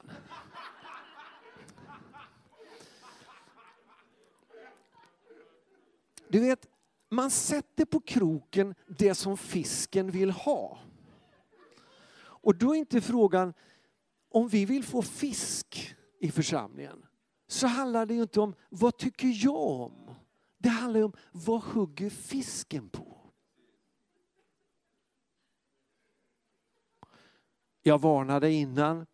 Du 6.28 6.40
vet, 6.40 6.68
man 7.10 7.32
sätter 7.32 7.86
på 7.86 8.00
kroken 8.00 8.76
det 8.88 9.16
som 9.16 9.38
fisken 9.38 10.12
vill 10.12 10.32
ha. 10.32 10.80
Och 12.42 12.56
då 12.56 12.76
är 12.76 12.80
inte 12.80 13.02
frågan 13.02 13.54
om 14.30 14.48
vi 14.48 14.66
vill 14.66 14.84
få 14.84 15.02
fisk 15.02 15.96
i 16.20 16.32
församlingen. 16.32 17.06
Så 17.48 17.68
handlar 17.68 18.06
det 18.06 18.14
ju 18.14 18.22
inte 18.22 18.40
om 18.40 18.56
vad 18.70 18.98
tycker 18.98 19.46
jag 19.46 19.56
om. 19.56 20.16
Det 20.58 20.70
handlar 20.70 21.00
ju 21.00 21.04
om 21.04 21.14
vad 21.32 21.62
hugger 21.62 22.10
fisken 22.10 22.90
på. 22.90 23.18
Jag 27.84 28.02
varnade 28.02 28.52
innan, 28.52 29.06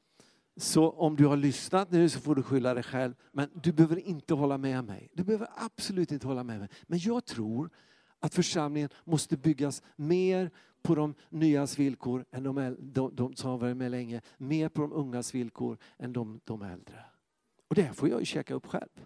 så 0.58 0.92
om 0.92 1.16
du 1.16 1.26
har 1.26 1.38
lyssnat 1.38 1.92
nu 1.92 2.10
så 2.10 2.20
får 2.20 2.36
du 2.36 2.44
skylla 2.44 2.74
dig 2.74 2.84
själv. 2.84 3.14
Men 3.32 3.50
du 3.54 3.72
behöver 3.72 4.00
inte 4.00 4.34
hålla 4.34 4.58
med 4.58 4.84
mig. 4.84 5.10
Du 5.14 5.24
behöver 5.24 5.50
absolut 5.56 6.12
inte 6.12 6.28
hålla 6.28 6.44
med 6.44 6.60
mig. 6.60 6.70
Men 6.88 7.00
jag 7.00 7.26
tror 7.26 7.70
att 8.20 8.34
församlingen 8.34 8.90
måste 9.04 9.38
byggas 9.38 9.84
mer 9.96 10.52
på 10.88 10.96
de 10.96 11.16
nyas 11.30 11.80
villkor 11.80 12.26
än 12.32 12.44
de, 12.44 12.76
de, 12.80 13.16
de 13.16 13.36
som 13.36 13.50
har 13.50 13.58
varit 13.58 13.78
med 13.78 13.92
länge. 13.92 14.22
Mer 14.38 14.70
på 14.70 14.82
de 14.82 14.94
ungas 14.94 15.36
villkor 15.36 15.78
än 15.98 16.14
de, 16.14 16.40
de 16.44 16.62
äldre. 16.62 17.06
Och 17.68 17.76
det 17.76 17.94
får 17.94 18.10
jag 18.10 18.20
ju 18.20 18.26
käka 18.26 18.54
upp 18.54 18.66
själv. 18.66 19.06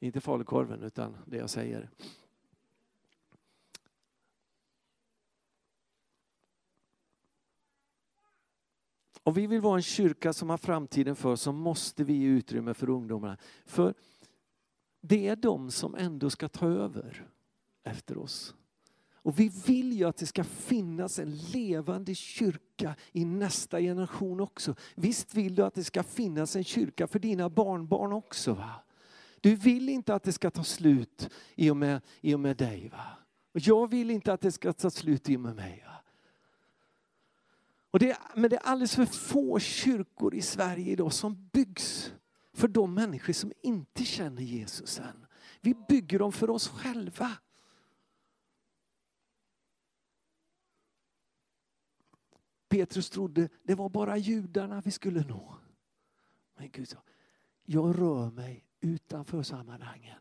Inte 0.00 0.20
falukorven 0.20 0.82
utan 0.82 1.16
det 1.26 1.36
jag 1.36 1.50
säger. 1.50 1.90
Om 9.22 9.34
vi 9.34 9.46
vill 9.46 9.60
vara 9.60 9.76
en 9.76 9.82
kyrka 9.82 10.32
som 10.32 10.50
har 10.50 10.58
framtiden 10.58 11.16
för 11.16 11.36
så 11.36 11.52
måste 11.52 12.04
vi 12.04 12.12
ge 12.12 12.26
utrymme 12.26 12.74
för 12.74 12.90
ungdomarna. 12.90 13.36
För 13.64 13.94
det 15.00 15.28
är 15.28 15.36
de 15.36 15.70
som 15.70 15.94
ändå 15.94 16.30
ska 16.30 16.48
ta 16.48 16.66
över 16.66 17.28
efter 17.82 18.18
oss. 18.18 18.54
Och 19.22 19.40
vi 19.40 19.48
vill 19.66 19.92
ju 19.92 20.04
att 20.04 20.16
det 20.16 20.26
ska 20.26 20.44
finnas 20.44 21.18
en 21.18 21.36
levande 21.36 22.14
kyrka 22.14 22.94
i 23.12 23.24
nästa 23.24 23.80
generation 23.80 24.40
också. 24.40 24.74
Visst 24.94 25.34
vill 25.34 25.54
du 25.54 25.64
att 25.64 25.74
det 25.74 25.84
ska 25.84 26.02
finnas 26.02 26.56
en 26.56 26.64
kyrka 26.64 27.06
för 27.06 27.18
dina 27.18 27.48
barnbarn 27.48 28.12
också? 28.12 28.54
va? 28.54 28.70
Du 29.40 29.54
vill 29.54 29.88
inte 29.88 30.14
att 30.14 30.22
det 30.22 30.32
ska 30.32 30.50
ta 30.50 30.64
slut 30.64 31.30
i 31.54 31.70
och 31.70 31.76
med, 31.76 32.00
i 32.20 32.34
och 32.34 32.40
med 32.40 32.56
dig. 32.56 32.88
va? 32.88 33.04
Och 33.52 33.60
jag 33.60 33.90
vill 33.90 34.10
inte 34.10 34.32
att 34.32 34.40
det 34.40 34.52
ska 34.52 34.72
ta 34.72 34.90
slut 34.90 35.28
i 35.28 35.36
och 35.36 35.40
med 35.40 35.56
mig. 35.56 35.84
Va? 35.86 35.92
Och 37.90 37.98
det, 37.98 38.18
men 38.34 38.50
det 38.50 38.56
är 38.56 38.62
alldeles 38.62 38.94
för 38.94 39.06
få 39.06 39.58
kyrkor 39.58 40.34
i 40.34 40.42
Sverige 40.42 40.92
idag 40.92 41.12
som 41.12 41.48
byggs 41.52 42.12
för 42.52 42.68
de 42.68 42.94
människor 42.94 43.32
som 43.32 43.52
inte 43.62 44.04
känner 44.04 44.42
Jesus 44.42 44.98
än. 44.98 45.26
Vi 45.60 45.74
bygger 45.88 46.18
dem 46.18 46.32
för 46.32 46.50
oss 46.50 46.68
själva. 46.68 47.30
Petrus 52.70 53.10
trodde 53.10 53.48
det 53.62 53.74
var 53.74 53.88
bara 53.88 54.16
judarna 54.16 54.80
vi 54.80 54.90
skulle 54.90 55.24
nå. 55.24 55.56
Men 56.56 56.70
Gud 56.70 56.88
sa, 56.88 56.98
jag 57.64 57.98
rör 57.98 58.30
mig 58.30 58.64
utanför 58.80 59.42
sammanhangen. 59.42 60.20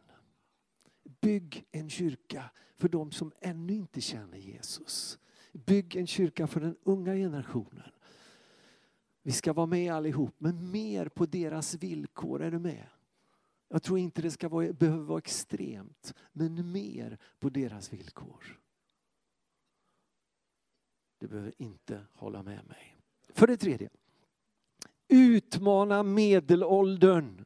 Bygg 1.22 1.66
en 1.72 1.90
kyrka 1.90 2.52
för 2.78 2.90
de 2.90 3.12
som 3.12 3.32
ännu 3.42 3.74
inte 3.74 4.02
känner 4.02 4.38
Jesus. 4.38 5.20
Bygg 5.52 5.96
en 5.96 6.08
kyrka 6.08 6.48
för 6.48 6.60
den 6.60 6.76
unga 6.84 7.14
generationen. 7.14 7.92
Vi 9.24 9.32
ska 9.32 9.54
vara 9.54 9.66
med 9.66 9.94
allihop, 9.94 10.36
men 10.38 10.72
mer 10.72 11.10
på 11.10 11.26
deras 11.26 11.76
villkor. 11.76 12.42
Är 12.42 12.52
du 12.52 12.60
med? 12.60 12.88
Jag 13.68 13.84
tror 13.84 14.00
inte 14.00 14.22
det 14.22 14.32
ska 14.32 14.50
vara, 14.50 14.74
behöver 14.74 15.04
vara 15.04 15.18
extremt, 15.18 16.14
men 16.32 16.72
mer 16.72 17.18
på 17.40 17.50
deras 17.50 17.94
villkor. 17.94 18.59
Du 21.20 21.28
behöver 21.28 21.54
inte 21.58 22.06
hålla 22.14 22.44
med 22.44 22.68
mig. 22.68 22.98
För 23.34 23.48
det 23.48 23.58
tredje. 23.58 23.90
Utmana 25.08 26.04
medelåldern. 26.04 27.46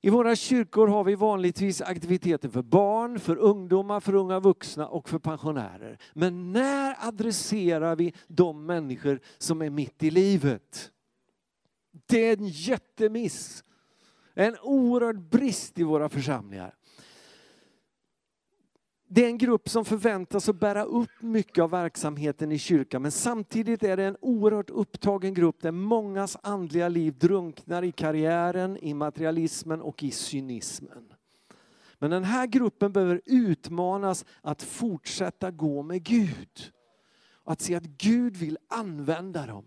I 0.00 0.10
våra 0.10 0.36
kyrkor 0.36 0.86
har 0.86 1.04
vi 1.04 1.14
vanligtvis 1.14 1.80
aktiviteter 1.80 2.48
för 2.48 2.62
barn, 2.62 3.20
för 3.20 3.36
ungdomar, 3.36 4.00
för 4.00 4.14
unga 4.14 4.40
vuxna 4.40 4.88
och 4.88 5.08
för 5.08 5.18
pensionärer. 5.18 5.98
Men 6.14 6.52
när 6.52 7.08
adresserar 7.08 7.96
vi 7.96 8.14
de 8.28 8.66
människor 8.66 9.20
som 9.38 9.62
är 9.62 9.70
mitt 9.70 10.02
i 10.02 10.10
livet? 10.10 10.92
Det 12.06 12.18
är 12.18 12.36
en 12.36 12.48
jättemiss. 12.48 13.64
En 14.34 14.56
oerhörd 14.62 15.20
brist 15.20 15.78
i 15.78 15.82
våra 15.82 16.08
församlingar. 16.08 16.74
Det 19.08 19.24
är 19.24 19.28
en 19.28 19.38
grupp 19.38 19.68
som 19.68 19.84
förväntas 19.84 20.48
att 20.48 20.60
bära 20.60 20.84
upp 20.84 21.10
mycket 21.20 21.62
av 21.62 21.70
verksamheten 21.70 22.52
i 22.52 22.58
kyrkan 22.58 23.02
men 23.02 23.10
samtidigt 23.10 23.82
är 23.82 23.96
det 23.96 24.04
en 24.04 24.16
oerhört 24.20 24.70
upptagen 24.70 25.34
grupp 25.34 25.60
där 25.60 25.70
mångas 25.70 26.36
andliga 26.42 26.88
liv 26.88 27.18
drunknar 27.18 27.82
i 27.82 27.92
karriären, 27.92 28.76
i 28.76 28.94
materialismen 28.94 29.80
och 29.80 30.02
i 30.02 30.10
cynismen. 30.10 31.12
Men 31.98 32.10
den 32.10 32.24
här 32.24 32.46
gruppen 32.46 32.92
behöver 32.92 33.20
utmanas 33.26 34.24
att 34.42 34.62
fortsätta 34.62 35.50
gå 35.50 35.82
med 35.82 36.02
Gud. 36.02 36.72
Att 37.44 37.60
se 37.60 37.74
att 37.74 37.84
Gud 37.84 38.36
vill 38.36 38.58
använda 38.68 39.46
dem. 39.46 39.64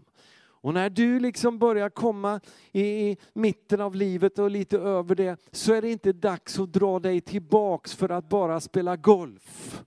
Och 0.61 0.73
när 0.73 0.89
du 0.89 1.19
liksom 1.19 1.59
börjar 1.59 1.89
komma 1.89 2.39
i 2.71 3.17
mitten 3.33 3.81
av 3.81 3.95
livet 3.95 4.39
och 4.39 4.51
lite 4.51 4.77
över 4.77 5.15
det, 5.15 5.37
så 5.51 5.73
är 5.73 5.81
det 5.81 5.91
inte 5.91 6.13
dags 6.13 6.59
att 6.59 6.73
dra 6.73 6.99
dig 6.99 7.21
tillbaks 7.21 7.95
för 7.95 8.09
att 8.09 8.29
bara 8.29 8.59
spela 8.59 8.95
golf. 8.95 9.83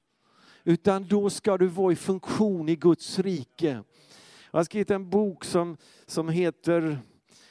Utan 0.64 1.08
då 1.08 1.30
ska 1.30 1.58
du 1.58 1.66
vara 1.66 1.92
i 1.92 1.96
funktion 1.96 2.68
i 2.68 2.76
Guds 2.76 3.18
rike. 3.18 3.82
Jag 4.50 4.58
har 4.58 4.64
skrivit 4.64 4.90
en 4.90 5.10
bok 5.10 5.44
som, 5.44 5.76
som 6.06 6.28
heter 6.28 6.98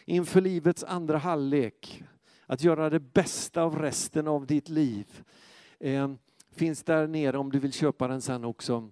Inför 0.06 0.42
livets 0.42 0.84
andra 0.84 1.18
halvlek. 1.18 2.04
Att 2.46 2.64
göra 2.64 2.90
det 2.90 3.00
bästa 3.00 3.64
av 3.64 3.80
resten 3.80 4.28
av 4.28 4.46
ditt 4.46 4.70
liv. 4.70 5.24
Eh, 5.80 6.12
finns 6.56 6.84
där 6.84 7.08
nere 7.08 7.38
om 7.38 7.52
du 7.52 7.60
vill 7.60 7.74
köpa 7.74 8.08
den 8.08 8.22
sen 8.22 8.46
också. 8.46 8.92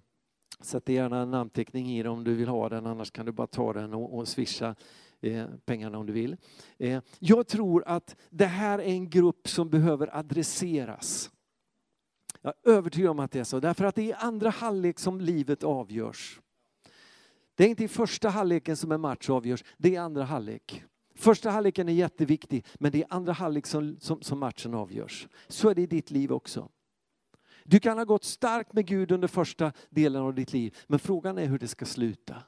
Sätt 0.60 0.88
gärna 0.88 1.20
en 1.20 1.30
namnteckning 1.30 1.90
i 1.90 2.02
den 2.02 2.12
om 2.12 2.24
du 2.24 2.34
vill 2.34 2.48
ha 2.48 2.68
den, 2.68 2.86
annars 2.86 3.10
kan 3.10 3.26
du 3.26 3.32
bara 3.32 3.46
ta 3.46 3.72
den 3.72 3.94
och, 3.94 4.18
och 4.18 4.28
swisha 4.28 4.74
eh, 5.20 5.46
pengarna 5.64 5.98
om 5.98 6.06
du 6.06 6.12
vill. 6.12 6.36
Eh, 6.78 7.02
jag 7.18 7.46
tror 7.46 7.84
att 7.86 8.16
det 8.30 8.46
här 8.46 8.78
är 8.78 8.92
en 8.92 9.10
grupp 9.10 9.48
som 9.48 9.70
behöver 9.70 10.16
adresseras. 10.16 11.30
Jag 12.42 12.54
är 12.64 12.70
övertygad 12.70 13.10
om 13.10 13.18
att 13.18 13.30
det 13.30 13.40
är 13.40 13.44
så, 13.44 13.60
därför 13.60 13.84
att 13.84 13.94
det 13.94 14.02
är 14.02 14.08
i 14.08 14.12
andra 14.12 14.50
halvlek 14.50 14.98
som 14.98 15.20
livet 15.20 15.64
avgörs. 15.64 16.40
Det 17.54 17.64
är 17.64 17.68
inte 17.68 17.84
i 17.84 17.88
första 17.88 18.28
halvleken 18.28 18.76
som 18.76 18.92
en 18.92 19.00
match 19.00 19.30
avgörs, 19.30 19.64
det 19.76 19.88
är 19.88 19.92
i 19.92 19.96
andra 19.96 20.24
halvlek. 20.24 20.84
Första 21.14 21.50
halvleken 21.50 21.88
är 21.88 21.92
jätteviktig, 21.92 22.66
men 22.74 22.92
det 22.92 22.98
är 22.98 23.02
i 23.02 23.06
andra 23.10 23.32
halvlek 23.32 23.66
som, 23.66 23.96
som, 24.00 24.22
som 24.22 24.38
matchen 24.38 24.74
avgörs. 24.74 25.28
Så 25.48 25.68
är 25.68 25.74
det 25.74 25.82
i 25.82 25.86
ditt 25.86 26.10
liv 26.10 26.32
också. 26.32 26.68
Du 27.70 27.80
kan 27.80 27.98
ha 27.98 28.04
gått 28.04 28.24
starkt 28.24 28.72
med 28.72 28.86
Gud 28.86 29.12
under 29.12 29.28
första 29.28 29.72
delen 29.90 30.22
av 30.22 30.34
ditt 30.34 30.52
liv, 30.52 30.76
men 30.86 30.98
frågan 30.98 31.38
är 31.38 31.46
hur 31.46 31.58
det 31.58 31.68
ska 31.68 31.84
sluta. 31.84 32.42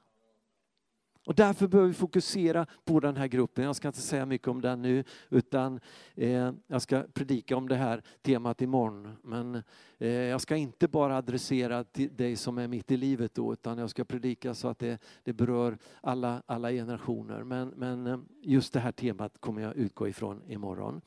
Och 1.27 1.35
därför 1.35 1.69
behöver 1.69 1.89
vi 1.89 1.95
fokusera 1.95 2.67
på 2.85 3.01
den 3.01 3.17
här 3.17 3.27
gruppen. 3.27 3.65
Jag 3.65 3.77
ska 3.77 3.89
inte 3.89 4.01
säga 4.01 4.27
mycket 4.27 4.49
om 4.49 4.61
den 4.61 4.83
nu, 4.83 5.05
utan 5.31 5.81
eh, 6.15 6.53
jag 6.67 6.83
ska 6.83 7.03
predika 7.13 7.57
om 7.57 7.69
det 7.69 7.77
här 7.77 8.03
temat 8.23 8.63
imorgon. 8.63 9.17
Men 9.23 9.63
eh, 9.99 10.09
jag 10.09 10.41
ska 10.41 10.57
inte 10.57 10.89
bara 10.89 11.17
adressera 11.17 11.85
till 11.85 12.17
dig 12.17 12.37
som 12.37 12.59
är 12.59 12.69
mitt 12.69 12.91
i 12.91 12.97
livet 12.97 13.35
då, 13.35 13.53
utan 13.53 13.79
jag 13.79 13.91
ska 13.91 14.05
predika 14.05 14.55
så 14.55 14.69
att 14.69 14.79
det, 14.79 15.03
det 15.25 15.33
berör 15.33 15.79
alla, 16.01 16.43
alla 16.47 16.71
generationer. 16.71 17.45
Men, 17.45 17.69
men 17.69 18.07
eh, 18.07 18.19
just 18.43 18.73
det 18.73 18.81
här 18.81 18.93
temat 18.93 19.41
kommer 19.41 19.63
jag 19.63 19.77
utgå 19.77 20.09
ifrån 20.09 20.43
imorgon. 20.49 21.01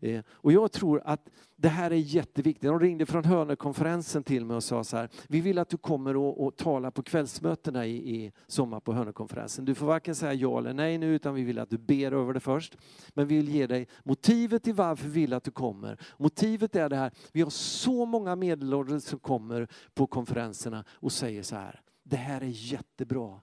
Eh, 0.00 0.20
och 0.28 0.52
jag 0.52 0.72
tror 0.72 1.02
att 1.04 1.28
det 1.56 1.68
här 1.68 1.90
är 1.90 1.96
jätteviktigt. 1.96 2.62
De 2.62 2.80
ringde 2.80 3.06
från 3.06 3.24
Hönökonferensen 3.24 4.22
till 4.22 4.44
mig 4.44 4.56
och 4.56 4.64
sa 4.64 4.84
så 4.84 4.96
här, 4.96 5.08
vi 5.28 5.40
vill 5.40 5.58
att 5.58 5.68
du 5.68 5.76
kommer 5.76 6.16
och, 6.16 6.46
och 6.46 6.56
talar 6.56 6.90
på 6.90 7.02
kvällsmötena 7.02 7.86
i, 7.86 8.16
i 8.16 8.32
sommar 8.46 8.80
på 8.80 8.92
Hönökonferensen. 8.92 9.64
Du 9.64 9.74
får 9.74 9.86
varken 9.86 10.14
säga 10.14 10.34
ja 10.34 10.58
eller 10.58 10.74
nej 10.74 10.98
nu 10.98 11.14
utan 11.14 11.34
vi 11.34 11.44
vill 11.44 11.58
att 11.58 11.70
du 11.70 11.78
ber 11.78 12.12
över 12.12 12.32
det 12.32 12.40
först. 12.40 12.76
Men 13.14 13.26
vi 13.26 13.36
vill 13.36 13.48
ge 13.48 13.66
dig 13.66 13.88
motivet 14.04 14.62
till 14.62 14.74
varför 14.74 15.08
vi 15.08 15.20
vill 15.20 15.32
att 15.32 15.44
du 15.44 15.50
kommer. 15.50 16.00
Motivet 16.18 16.76
är 16.76 16.88
det 16.88 16.96
här, 16.96 17.12
vi 17.32 17.42
har 17.42 17.50
så 17.50 18.04
många 18.04 18.36
medelålders 18.36 19.02
som 19.02 19.18
kommer 19.18 19.68
på 19.94 20.06
konferenserna 20.06 20.84
och 20.90 21.12
säger 21.12 21.42
så 21.42 21.56
här, 21.56 21.80
det 22.02 22.16
här 22.16 22.40
är 22.40 22.72
jättebra. 22.72 23.40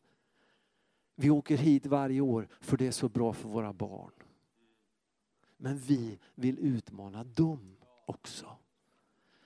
Vi 1.16 1.30
åker 1.30 1.58
hit 1.58 1.86
varje 1.86 2.22
år 2.22 2.48
för 2.62 2.78
det 2.78 2.88
är 2.88 2.92
så 2.92 3.10
bra 3.10 3.34
för 3.34 3.50
våra 3.50 3.74
barn. 3.74 4.12
Men 5.58 5.78
vi 5.78 6.20
vill 6.36 6.60
utmana 6.60 7.24
dem 7.24 7.78
också. 8.06 8.58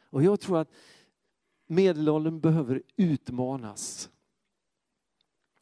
Och 0.10 0.24
jag 0.24 0.40
tror 0.40 0.60
att 0.60 0.72
medelåldern 1.68 2.40
behöver 2.40 2.84
utmanas 2.96 4.10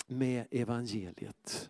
med 0.08 0.48
evangeliet 0.52 1.70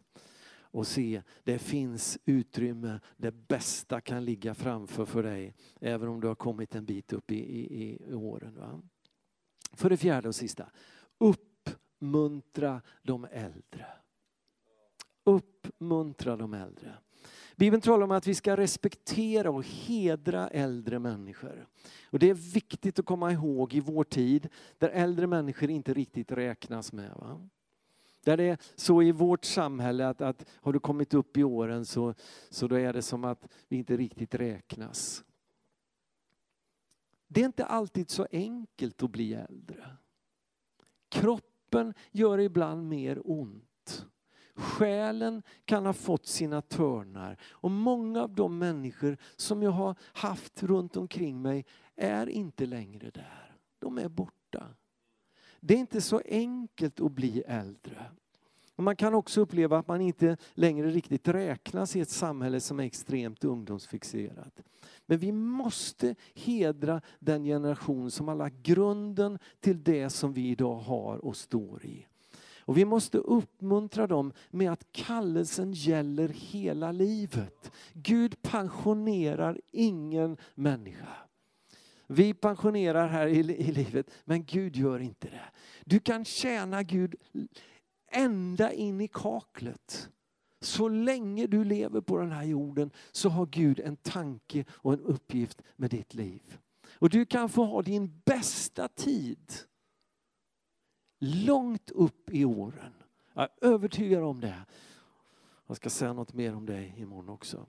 och 0.76 0.88
se 0.88 1.22
det 1.44 1.60
finns 1.60 2.18
utrymme, 2.26 3.00
det 3.18 3.32
bästa 3.32 4.02
kan 4.02 4.26
ligga 4.26 4.56
framför 4.56 5.06
för 5.06 5.24
dig 5.24 5.56
även 5.80 6.10
om 6.10 6.22
du 6.22 6.28
har 6.28 6.36
kommit 6.36 6.76
en 6.76 6.86
bit 6.86 7.14
upp 7.14 7.32
i, 7.32 7.36
i, 7.36 8.02
i 8.10 8.14
åren. 8.14 8.56
Va? 8.56 8.82
För 9.74 9.90
det 9.90 9.98
fjärde 9.98 10.28
och 10.28 10.36
sista, 10.36 10.72
uppmuntra 11.18 12.82
de 13.02 13.26
äldre. 13.32 13.86
Uppmuntra 15.24 16.36
de 16.36 16.54
äldre. 16.54 16.98
Bibeln 17.56 17.82
talar 17.82 18.04
om 18.04 18.12
att 18.12 18.28
vi 18.28 18.36
ska 18.36 18.58
respektera 18.58 19.52
och 19.52 19.66
hedra 19.66 20.48
äldre 20.48 21.00
människor. 21.00 21.68
Och 22.10 22.20
Det 22.20 22.30
är 22.30 22.34
viktigt 22.34 23.00
att 23.00 23.06
komma 23.06 23.32
ihåg 23.32 23.74
i 23.74 23.80
vår 23.80 24.04
tid 24.04 24.50
där 24.78 24.90
äldre 24.90 25.28
människor 25.28 25.70
inte 25.70 25.94
riktigt 25.94 26.32
räknas 26.32 26.94
med. 26.94 27.12
Va? 27.16 27.50
Där 28.24 28.38
det 28.38 28.44
är 28.44 28.58
så 28.76 29.02
i 29.02 29.12
vårt 29.12 29.46
samhälle 29.46 30.08
att, 30.08 30.22
att 30.22 30.46
har 30.52 30.74
du 30.74 30.80
kommit 30.80 31.14
upp 31.14 31.38
i 31.38 31.44
åren 31.44 31.86
så, 31.86 32.14
så 32.50 32.68
då 32.68 32.80
är 32.80 32.94
det 32.94 33.02
som 33.02 33.24
att 33.24 33.48
vi 33.68 33.78
inte 33.78 33.98
riktigt 33.98 34.36
räknas. 34.36 35.24
Det 37.28 37.42
är 37.42 37.46
inte 37.46 37.66
alltid 37.66 38.10
så 38.10 38.28
enkelt 38.32 39.04
att 39.04 39.12
bli 39.12 39.34
äldre. 39.34 39.98
Kroppen 41.10 41.94
gör 42.12 42.40
ibland 42.40 42.90
mer 42.90 43.22
ont. 43.24 43.75
Själen 44.56 45.44
kan 45.66 45.86
ha 45.86 45.94
fått 45.94 46.28
sina 46.28 46.62
törnar. 46.62 47.38
Och 47.52 47.72
många 47.72 48.22
av 48.22 48.36
de 48.36 48.58
människor 48.58 49.18
som 49.36 49.64
jag 49.64 49.72
har 49.72 49.96
haft 50.14 50.64
runt 50.64 50.98
omkring 50.98 51.42
mig 51.42 51.66
är 51.96 52.30
inte 52.30 52.66
längre 52.66 53.10
där. 53.10 53.58
De 53.80 53.98
är 53.98 54.10
borta. 54.10 54.68
Det 55.60 55.74
är 55.74 55.78
inte 55.78 56.02
så 56.02 56.22
enkelt 56.26 57.00
att 57.00 57.12
bli 57.12 57.42
äldre. 57.42 58.06
man 58.76 58.96
kan 58.96 59.14
också 59.14 59.42
uppleva 59.42 59.78
att 59.78 59.88
man 59.88 60.02
inte 60.02 60.38
längre 60.54 60.90
riktigt 60.90 61.28
räknas 61.28 61.96
i 61.96 62.00
ett 62.02 62.10
samhälle 62.10 62.60
som 62.60 62.80
är 62.80 62.84
extremt 62.84 63.44
ungdomsfixerat. 63.44 64.62
Men 65.06 65.18
vi 65.18 65.32
måste 65.32 66.16
hedra 66.34 67.02
den 67.20 67.44
generation 67.44 68.12
som 68.12 68.28
har 68.28 68.36
lagt 68.36 68.56
grunden 68.56 69.40
till 69.60 69.84
det 69.84 70.10
som 70.10 70.34
vi 70.34 70.50
idag 70.50 70.76
har 70.76 71.26
och 71.26 71.36
står 71.36 71.86
i. 71.86 72.08
Och 72.66 72.78
vi 72.78 72.86
måste 72.86 73.18
uppmuntra 73.18 74.08
dem 74.08 74.34
med 74.50 74.72
att 74.72 74.92
kallelsen 74.92 75.74
gäller 75.74 76.30
hela 76.30 76.92
livet. 76.92 77.72
Gud 77.94 78.42
pensionerar 78.42 79.60
ingen 79.72 80.38
människa. 80.56 81.10
Vi 82.08 82.34
pensionerar 82.34 83.08
här 83.08 83.28
i, 83.28 83.40
i 83.40 83.72
livet, 83.72 84.12
men 84.26 84.46
Gud 84.46 84.76
gör 84.76 85.00
inte 85.00 85.28
det. 85.28 85.52
Du 85.86 86.00
kan 86.00 86.26
tjäna 86.26 86.84
Gud 86.84 87.16
ända 88.12 88.72
in 88.74 89.02
i 89.02 89.08
kaklet. 89.08 90.10
Så 90.62 90.90
länge 90.90 91.48
du 91.48 91.64
lever 91.64 92.02
på 92.02 92.18
den 92.18 92.32
här 92.32 92.44
jorden 92.44 92.92
så 93.12 93.30
har 93.30 93.46
Gud 93.46 93.80
en 93.80 93.96
tanke 93.96 94.66
och 94.70 94.94
en 94.94 95.02
uppgift 95.02 95.62
med 95.76 95.90
ditt 95.90 96.14
liv. 96.14 96.58
Och 96.92 97.10
du 97.10 97.26
kan 97.26 97.50
få 97.50 97.64
ha 97.64 97.82
din 97.82 98.22
bästa 98.26 98.88
tid 98.88 99.54
långt 101.20 101.92
upp 101.92 102.30
i 102.30 102.46
åren. 102.46 102.94
Jag 103.34 103.44
är 103.44 103.68
övertygad 103.68 104.24
om 104.24 104.42
det. 104.42 104.66
Jag 105.68 105.78
ska 105.78 105.90
säga 105.90 106.14
något 106.14 106.34
mer 106.34 106.56
om 106.56 106.66
det 106.66 106.92
imorgon 106.98 107.30
också. 107.30 107.66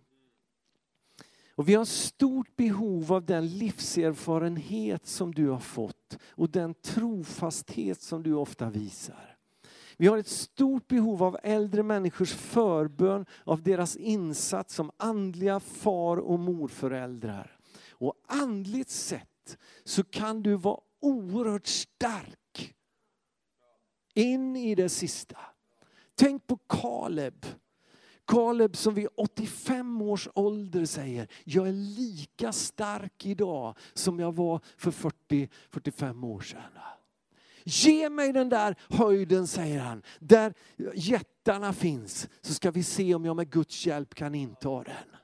Och 1.54 1.68
vi 1.68 1.74
har 1.74 1.84
stort 1.84 2.56
behov 2.56 3.12
av 3.12 3.24
den 3.24 3.48
livserfarenhet 3.48 5.06
som 5.06 5.34
du 5.34 5.48
har 5.48 5.58
fått 5.58 6.18
och 6.28 6.50
den 6.50 6.74
trofasthet 6.74 8.00
som 8.00 8.22
du 8.22 8.34
ofta 8.34 8.70
visar. 8.70 9.36
Vi 9.96 10.06
har 10.06 10.18
ett 10.18 10.28
stort 10.28 10.88
behov 10.88 11.22
av 11.22 11.38
äldre 11.42 11.82
människors 11.82 12.32
förbön, 12.32 13.26
av 13.44 13.62
deras 13.62 13.96
insats 13.96 14.74
som 14.74 14.90
andliga 14.96 15.60
far 15.60 16.16
och 16.16 16.38
morföräldrar. 16.38 17.58
Och 17.90 18.14
andligt 18.26 18.90
sett 18.90 19.58
så 19.84 20.04
kan 20.04 20.42
du 20.42 20.54
vara 20.54 20.80
oerhört 21.00 21.66
stark 21.66 22.38
in 24.16 24.56
i 24.56 24.74
det 24.74 24.88
sista. 24.88 25.38
Tänk 26.14 26.46
på 26.46 26.56
Kaleb. 26.56 27.46
Kaleb 28.26 28.76
som 28.76 28.94
vid 28.94 29.08
85 29.16 30.02
års 30.02 30.28
ålder 30.34 30.84
säger, 30.84 31.28
jag 31.44 31.68
är 31.68 31.72
lika 31.72 32.52
stark 32.52 33.26
idag 33.26 33.76
som 33.94 34.18
jag 34.18 34.34
var 34.34 34.60
för 34.76 34.90
40-45 34.90 36.26
år 36.26 36.40
sedan. 36.40 36.62
Ge 37.64 38.10
mig 38.10 38.32
den 38.32 38.48
där 38.48 38.76
höjden, 38.88 39.46
säger 39.46 39.80
han, 39.80 40.02
där 40.18 40.54
jättarna 40.94 41.72
finns, 41.72 42.28
så 42.40 42.54
ska 42.54 42.70
vi 42.70 42.82
se 42.82 43.14
om 43.14 43.24
jag 43.24 43.36
med 43.36 43.50
Guds 43.50 43.86
hjälp 43.86 44.14
kan 44.14 44.34
inta 44.34 44.82
den. 44.82 45.16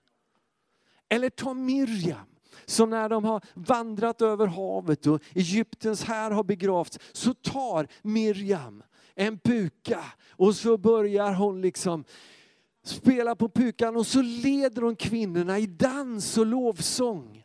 Eller 1.08 1.30
ta 1.30 1.54
Miriam 1.54 2.31
som 2.64 2.90
när 2.90 3.08
de 3.08 3.24
har 3.24 3.44
vandrat 3.54 4.22
över 4.22 4.46
havet 4.46 5.06
och 5.06 5.22
Egyptens 5.34 6.04
här 6.04 6.30
har 6.30 6.44
begravts, 6.44 6.98
så 7.12 7.34
tar 7.34 7.88
Miriam 8.02 8.82
en 9.14 9.38
puka 9.38 10.04
och 10.30 10.56
så 10.56 10.78
börjar 10.78 11.32
hon 11.32 11.60
liksom 11.60 12.04
spela 12.84 13.36
på 13.36 13.48
pukan 13.48 13.96
och 13.96 14.06
så 14.06 14.22
leder 14.22 14.82
hon 14.82 14.96
kvinnorna 14.96 15.58
i 15.58 15.66
dans 15.66 16.38
och 16.38 16.46
lovsång. 16.46 17.44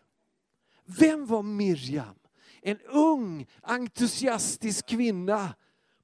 Vem 0.86 1.26
var 1.26 1.43
Miriam? 1.43 2.16
En 2.62 2.80
ung 2.80 3.47
entusiastisk 3.62 4.89
kvinna 4.89 5.53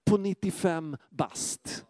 på 0.05 0.17
95 0.17 0.97
bast. 1.09 1.85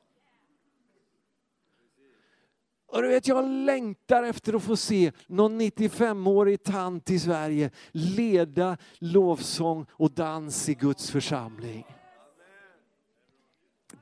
Och 2.94 3.02
du 3.02 3.08
vet, 3.08 3.28
jag 3.28 3.50
längtar 3.50 4.24
efter 4.24 4.54
att 4.54 4.64
få 4.64 4.76
se 4.76 5.12
någon 5.28 5.62
95-årig 5.62 6.64
tant 6.64 7.10
i 7.10 7.20
Sverige 7.20 7.72
leda 7.92 8.78
lovsång 9.00 9.86
och 9.92 10.12
dans 10.12 10.70
i 10.70 10.74
Guds 10.74 11.12
församling. 11.12 11.86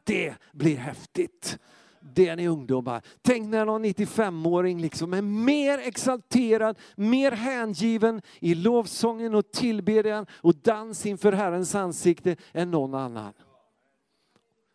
Det 0.03 0.35
blir 0.51 0.77
häftigt. 0.77 1.59
Det 2.15 2.27
är 2.27 2.35
ni 2.35 2.47
ungdomar. 2.47 3.01
Tänk 3.21 3.49
när 3.49 3.65
någon 3.65 3.85
95-åring 3.85 4.81
liksom 4.81 5.13
är 5.13 5.21
mer 5.21 5.77
exalterad, 5.77 6.77
mer 6.95 7.31
hängiven 7.31 8.21
i 8.39 8.55
lovsången 8.55 9.35
och 9.35 9.51
tillbedjan 9.51 10.25
och 10.31 10.55
dans 10.55 11.05
inför 11.05 11.31
Herrens 11.31 11.75
ansikte 11.75 12.35
än 12.53 12.71
någon 12.71 12.93
annan. 12.93 13.33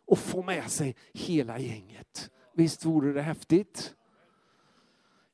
Och 0.07 0.19
få 0.19 0.43
med 0.43 0.71
sig 0.71 0.95
hela 1.13 1.59
gänget. 1.59 2.29
Visst 2.53 2.85
vore 2.85 3.13
det 3.13 3.21
häftigt? 3.21 3.93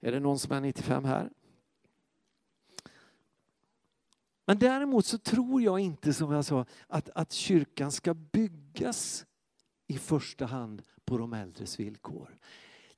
Är 0.05 0.11
det 0.11 0.19
någon 0.19 0.39
som 0.39 0.51
är 0.51 0.61
95 0.61 1.05
här? 1.05 1.29
Men 4.45 4.59
däremot 4.59 5.05
så 5.05 5.17
tror 5.17 5.61
jag 5.61 5.79
inte, 5.79 6.13
som 6.13 6.31
jag 6.31 6.45
sa, 6.45 6.65
att, 6.87 7.09
att 7.09 7.31
kyrkan 7.31 7.91
ska 7.91 8.13
byggas 8.13 9.25
i 9.87 9.97
första 9.97 10.45
hand 10.45 10.81
på 11.05 11.17
de 11.17 11.33
äldres 11.33 11.79
villkor. 11.79 12.37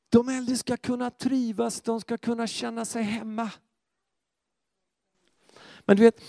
De 0.09 0.29
äldre 0.29 0.57
ska 0.57 0.77
kunna 0.77 1.09
trivas, 1.09 1.81
de 1.81 2.01
ska 2.01 2.17
kunna 2.17 2.47
känna 2.47 2.85
sig 2.85 3.03
hemma. 3.03 3.51
Men 5.79 5.97
du 5.97 6.03
vet, 6.03 6.21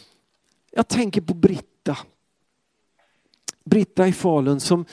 jag 0.71 0.89
tänker 0.89 1.21
på 1.21 1.35
Britta. 1.35 1.99
Britta 3.65 4.09
i 4.09 4.13
Falun 4.13 4.61
som 4.61 4.85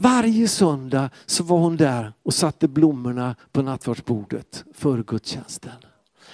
varje 0.00 0.48
söndag 0.48 1.10
så 1.26 1.44
var 1.44 1.58
hon 1.58 1.76
där 1.76 2.12
och 2.22 2.34
satte 2.34 2.68
blommorna 2.68 3.36
på 3.52 3.62
nattvardsbordet 3.62 4.64
för 4.74 5.02
gudstjänsten. 5.02 5.72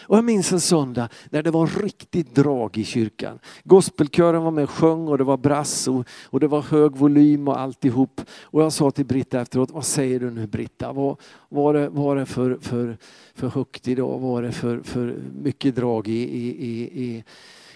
Och 0.08 0.16
jag 0.16 0.24
minns 0.24 0.52
en 0.52 0.60
söndag 0.60 1.08
när 1.30 1.42
det 1.42 1.50
var 1.50 1.82
riktigt 1.82 2.34
drag 2.34 2.78
i 2.78 2.84
kyrkan. 2.84 3.38
Gospelkören 3.64 4.42
var 4.42 4.50
med 4.50 4.64
och 4.64 4.70
sjöng 4.70 5.08
och 5.08 5.18
det 5.18 5.24
var 5.24 5.36
brass 5.36 5.88
och, 5.88 6.06
och 6.24 6.40
det 6.40 6.46
var 6.46 6.62
hög 6.62 6.96
volym 6.96 7.48
och 7.48 7.60
alltihop. 7.60 8.20
Och 8.42 8.62
jag 8.62 8.72
sa 8.72 8.90
till 8.90 9.06
Britta 9.06 9.40
efteråt, 9.40 9.70
vad 9.70 9.84
säger 9.84 10.20
du 10.20 10.30
nu 10.30 10.46
Britta? 10.46 10.92
Vad 10.92 11.20
var 11.48 11.74
det, 11.74 11.88
var 11.88 12.16
det 12.16 12.26
för, 12.26 12.58
för, 12.60 12.96
för 13.34 13.48
högt 13.48 13.88
idag? 13.88 14.18
Var 14.18 14.42
det 14.42 14.52
för, 14.52 14.80
för 14.80 15.16
mycket 15.42 15.76
drag 15.76 16.08
i, 16.08 16.12
i, 16.12 16.66
i, 16.66 17.04
i, 17.04 17.24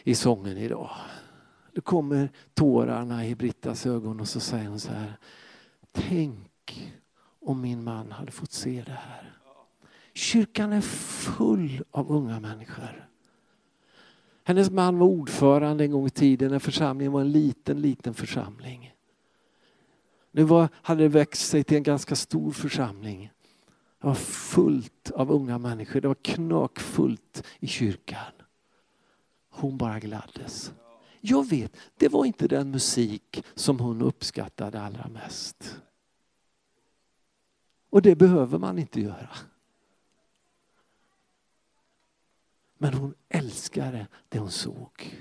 i 0.04 0.14
sången 0.14 0.56
idag? 0.56 0.90
Då 1.74 1.80
kommer 1.80 2.28
tårarna 2.54 3.26
i 3.26 3.34
Brittas 3.34 3.86
ögon 3.86 4.20
och 4.20 4.28
så 4.28 4.40
säger 4.40 4.68
hon 4.68 4.80
så 4.80 4.92
här. 4.92 5.16
Tänk 5.92 6.92
om 7.40 7.60
min 7.60 7.84
man 7.84 8.12
hade 8.12 8.32
fått 8.32 8.52
se 8.52 8.82
det 8.86 8.92
här. 8.92 9.32
Kyrkan 10.14 10.72
är 10.72 10.80
full 10.80 11.84
av 11.90 12.10
unga 12.10 12.40
människor. 12.40 13.08
Hennes 14.44 14.70
man 14.70 14.98
var 14.98 15.06
ordförande 15.06 15.84
en 15.84 15.90
gång 15.90 16.06
i 16.06 16.10
tiden 16.10 16.50
när 16.50 16.58
församlingen 16.58 17.12
var 17.12 17.20
en 17.20 17.32
liten, 17.32 17.80
liten 17.80 18.14
församling. 18.14 18.94
Nu 20.32 20.42
var, 20.42 20.68
hade 20.72 21.02
det 21.02 21.08
växt 21.08 21.48
sig 21.48 21.64
till 21.64 21.76
en 21.76 21.82
ganska 21.82 22.16
stor 22.16 22.52
församling. 22.52 23.30
Det 24.00 24.06
var 24.06 24.14
fullt 24.14 25.10
av 25.10 25.30
unga 25.30 25.58
människor. 25.58 26.00
Det 26.00 26.08
var 26.08 26.14
knökfullt 26.14 27.44
i 27.60 27.66
kyrkan. 27.66 28.32
Hon 29.50 29.78
bara 29.78 29.98
gladdes. 29.98 30.72
Jag 31.20 31.48
vet, 31.48 31.76
det 31.96 32.08
var 32.08 32.24
inte 32.24 32.48
den 32.48 32.70
musik 32.70 33.44
som 33.54 33.80
hon 33.80 34.02
uppskattade 34.02 34.80
allra 34.80 35.08
mest. 35.08 35.80
Och 37.90 38.02
det 38.02 38.16
behöver 38.16 38.58
man 38.58 38.78
inte 38.78 39.00
göra. 39.00 39.30
Men 42.78 42.94
hon 42.94 43.14
älskade 43.28 44.06
det 44.28 44.38
hon 44.38 44.50
såg. 44.50 45.20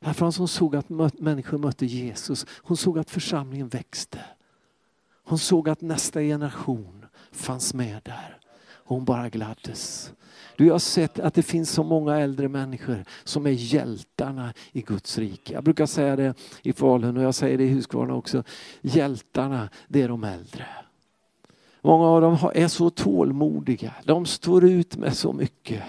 Därför 0.00 0.26
att 0.26 0.36
hon 0.36 0.48
såg 0.48 0.76
att 0.76 0.88
människor 1.18 1.58
mötte 1.58 1.86
Jesus. 1.86 2.46
Hon 2.50 2.76
såg 2.76 2.98
att 2.98 3.10
församlingen 3.10 3.68
växte. 3.68 4.24
Hon 5.24 5.38
såg 5.38 5.68
att 5.68 5.80
nästa 5.80 6.20
generation 6.20 7.06
fanns 7.32 7.74
med 7.74 8.00
där. 8.02 8.41
Hon 8.84 9.04
bara 9.04 9.28
gladdes. 9.28 10.12
Du, 10.56 10.66
jag 10.66 10.74
har 10.74 10.78
sett 10.78 11.18
att 11.18 11.34
det 11.34 11.42
finns 11.42 11.70
så 11.70 11.82
många 11.82 12.18
äldre 12.18 12.48
människor 12.48 13.04
som 13.24 13.46
är 13.46 13.50
hjältarna 13.50 14.54
i 14.72 14.80
Guds 14.82 15.18
rike. 15.18 15.52
Jag 15.52 15.64
brukar 15.64 15.86
säga 15.86 16.16
det 16.16 16.34
i 16.62 16.72
Falun 16.72 17.16
och 17.16 17.22
jag 17.22 17.34
säger 17.34 17.58
det 17.58 17.64
i 17.64 17.72
Huskvarna 17.72 18.14
också. 18.14 18.44
Hjältarna, 18.80 19.68
det 19.88 20.02
är 20.02 20.08
de 20.08 20.24
äldre. 20.24 20.66
Många 21.80 22.06
av 22.06 22.20
dem 22.20 22.38
är 22.54 22.68
så 22.68 22.90
tålmodiga. 22.90 23.94
De 24.04 24.26
står 24.26 24.64
ut 24.64 24.96
med 24.96 25.16
så 25.16 25.32
mycket. 25.32 25.82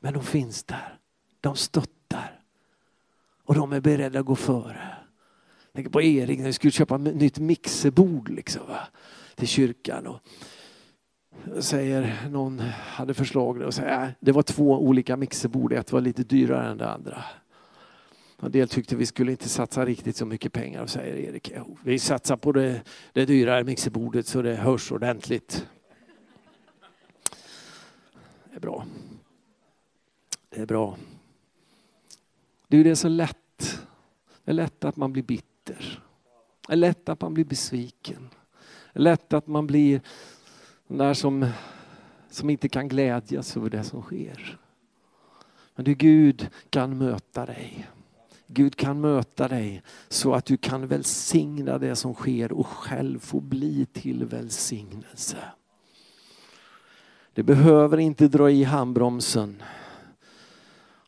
Men 0.00 0.14
de 0.14 0.22
finns 0.22 0.64
där. 0.64 0.98
De 1.40 1.56
stöttar. 1.56 2.40
Och 3.44 3.54
de 3.54 3.72
är 3.72 3.80
beredda 3.80 4.20
att 4.20 4.26
gå 4.26 4.36
före. 4.36 4.96
Jag 5.62 5.72
tänker 5.72 5.90
på 5.90 6.02
Erik 6.02 6.38
när 6.38 6.46
vi 6.46 6.52
skulle 6.52 6.70
köpa 6.70 6.94
ett 6.94 7.00
nytt 7.00 7.38
mixerbord 7.38 8.28
liksom, 8.28 8.66
va? 8.68 8.88
Till 9.36 9.48
kyrkan. 9.48 10.06
Och 10.06 10.20
säger 11.58 12.28
någon 12.30 12.58
hade 12.58 13.14
förslag 13.14 13.60
och 13.60 13.74
säger 13.74 14.02
äh, 14.02 14.08
det 14.20 14.32
var 14.32 14.42
två 14.42 14.72
olika 14.72 15.16
mixerbord. 15.16 15.72
Ett 15.72 15.92
var 15.92 16.00
lite 16.00 16.22
dyrare 16.22 16.70
än 16.70 16.78
det 16.78 16.90
andra. 16.90 17.24
En 18.42 18.52
del 18.52 18.68
tyckte 18.68 18.96
vi 18.96 19.06
skulle 19.06 19.30
inte 19.30 19.48
satsa 19.48 19.84
riktigt 19.84 20.16
så 20.16 20.26
mycket 20.26 20.52
pengar 20.52 20.82
och 20.82 20.90
säger 20.90 21.16
Erik, 21.16 21.52
vi 21.82 21.98
satsar 21.98 22.36
på 22.36 22.52
det, 22.52 22.82
det 23.12 23.24
dyrare 23.24 23.64
mixerbordet 23.64 24.26
så 24.26 24.42
det 24.42 24.54
hörs 24.54 24.92
ordentligt. 24.92 25.66
Det 28.50 28.56
är 28.56 28.60
bra. 28.60 28.86
Det 30.48 30.60
är 30.60 30.66
bra. 30.66 30.96
Det 32.68 32.90
är 32.90 32.94
så 32.94 33.08
lätt. 33.08 33.36
Det 34.44 34.50
är 34.50 34.54
lätt 34.54 34.84
att 34.84 34.96
man 34.96 35.12
blir 35.12 35.22
bitter. 35.22 36.02
Det 36.66 36.72
är 36.72 36.76
lätt 36.76 37.08
att 37.08 37.20
man 37.20 37.34
blir 37.34 37.44
besviken. 37.44 38.28
Det 38.96 39.00
är 39.00 39.02
lätt 39.02 39.32
att 39.32 39.46
man 39.46 39.66
blir 39.66 40.00
den 40.88 40.98
där 40.98 41.14
som, 41.14 41.46
som 42.30 42.50
inte 42.50 42.68
kan 42.68 42.88
glädjas 42.88 43.56
över 43.56 43.70
det 43.70 43.84
som 43.84 44.02
sker. 44.02 44.58
Men 45.74 45.84
du, 45.84 45.94
Gud 45.94 46.48
kan 46.70 46.98
möta 46.98 47.46
dig. 47.46 47.88
Gud 48.46 48.76
kan 48.76 49.00
möta 49.00 49.48
dig 49.48 49.82
så 50.08 50.34
att 50.34 50.44
du 50.44 50.56
kan 50.56 50.86
välsigna 50.86 51.78
det 51.78 51.96
som 51.96 52.14
sker 52.14 52.52
och 52.52 52.66
själv 52.66 53.18
få 53.18 53.40
bli 53.40 53.86
till 53.92 54.24
välsignelse. 54.24 55.38
Det 57.32 57.42
behöver 57.42 57.98
inte 57.98 58.28
dra 58.28 58.50
i 58.50 58.64
handbromsen 58.64 59.62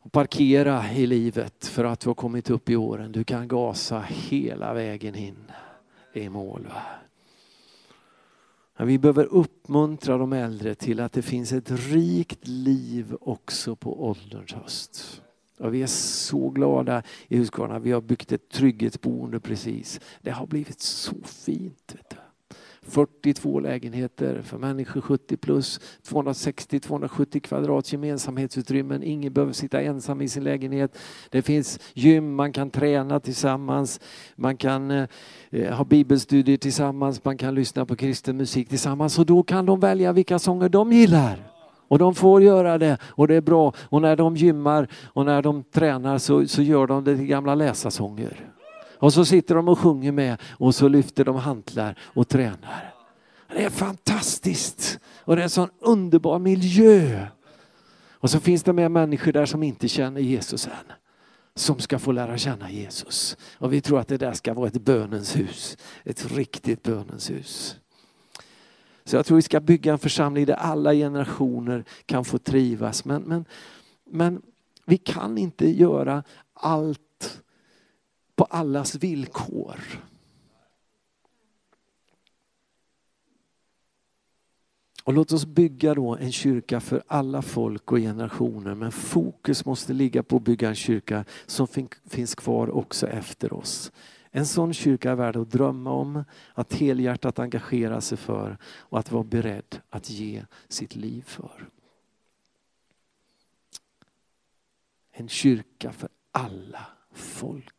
och 0.01 0.11
parkera 0.11 0.91
i 0.91 1.07
livet 1.07 1.65
för 1.65 1.83
att 1.83 1.99
du 1.99 2.09
har 2.09 2.15
kommit 2.15 2.49
upp 2.49 2.69
i 2.69 2.75
åren. 2.75 3.11
Du 3.11 3.23
kan 3.23 3.47
gasa 3.47 3.99
hela 4.07 4.73
vägen 4.73 5.15
in 5.15 5.51
i 6.13 6.29
mål. 6.29 6.67
Men 8.79 8.87
vi 8.87 8.97
behöver 8.97 9.25
uppmuntra 9.25 10.17
de 10.17 10.33
äldre 10.33 10.75
till 10.75 10.99
att 10.99 11.13
det 11.13 11.21
finns 11.21 11.53
ett 11.53 11.71
rikt 11.71 12.47
liv 12.47 13.15
också 13.21 13.75
på 13.75 14.09
ålderns 14.09 14.53
höst. 14.53 15.21
Och 15.57 15.73
vi 15.73 15.83
är 15.83 15.87
så 15.87 16.49
glada 16.49 17.03
i 17.27 17.37
Huskvarna. 17.37 17.79
Vi 17.79 17.91
har 17.91 18.01
byggt 18.01 18.31
ett 18.31 18.49
trygghetsboende 18.49 19.39
precis. 19.39 19.99
Det 20.21 20.31
har 20.31 20.47
blivit 20.47 20.81
så 20.81 21.15
fint. 21.23 21.95
Vet 21.95 22.09
du. 22.09 22.15
42 22.89 23.59
lägenheter 23.59 24.41
för 24.41 24.57
människor 24.57 25.01
70 25.01 25.37
plus, 25.37 25.79
260-270 26.07 27.39
kvadrat 27.39 27.93
gemensamhetsutrymmen. 27.93 29.03
Ingen 29.03 29.33
behöver 29.33 29.53
sitta 29.53 29.81
ensam 29.81 30.21
i 30.21 30.27
sin 30.27 30.43
lägenhet. 30.43 30.97
Det 31.29 31.41
finns 31.41 31.79
gym, 31.93 32.35
man 32.35 32.53
kan 32.53 32.69
träna 32.69 33.19
tillsammans, 33.19 33.99
man 34.35 34.57
kan 34.57 34.91
eh, 34.91 35.73
ha 35.73 35.85
bibelstudier 35.85 36.57
tillsammans, 36.57 37.25
man 37.25 37.37
kan 37.37 37.55
lyssna 37.55 37.85
på 37.85 37.95
kristen 37.95 38.37
musik 38.37 38.69
tillsammans 38.69 39.19
och 39.19 39.25
då 39.25 39.43
kan 39.43 39.65
de 39.65 39.79
välja 39.79 40.13
vilka 40.13 40.39
sånger 40.39 40.69
de 40.69 40.91
gillar. 40.91 41.49
Och 41.87 41.99
de 41.99 42.15
får 42.15 42.43
göra 42.43 42.77
det 42.77 42.97
och 43.03 43.27
det 43.27 43.35
är 43.35 43.41
bra. 43.41 43.73
Och 43.89 44.01
när 44.01 44.15
de 44.15 44.35
gymmar 44.35 44.87
och 45.13 45.25
när 45.25 45.41
de 45.41 45.63
tränar 45.63 46.17
så, 46.17 46.47
så 46.47 46.61
gör 46.61 46.87
de 46.87 47.03
det 47.03 47.17
till 47.17 47.25
gamla 47.25 47.55
läsarsånger. 47.55 48.58
Och 48.99 49.13
så 49.13 49.25
sitter 49.25 49.55
de 49.55 49.67
och 49.67 49.79
sjunger 49.79 50.11
med 50.11 50.41
och 50.49 50.75
så 50.75 50.87
lyfter 50.87 51.25
de 51.25 51.35
hantlar 51.35 51.97
och 52.01 52.27
tränar. 52.27 52.93
Det 53.47 53.63
är 53.63 53.69
fantastiskt 53.69 54.99
och 55.05 55.35
det 55.35 55.41
är 55.41 55.43
en 55.43 55.49
sån 55.49 55.69
underbar 55.79 56.39
miljö. 56.39 57.27
Och 58.11 58.29
så 58.29 58.39
finns 58.39 58.63
det 58.63 58.73
med 58.73 58.91
människor 58.91 59.31
där 59.31 59.45
som 59.45 59.63
inte 59.63 59.87
känner 59.87 60.21
Jesus 60.21 60.67
än. 60.67 60.93
Som 61.55 61.79
ska 61.79 61.99
få 61.99 62.11
lära 62.11 62.37
känna 62.37 62.71
Jesus. 62.71 63.37
Och 63.57 63.73
vi 63.73 63.81
tror 63.81 63.99
att 63.99 64.07
det 64.07 64.17
där 64.17 64.33
ska 64.33 64.53
vara 64.53 64.67
ett 64.67 64.81
bönens 64.81 65.35
hus. 65.35 65.77
Ett 66.03 66.31
riktigt 66.31 66.83
bönens 66.83 67.29
hus. 67.29 67.75
Så 69.03 69.15
jag 69.15 69.25
tror 69.25 69.35
vi 69.35 69.41
ska 69.41 69.59
bygga 69.59 69.91
en 69.91 69.99
församling 69.99 70.45
där 70.45 70.53
alla 70.53 70.93
generationer 70.93 71.83
kan 72.05 72.25
få 72.25 72.37
trivas. 72.37 73.05
Men, 73.05 73.21
men, 73.21 73.45
men 74.05 74.41
vi 74.85 74.97
kan 74.97 75.37
inte 75.37 75.69
göra 75.69 76.23
allt 76.53 77.01
på 78.39 78.45
allas 78.45 78.95
villkor. 78.95 79.79
Och 85.03 85.13
låt 85.13 85.31
oss 85.31 85.45
bygga 85.45 85.93
då 85.93 86.15
en 86.15 86.31
kyrka 86.31 86.79
för 86.79 87.03
alla 87.07 87.41
folk 87.41 87.91
och 87.91 87.97
generationer. 87.97 88.75
Men 88.75 88.91
fokus 88.91 89.65
måste 89.65 89.93
ligga 89.93 90.23
på 90.23 90.35
att 90.35 90.41
bygga 90.41 90.69
en 90.69 90.75
kyrka 90.75 91.25
som 91.45 91.67
finns 92.05 92.35
kvar 92.35 92.69
också 92.69 93.07
efter 93.07 93.53
oss. 93.53 93.91
En 94.31 94.45
sån 94.45 94.73
kyrka 94.73 95.11
är 95.11 95.15
värd 95.15 95.35
att 95.35 95.51
drömma 95.51 95.91
om, 95.91 96.23
att 96.53 96.73
helhjärtat 96.73 97.39
engagera 97.39 98.01
sig 98.01 98.17
för 98.17 98.57
och 98.63 98.99
att 98.99 99.11
vara 99.11 99.23
beredd 99.23 99.81
att 99.89 100.09
ge 100.09 100.45
sitt 100.67 100.95
liv 100.95 101.23
för. 101.27 101.69
En 105.11 105.29
kyrka 105.29 105.91
för 105.91 106.09
alla 106.31 106.87
folk 107.11 107.78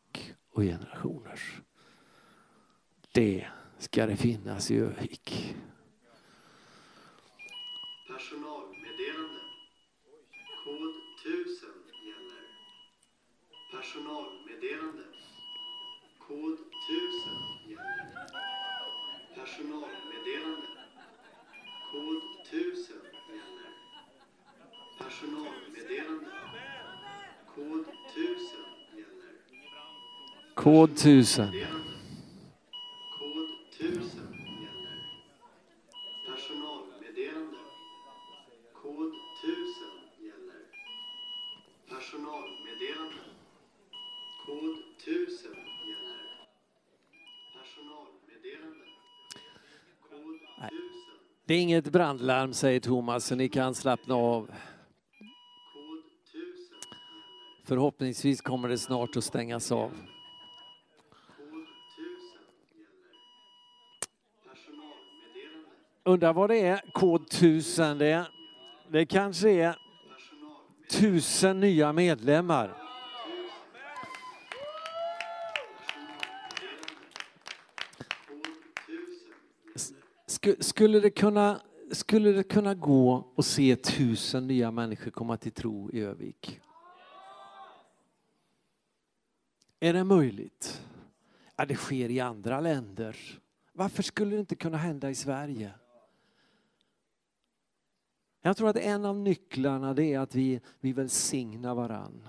och 0.61 0.67
generationers. 0.67 1.61
Det 3.13 3.47
ska 3.79 4.07
det 4.07 4.17
finnas 4.17 4.71
i 4.71 4.77
Övik. 4.77 5.55
Personalmeddelande. 8.09 9.41
Kod 10.65 10.95
1000 11.25 11.71
gäller. 12.07 12.45
Personalmeddelande. 13.73 15.05
Kod 16.19 16.53
1000 16.53 16.69
gäller. 17.69 18.27
Personalmeddelande. 19.35 20.67
Kod 21.93 22.23
1000 22.47 22.97
gäller. 23.29 23.73
Personalmeddelande. 24.99 26.31
Kod 27.55 27.85
1000 28.15 28.80
Kod 30.61 30.91
1000. 30.91 31.53
Det 51.45 51.55
är 51.55 51.61
inget 51.61 51.93
brandlarm 51.93 52.53
säger 52.53 52.81
Thomas 52.81 53.25
så 53.25 53.35
ni 53.35 53.49
kan 53.49 53.75
slappna 53.75 54.15
av. 54.15 54.51
Förhoppningsvis 57.65 58.41
kommer 58.41 58.69
det 58.69 58.79
snart 58.79 59.17
att 59.17 59.25
stängas 59.25 59.73
av. 59.73 59.93
Undrar 66.05 66.33
vad 66.33 66.51
det 66.51 66.61
är, 66.61 66.93
kod 66.93 67.23
1000 67.23 67.99
det, 67.99 68.27
det 68.89 69.07
kanske 69.07 69.51
är 69.51 69.77
tusen 70.91 71.61
nya 71.61 71.93
medlemmar. 71.93 72.77
Skulle 80.61 81.01
det, 81.01 81.11
kunna, 81.11 81.61
skulle 81.91 82.33
det 82.33 82.43
kunna 82.43 82.75
gå 82.75 83.33
att 83.37 83.47
se 83.47 83.77
tusen 83.77 84.47
nya 84.47 84.71
människor 84.71 85.11
komma 85.11 85.37
till 85.37 85.53
tro 85.53 85.91
i 85.91 86.01
Övik? 86.01 86.61
Är 89.81 89.93
det 89.93 90.05
möjligt? 90.05 90.83
Ja, 91.57 91.65
det 91.65 91.75
sker 91.75 92.11
i 92.11 92.21
andra 92.21 92.61
länder. 92.61 93.17
Varför 93.73 94.03
skulle 94.03 94.37
det 94.37 94.41
inte 94.41 94.57
kunna 94.57 94.77
hända 94.77 95.11
i 95.11 95.15
Sverige? 95.15 95.73
Jag 98.43 98.57
tror 98.57 98.69
att 98.69 98.77
en 98.77 99.05
av 99.05 99.17
nycklarna 99.17 99.95
det 99.95 100.05
är 100.05 100.19
att 100.19 100.35
vi, 100.35 100.61
vi 100.81 100.93
välsignar 100.93 101.75
varann. 101.75 102.29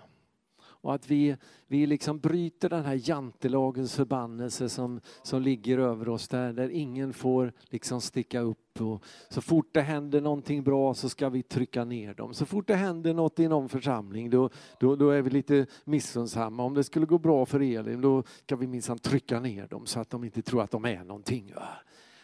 Och 0.84 0.94
att 0.94 1.12
vi, 1.12 1.36
vi 1.68 1.86
liksom 1.86 2.20
bryter 2.20 2.70
den 2.70 2.86
här 2.86 3.10
jantelagens 3.10 3.96
förbannelse 3.96 4.70
som, 4.70 5.00
som 5.24 5.42
ligger 5.42 5.78
över 5.78 6.10
oss 6.10 6.28
där, 6.28 6.54
där 6.54 6.70
ingen 6.70 7.14
får 7.14 7.54
liksom 7.64 8.02
sticka 8.02 8.40
upp. 8.40 8.82
Och 8.82 9.04
så 9.30 9.42
fort 9.42 9.70
det 9.72 9.82
händer 9.82 10.22
någonting 10.22 10.64
bra 10.64 10.94
så 10.94 11.10
ska 11.10 11.30
vi 11.30 11.44
trycka 11.44 11.86
ner 11.86 12.14
dem. 12.14 12.34
Så 12.34 12.46
fort 12.46 12.68
det 12.68 12.76
händer 12.76 13.14
något 13.14 13.40
i 13.40 13.48
någon 13.48 13.70
församling 13.70 14.30
då, 14.30 14.50
då, 14.80 14.96
då 14.96 15.10
är 15.10 15.22
vi 15.22 15.30
lite 15.30 15.66
missunnsamma. 15.84 16.64
Om 16.64 16.74
det 16.74 16.84
skulle 16.84 17.06
gå 17.06 17.18
bra 17.18 17.46
för 17.46 17.60
Elin 17.60 18.02
då 18.02 18.24
ska 18.46 18.56
vi 18.56 18.68
minsann 18.68 19.00
trycka 19.00 19.40
ner 19.40 19.68
dem 19.68 19.86
så 19.86 20.00
att 20.00 20.10
de 20.10 20.24
inte 20.24 20.42
tror 20.42 20.62
att 20.62 20.72
de 20.72 20.86
är 20.86 21.04
någonting. 21.04 21.54
Va? 21.56 21.68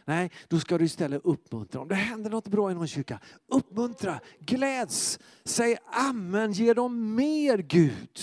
Nej, 0.07 0.31
då 0.47 0.59
ska 0.59 0.77
du 0.77 0.85
istället 0.85 1.21
uppmuntra. 1.25 1.81
Om 1.81 1.87
det 1.87 1.95
händer 1.95 2.29
något 2.29 2.47
bra 2.47 2.71
i 2.71 2.73
någon 2.73 2.87
kyrka, 2.87 3.19
uppmuntra, 3.47 4.19
gläds, 4.39 5.19
säg 5.43 5.77
amen, 5.85 6.51
ge 6.51 6.73
dem 6.73 7.15
mer 7.15 7.57
Gud. 7.57 8.19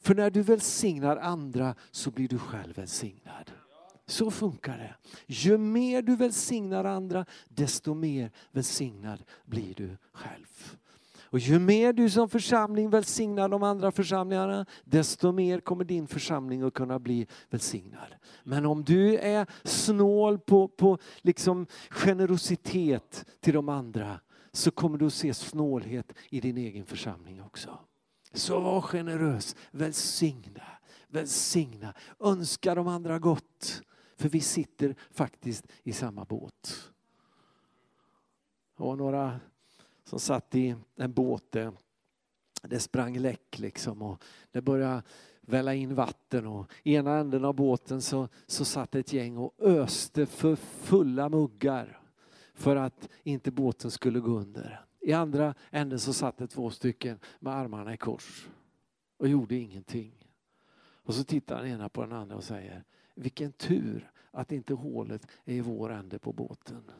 För 0.00 0.14
när 0.14 0.30
du 0.30 0.42
välsignar 0.42 1.16
andra 1.16 1.74
så 1.90 2.10
blir 2.10 2.28
du 2.28 2.38
själv 2.38 2.76
välsignad. 2.76 3.50
Så 4.06 4.30
funkar 4.30 4.78
det. 4.78 4.94
Ju 5.26 5.58
mer 5.58 6.02
du 6.02 6.16
välsignar 6.16 6.84
andra, 6.84 7.26
desto 7.48 7.94
mer 7.94 8.30
välsignad 8.52 9.22
blir 9.44 9.74
du 9.74 9.96
själv. 10.12 10.76
Och 11.36 11.40
ju 11.40 11.58
mer 11.58 11.92
du 11.92 12.10
som 12.10 12.28
församling 12.28 12.90
välsignar 12.90 13.48
de 13.48 13.62
andra 13.62 13.92
församlingarna, 13.92 14.66
desto 14.84 15.32
mer 15.32 15.60
kommer 15.60 15.84
din 15.84 16.06
församling 16.06 16.62
att 16.62 16.74
kunna 16.74 16.98
bli 16.98 17.26
välsignad. 17.50 18.14
Men 18.44 18.66
om 18.66 18.84
du 18.84 19.18
är 19.18 19.46
snål 19.64 20.38
på, 20.38 20.68
på 20.68 20.98
liksom 21.22 21.66
generositet 21.90 23.26
till 23.40 23.54
de 23.54 23.68
andra, 23.68 24.20
så 24.52 24.70
kommer 24.70 24.98
du 24.98 25.06
att 25.06 25.12
se 25.12 25.34
snålhet 25.34 26.12
i 26.30 26.40
din 26.40 26.56
egen 26.56 26.86
församling 26.86 27.42
också. 27.42 27.78
Så 28.32 28.60
var 28.60 28.80
generös, 28.80 29.56
välsigna, 29.70 30.64
välsigna, 31.08 31.94
önska 32.20 32.74
de 32.74 32.88
andra 32.88 33.18
gott. 33.18 33.82
För 34.16 34.28
vi 34.28 34.40
sitter 34.40 34.96
faktiskt 35.10 35.66
i 35.82 35.92
samma 35.92 36.24
båt. 36.24 36.90
Och 38.76 38.98
några 38.98 39.40
som 40.06 40.20
satt 40.20 40.54
i 40.54 40.74
en 40.96 41.12
båt 41.12 41.52
där 41.52 41.72
det 42.62 42.80
sprang 42.80 43.18
läck 43.18 43.58
liksom 43.58 44.02
och 44.02 44.24
det 44.50 44.60
började 44.60 45.02
välla 45.40 45.74
in 45.74 45.94
vatten 45.94 46.46
och 46.46 46.72
i 46.82 46.94
ena 46.94 47.18
änden 47.18 47.44
av 47.44 47.54
båten 47.54 48.02
så, 48.02 48.28
så 48.46 48.64
satt 48.64 48.94
ett 48.94 49.12
gäng 49.12 49.36
och 49.36 49.54
öste 49.58 50.26
för 50.26 50.56
fulla 50.56 51.28
muggar 51.28 52.00
för 52.54 52.76
att 52.76 53.08
inte 53.22 53.50
båten 53.50 53.90
skulle 53.90 54.20
gå 54.20 54.30
under. 54.30 54.84
I 55.00 55.12
andra 55.12 55.54
änden 55.70 55.98
så 55.98 56.12
satt 56.12 56.38
det 56.38 56.46
två 56.46 56.70
stycken 56.70 57.18
med 57.38 57.54
armarna 57.54 57.94
i 57.94 57.96
kors 57.96 58.48
och 59.16 59.28
gjorde 59.28 59.54
ingenting. 59.54 60.12
Och 60.78 61.14
så 61.14 61.24
tittar 61.24 61.62
den 61.62 61.72
ena 61.72 61.88
på 61.88 62.02
den 62.02 62.12
andra 62.12 62.36
och 62.36 62.44
säger, 62.44 62.84
vilken 63.14 63.52
tur 63.52 64.10
att 64.30 64.52
inte 64.52 64.74
hålet 64.74 65.26
är 65.44 65.54
i 65.54 65.60
vår 65.60 65.92
ände 65.92 66.18
på 66.18 66.32
båten. 66.32 66.90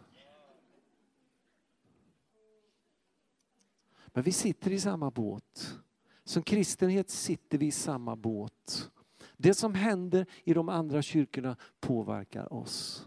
Men 4.17 4.23
vi 4.23 4.33
sitter 4.33 4.73
i 4.73 4.81
samma 4.81 5.11
båt. 5.11 5.79
Som 6.25 6.43
kristenhet 6.43 7.11
sitter 7.11 7.59
vi 7.59 7.67
i 7.67 7.71
samma 7.71 8.17
båt. 8.17 8.91
Det 9.37 9.55
som 9.55 9.75
händer 9.75 10.27
i 10.45 10.55
de 10.55 10.69
andra 10.69 11.03
kyrkorna 11.03 11.57
påverkar 11.81 12.53
oss. 12.53 13.07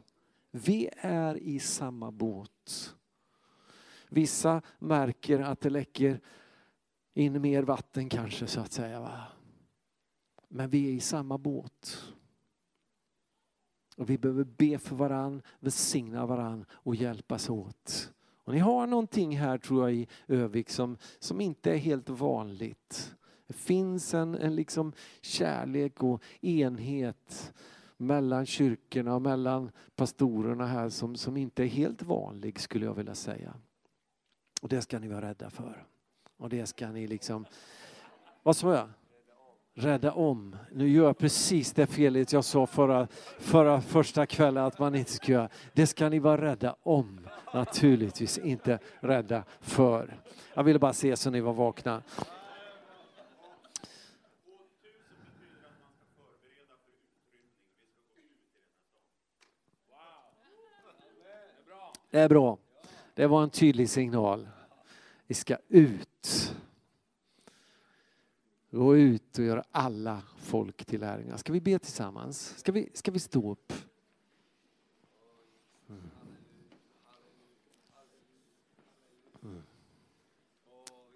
Vi 0.51 0.89
är 0.97 1.38
i 1.38 1.60
samma 1.60 2.12
båt. 2.12 2.95
Vissa 4.10 4.62
märker 4.80 5.39
att 5.39 5.62
det 5.62 5.70
läcker 5.70 6.22
in 7.14 7.41
mer 7.41 7.64
vatten 7.64 8.10
kanske 8.10 8.47
så 8.47 8.60
att 8.60 8.72
säga. 8.72 8.99
Va? 8.99 9.24
Men 10.47 10.70
vi 10.70 10.89
är 10.89 10.93
i 10.93 10.99
samma 10.99 11.38
båt. 11.38 12.14
Och 13.97 14.10
vi 14.10 14.18
behöver 14.18 14.43
be 14.43 14.80
för 14.80 14.95
varann, 14.95 15.41
välsigna 15.60 16.26
varann 16.26 16.66
och 16.72 16.95
hjälpas 16.95 17.49
åt. 17.49 18.14
Och 18.50 18.56
ni 18.56 18.62
har 18.62 18.88
någonting 18.88 19.38
här 19.38 19.58
tror 19.58 19.89
jag 19.89 19.97
i 19.97 20.08
Övik 20.28 20.70
som, 20.70 20.97
som 21.20 21.41
inte 21.41 21.72
är 21.72 21.78
helt 21.78 22.10
vanligt. 22.10 23.16
Det 23.47 23.54
finns 23.54 24.14
en, 24.14 24.36
en 24.36 24.56
liksom 24.56 24.93
kärlek 25.22 26.04
och 26.04 26.24
enhet 26.41 27.54
mellan 27.97 28.45
kyrkorna 28.45 29.16
och 29.16 29.22
mellan 29.22 29.72
pastorerna 29.95 30.66
här 30.66 30.89
som, 30.89 31.16
som 31.16 31.38
inte 31.38 31.64
är 31.64 31.68
helt 31.68 32.02
vanlig 32.02 32.60
skulle 32.60 32.86
jag 32.86 32.93
vilja 32.93 33.16
säga. 33.16 33.54
Och 34.62 34.70
det 34.70 34.82
ska 34.82 35.00
ni 35.00 35.08
vara 35.08 35.30
rädda 35.30 35.50
för. 35.50 35.86
Och 36.38 36.50
det 36.50 36.66
ska 36.66 36.91
ni 36.91 37.08
liksom... 37.08 37.45
Vad 38.43 38.56
sa 38.56 38.76
jag? 38.76 38.89
Rädda 39.74 40.12
om. 40.12 40.56
Nu 40.72 40.89
gör 40.89 41.06
jag 41.06 41.18
precis 41.18 41.74
det 41.74 41.88
felet 41.88 42.34
jag 42.34 42.43
sa 42.45 42.68
förra, 42.68 43.08
förra 43.39 43.82
första 43.82 44.26
kvällen 44.26 44.64
att 44.64 44.80
man 44.80 44.95
inte 44.95 45.12
ska 45.12 45.32
göra. 45.32 45.50
Det 45.74 45.88
ska 45.88 46.10
ni 46.10 46.20
vara 46.20 46.41
rädda 46.41 46.76
om. 46.84 47.28
Naturligtvis 47.54 48.38
inte 48.38 48.80
rädda 49.00 49.43
för. 49.62 50.20
Jag 50.54 50.64
ville 50.64 50.80
bara 50.80 50.93
se 50.93 51.16
så 51.16 51.30
ni 51.30 51.41
var 51.41 51.54
vakna. 51.54 52.04
Det 62.12 62.20
är 62.20 62.30
bra. 62.30 62.58
Det 63.14 63.28
var 63.28 63.43
en 63.43 63.50
tydlig 63.50 63.89
signal. 63.89 64.50
Vi 65.28 65.36
ska 65.36 65.58
ut. 65.68 66.56
Gå 68.72 68.97
ut 68.97 69.38
och 69.38 69.45
göra 69.45 69.64
alla 69.72 70.22
folk 70.38 70.86
till 70.86 71.00
lärjungar. 71.00 71.38
Ska 71.38 71.54
vi 71.54 71.62
be 71.62 71.80
tillsammans? 71.80 72.58
Ska 72.58 72.72
vi, 72.72 72.89
ska 72.93 73.12
vi 73.12 73.20
stå 73.20 73.52
upp? 73.52 73.74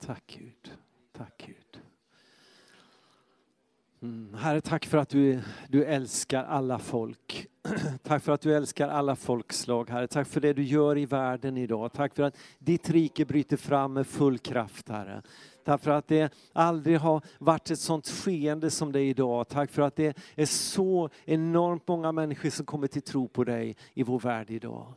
Tack 0.06 0.24
Gud. 0.28 0.78
Tack 1.18 1.43
Gud. 1.45 1.82
Mm. 4.01 4.34
Herre, 4.34 4.62
tack 4.62 4.86
för 4.86 4.97
att 4.97 5.10
du, 5.10 5.41
du 5.70 5.86
älskar 5.86 6.43
alla 6.43 6.80
folk. 6.80 7.47
Tack 8.04 8.24
för 8.24 8.32
att 8.32 8.41
du 8.41 8.56
älskar 8.56 8.88
alla 8.89 9.16
folkslag, 9.16 9.89
Herre. 9.89 10.08
Tack 10.08 10.28
för 10.28 10.41
det 10.41 10.54
du 10.54 10.64
gör 10.64 10.97
i 10.97 11.06
världen 11.06 11.58
idag. 11.58 11.93
Tack 11.93 12.16
för 12.16 12.24
att 12.24 12.38
ditt 12.60 12.89
rike 12.89 13.26
bryter 13.26 13.58
fram 13.58 13.93
med 13.93 14.08
full 14.08 14.39
kraft, 14.39 14.89
Herre. 14.89 15.22
Tack 15.66 15.82
för 15.82 15.91
att 15.91 16.08
det 16.08 16.34
aldrig 16.54 16.99
har 16.99 17.22
varit 17.39 17.72
ett 17.72 17.80
sånt 17.80 18.08
skeende 18.08 18.70
som 18.70 18.91
det 18.91 18.99
är 18.99 19.06
idag. 19.06 19.47
Tack 19.47 19.72
för 19.72 19.82
att 19.82 19.95
det 19.95 20.18
är 20.36 20.45
så 20.45 21.10
enormt 21.26 21.88
många 21.88 22.12
människor 22.12 22.49
som 22.49 22.66
kommer 22.66 22.88
till 22.88 23.01
tro 23.01 23.28
på 23.28 23.43
dig 23.43 23.76
i 23.93 24.04
vår 24.04 24.20
värld 24.20 24.49
idag. 24.49 24.93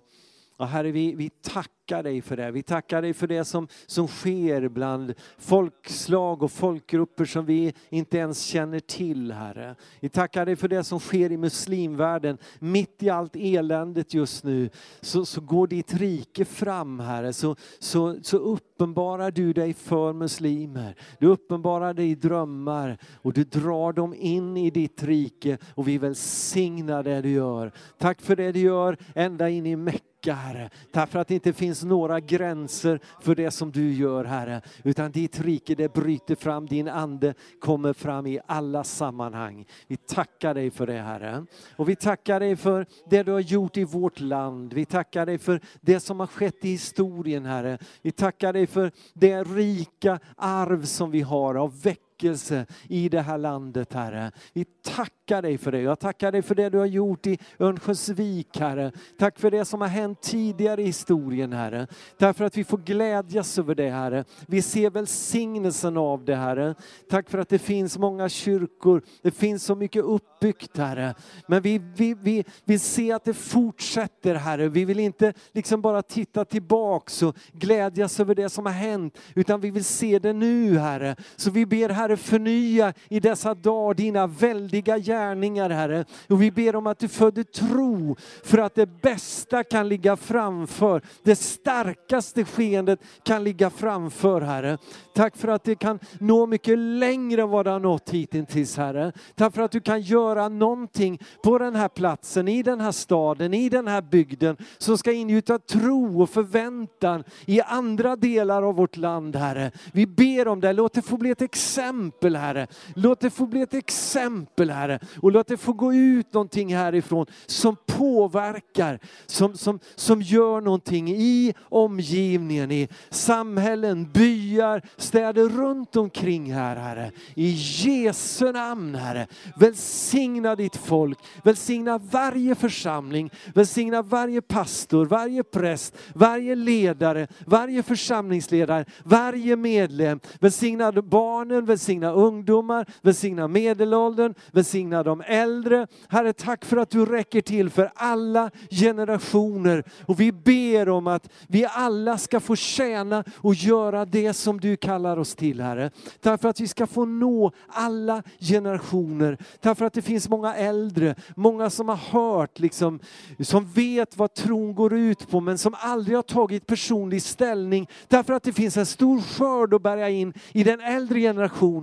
Och 0.56 0.68
herre, 0.68 0.90
vi, 0.90 1.14
vi 1.14 1.30
tackar 1.30 2.02
dig 2.02 2.22
för 2.22 2.36
det. 2.36 2.50
Vi 2.50 2.62
tackar 2.62 3.02
dig 3.02 3.14
för 3.14 3.26
det 3.26 3.44
som, 3.44 3.68
som 3.86 4.08
sker 4.08 4.68
bland 4.68 5.14
folkslag 5.38 6.42
och 6.42 6.52
folkgrupper 6.52 7.24
som 7.24 7.46
vi 7.46 7.74
inte 7.88 8.18
ens 8.18 8.42
känner 8.42 8.80
till, 8.80 9.32
Herre. 9.32 9.74
Vi 10.00 10.08
tackar 10.08 10.46
dig 10.46 10.56
för 10.56 10.68
det 10.68 10.84
som 10.84 11.00
sker 11.00 11.32
i 11.32 11.36
muslimvärlden. 11.36 12.38
Mitt 12.58 13.02
i 13.02 13.10
allt 13.10 13.36
eländet 13.36 14.14
just 14.14 14.44
nu 14.44 14.70
så, 15.00 15.24
så 15.24 15.40
går 15.40 15.66
ditt 15.66 15.94
rike 15.94 16.44
fram, 16.44 17.00
Herre. 17.00 17.32
Så, 17.32 17.56
så, 17.78 18.16
så 18.22 18.36
uppenbarar 18.36 19.30
du 19.30 19.52
dig 19.52 19.74
för 19.74 20.12
muslimer. 20.12 20.96
Du 21.18 21.26
uppenbarar 21.26 21.94
dig 21.94 22.10
i 22.10 22.14
drömmar 22.14 22.98
och 23.22 23.32
du 23.32 23.44
drar 23.44 23.92
dem 23.92 24.14
in 24.14 24.56
i 24.56 24.70
ditt 24.70 25.02
rike 25.02 25.58
och 25.74 25.88
vi 25.88 25.98
välsignar 25.98 27.02
det 27.02 27.20
du 27.20 27.30
gör. 27.30 27.72
Tack 27.98 28.22
för 28.22 28.36
det 28.36 28.52
du 28.52 28.60
gör 28.60 28.96
ända 29.14 29.48
in 29.48 29.66
i 29.66 29.76
Mecka 30.16 30.34
Herre. 30.34 30.70
Tack 30.92 31.10
för 31.10 31.18
att 31.18 31.28
det 31.28 31.34
inte 31.34 31.52
finns 31.52 31.84
några 31.84 32.20
gränser 32.20 33.00
för 33.20 33.34
det 33.34 33.50
som 33.50 33.72
du 33.72 33.92
gör 33.92 34.24
Herre. 34.24 34.60
Utan 34.84 35.10
ditt 35.10 35.40
rike 35.40 35.74
det 35.74 35.94
bryter 35.94 36.34
fram, 36.34 36.66
din 36.66 36.88
ande 36.88 37.34
kommer 37.60 37.92
fram 37.92 38.26
i 38.26 38.40
alla 38.46 38.84
sammanhang. 38.84 39.66
Vi 39.86 39.96
tackar 39.96 40.54
dig 40.54 40.70
för 40.70 40.86
det 40.86 41.00
Herre. 41.00 41.46
Och 41.76 41.88
vi 41.88 41.96
tackar 41.96 42.40
dig 42.40 42.56
för 42.56 42.86
det 43.10 43.22
du 43.22 43.32
har 43.32 43.40
gjort 43.40 43.76
i 43.76 43.84
vårt 43.84 44.20
land. 44.20 44.72
Vi 44.72 44.84
tackar 44.84 45.26
dig 45.26 45.38
för 45.38 45.60
det 45.80 46.00
som 46.00 46.20
har 46.20 46.26
skett 46.26 46.64
i 46.64 46.68
historien 46.68 47.46
Herre. 47.46 47.78
Vi 48.02 48.12
tackar 48.12 48.52
dig 48.52 48.66
för 48.66 48.92
det 49.14 49.42
rika 49.42 50.18
arv 50.36 50.84
som 50.84 51.10
vi 51.10 51.20
har 51.20 51.54
av 51.54 51.82
veckor 51.82 52.05
väckelse 52.16 52.66
i 52.88 53.08
det 53.08 53.20
här 53.20 53.38
landet 53.38 53.92
Herre. 53.92 54.32
Vi 54.52 54.64
tackar 54.64 55.42
dig 55.42 55.58
för 55.58 55.72
det. 55.72 55.80
Jag 55.80 56.00
tackar 56.00 56.32
dig 56.32 56.42
för 56.42 56.54
det 56.54 56.68
du 56.68 56.78
har 56.78 56.86
gjort 56.86 57.26
i 57.26 57.38
Örnsköldsvik 57.58 58.58
Herre. 58.58 58.92
Tack 59.18 59.38
för 59.38 59.50
det 59.50 59.64
som 59.64 59.80
har 59.80 59.88
hänt 59.88 60.22
tidigare 60.22 60.82
i 60.82 60.86
historien 60.86 61.52
Herre. 61.52 61.86
Tack 62.18 62.36
för 62.36 62.44
att 62.44 62.56
vi 62.56 62.64
får 62.64 62.78
glädjas 62.78 63.58
över 63.58 63.74
det 63.74 63.90
Herre. 63.90 64.24
Vi 64.46 64.62
ser 64.62 64.90
välsignelsen 64.90 65.96
av 65.96 66.24
det 66.24 66.36
Herre. 66.36 66.74
Tack 67.10 67.30
för 67.30 67.38
att 67.38 67.48
det 67.48 67.58
finns 67.58 67.98
många 67.98 68.28
kyrkor. 68.28 69.02
Det 69.22 69.30
finns 69.30 69.64
så 69.64 69.74
mycket 69.74 70.04
uppbyggt 70.04 70.76
Herre. 70.76 71.14
Men 71.48 71.62
vi, 71.62 71.78
vi, 71.96 72.14
vi 72.14 72.44
vill 72.64 72.80
se 72.80 73.12
att 73.12 73.24
det 73.24 73.34
fortsätter 73.34 74.34
Herre. 74.34 74.68
Vi 74.68 74.84
vill 74.84 74.98
inte 74.98 75.32
liksom 75.52 75.80
bara 75.82 76.02
titta 76.02 76.44
tillbaks 76.44 77.22
och 77.22 77.36
glädjas 77.52 78.20
över 78.20 78.34
det 78.34 78.48
som 78.48 78.66
har 78.66 78.72
hänt. 78.72 79.18
Utan 79.34 79.60
vi 79.60 79.70
vill 79.70 79.84
se 79.84 80.18
det 80.18 80.32
nu 80.32 80.78
Herre. 80.78 81.16
Så 81.36 81.50
vi 81.50 81.66
ber 81.66 81.88
Herre 81.88 82.05
Herre 82.06 82.16
förnya 82.16 82.92
i 83.08 83.20
dessa 83.20 83.54
dagar 83.54 83.94
dina 83.94 84.26
väldiga 84.26 84.98
gärningar 84.98 85.70
Herre. 85.70 86.04
Och 86.28 86.42
vi 86.42 86.50
ber 86.50 86.76
om 86.76 86.86
att 86.86 86.98
du 86.98 87.08
föder 87.08 87.42
tro 87.42 88.16
för 88.44 88.58
att 88.58 88.74
det 88.74 88.86
bästa 88.86 89.64
kan 89.64 89.88
ligga 89.88 90.16
framför. 90.16 91.02
Det 91.22 91.36
starkaste 91.36 92.44
skeendet 92.44 93.00
kan 93.22 93.44
ligga 93.44 93.70
framför 93.70 94.40
Herre. 94.40 94.78
Tack 95.14 95.36
för 95.36 95.48
att 95.48 95.64
det 95.64 95.74
kan 95.74 95.98
nå 96.20 96.46
mycket 96.46 96.78
längre 96.78 97.42
än 97.42 97.50
vad 97.50 97.64
det 97.64 97.70
har 97.70 97.80
nått 97.80 98.10
hittills 98.10 98.76
Herre. 98.76 99.12
Tack 99.34 99.54
för 99.54 99.62
att 99.62 99.72
du 99.72 99.80
kan 99.80 100.00
göra 100.00 100.48
någonting 100.48 101.18
på 101.42 101.58
den 101.58 101.76
här 101.76 101.88
platsen, 101.88 102.48
i 102.48 102.62
den 102.62 102.80
här 102.80 102.92
staden, 102.92 103.54
i 103.54 103.68
den 103.68 103.88
här 103.88 104.02
bygden 104.02 104.56
som 104.78 104.98
ska 104.98 105.12
ingjuta 105.12 105.58
tro 105.58 106.22
och 106.22 106.30
förväntan 106.30 107.24
i 107.46 107.60
andra 107.60 108.16
delar 108.16 108.62
av 108.62 108.74
vårt 108.74 108.96
land 108.96 109.36
Herre. 109.36 109.70
Vi 109.92 110.06
ber 110.06 110.48
om 110.48 110.60
det, 110.60 110.72
låt 110.72 110.92
det 110.92 111.02
få 111.02 111.16
bli 111.16 111.30
ett 111.30 111.42
exempel 111.42 111.95
Herre. 112.36 112.66
Låt 112.94 113.20
det 113.20 113.30
få 113.30 113.46
bli 113.46 113.60
ett 113.60 113.74
exempel 113.74 114.70
Herre 114.70 114.98
och 115.22 115.32
låt 115.32 115.46
det 115.46 115.56
få 115.56 115.72
gå 115.72 115.94
ut 115.94 116.32
någonting 116.32 116.76
härifrån 116.76 117.26
som 117.46 117.76
påverkar, 117.86 119.00
som, 119.26 119.56
som, 119.56 119.78
som 119.94 120.22
gör 120.22 120.60
någonting 120.60 121.08
i 121.08 121.54
omgivningen, 121.62 122.72
i 122.72 122.88
samhällen, 123.10 124.12
byar, 124.12 124.82
städer 124.96 125.48
runt 125.48 125.96
omkring 125.96 126.52
här 126.52 126.76
Herre. 126.76 127.10
I 127.34 127.50
Jesu 127.58 128.52
namn 128.52 128.94
Herre. 128.94 129.26
Välsigna 129.56 130.56
ditt 130.56 130.76
folk, 130.76 131.18
välsigna 131.44 131.98
varje 131.98 132.54
församling, 132.54 133.30
välsigna 133.54 134.02
varje 134.02 134.42
pastor, 134.42 135.06
varje 135.06 135.42
präst, 135.44 135.96
varje 136.14 136.54
ledare, 136.54 137.28
varje 137.46 137.82
församlingsledare, 137.82 138.84
varje 139.04 139.56
medlem. 139.56 140.20
Välsigna 140.40 140.92
barnen, 140.92 141.64
välsigna 141.64 141.85
Välsigna 141.86 142.12
ungdomar, 142.12 142.86
välsigna 143.02 143.48
medelåldern, 143.48 144.34
välsigna 144.52 145.02
de 145.02 145.22
äldre. 145.26 145.86
Herre, 146.08 146.32
tack 146.32 146.64
för 146.64 146.76
att 146.76 146.90
du 146.90 147.06
räcker 147.06 147.40
till 147.40 147.70
för 147.70 147.90
alla 147.94 148.50
generationer. 148.70 149.84
Och 150.06 150.20
vi 150.20 150.32
ber 150.32 150.88
om 150.88 151.06
att 151.06 151.28
vi 151.48 151.66
alla 151.70 152.18
ska 152.18 152.40
få 152.40 152.56
tjäna 152.56 153.24
och 153.36 153.54
göra 153.54 154.04
det 154.04 154.32
som 154.32 154.60
du 154.60 154.76
kallar 154.76 155.16
oss 155.16 155.34
till, 155.34 155.60
Herre. 155.60 155.90
Tack 156.20 156.40
för 156.40 156.48
att 156.48 156.60
vi 156.60 156.68
ska 156.68 156.86
få 156.86 157.04
nå 157.04 157.52
alla 157.68 158.22
generationer. 158.40 159.38
Tack 159.60 159.78
för 159.78 159.84
att 159.84 159.92
det 159.92 160.02
finns 160.02 160.28
många 160.28 160.54
äldre, 160.54 161.14
många 161.36 161.70
som 161.70 161.88
har 161.88 161.96
hört, 161.96 162.58
liksom, 162.58 163.00
som 163.40 163.66
vet 163.66 164.16
vad 164.16 164.34
tron 164.34 164.74
går 164.74 164.94
ut 164.94 165.30
på, 165.30 165.40
men 165.40 165.58
som 165.58 165.74
aldrig 165.78 166.16
har 166.16 166.22
tagit 166.22 166.66
personlig 166.66 167.22
ställning. 167.22 167.88
Därför 168.08 168.32
att 168.32 168.42
det 168.42 168.52
finns 168.52 168.76
en 168.76 168.86
stor 168.86 169.20
skörd 169.20 169.74
att 169.74 169.82
bärga 169.82 170.08
in 170.08 170.32
i 170.52 170.64
den 170.64 170.80
äldre 170.80 171.20
generationen. 171.20 171.75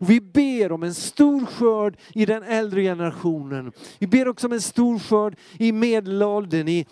Och 0.00 0.10
vi 0.10 0.20
ber 0.20 0.72
om 0.72 0.82
en 0.82 0.94
stor 0.94 1.46
skörd 1.46 1.96
i 2.14 2.26
den 2.26 2.42
äldre 2.42 2.82
generationen. 2.82 3.72
Vi 3.98 4.06
ber 4.06 4.28
också 4.28 4.46
om 4.46 4.52
en 4.52 4.60
stor 4.60 4.98
skörd 4.98 5.36
i 5.58 5.72
medelåldern, 5.72 6.68
i 6.68 6.86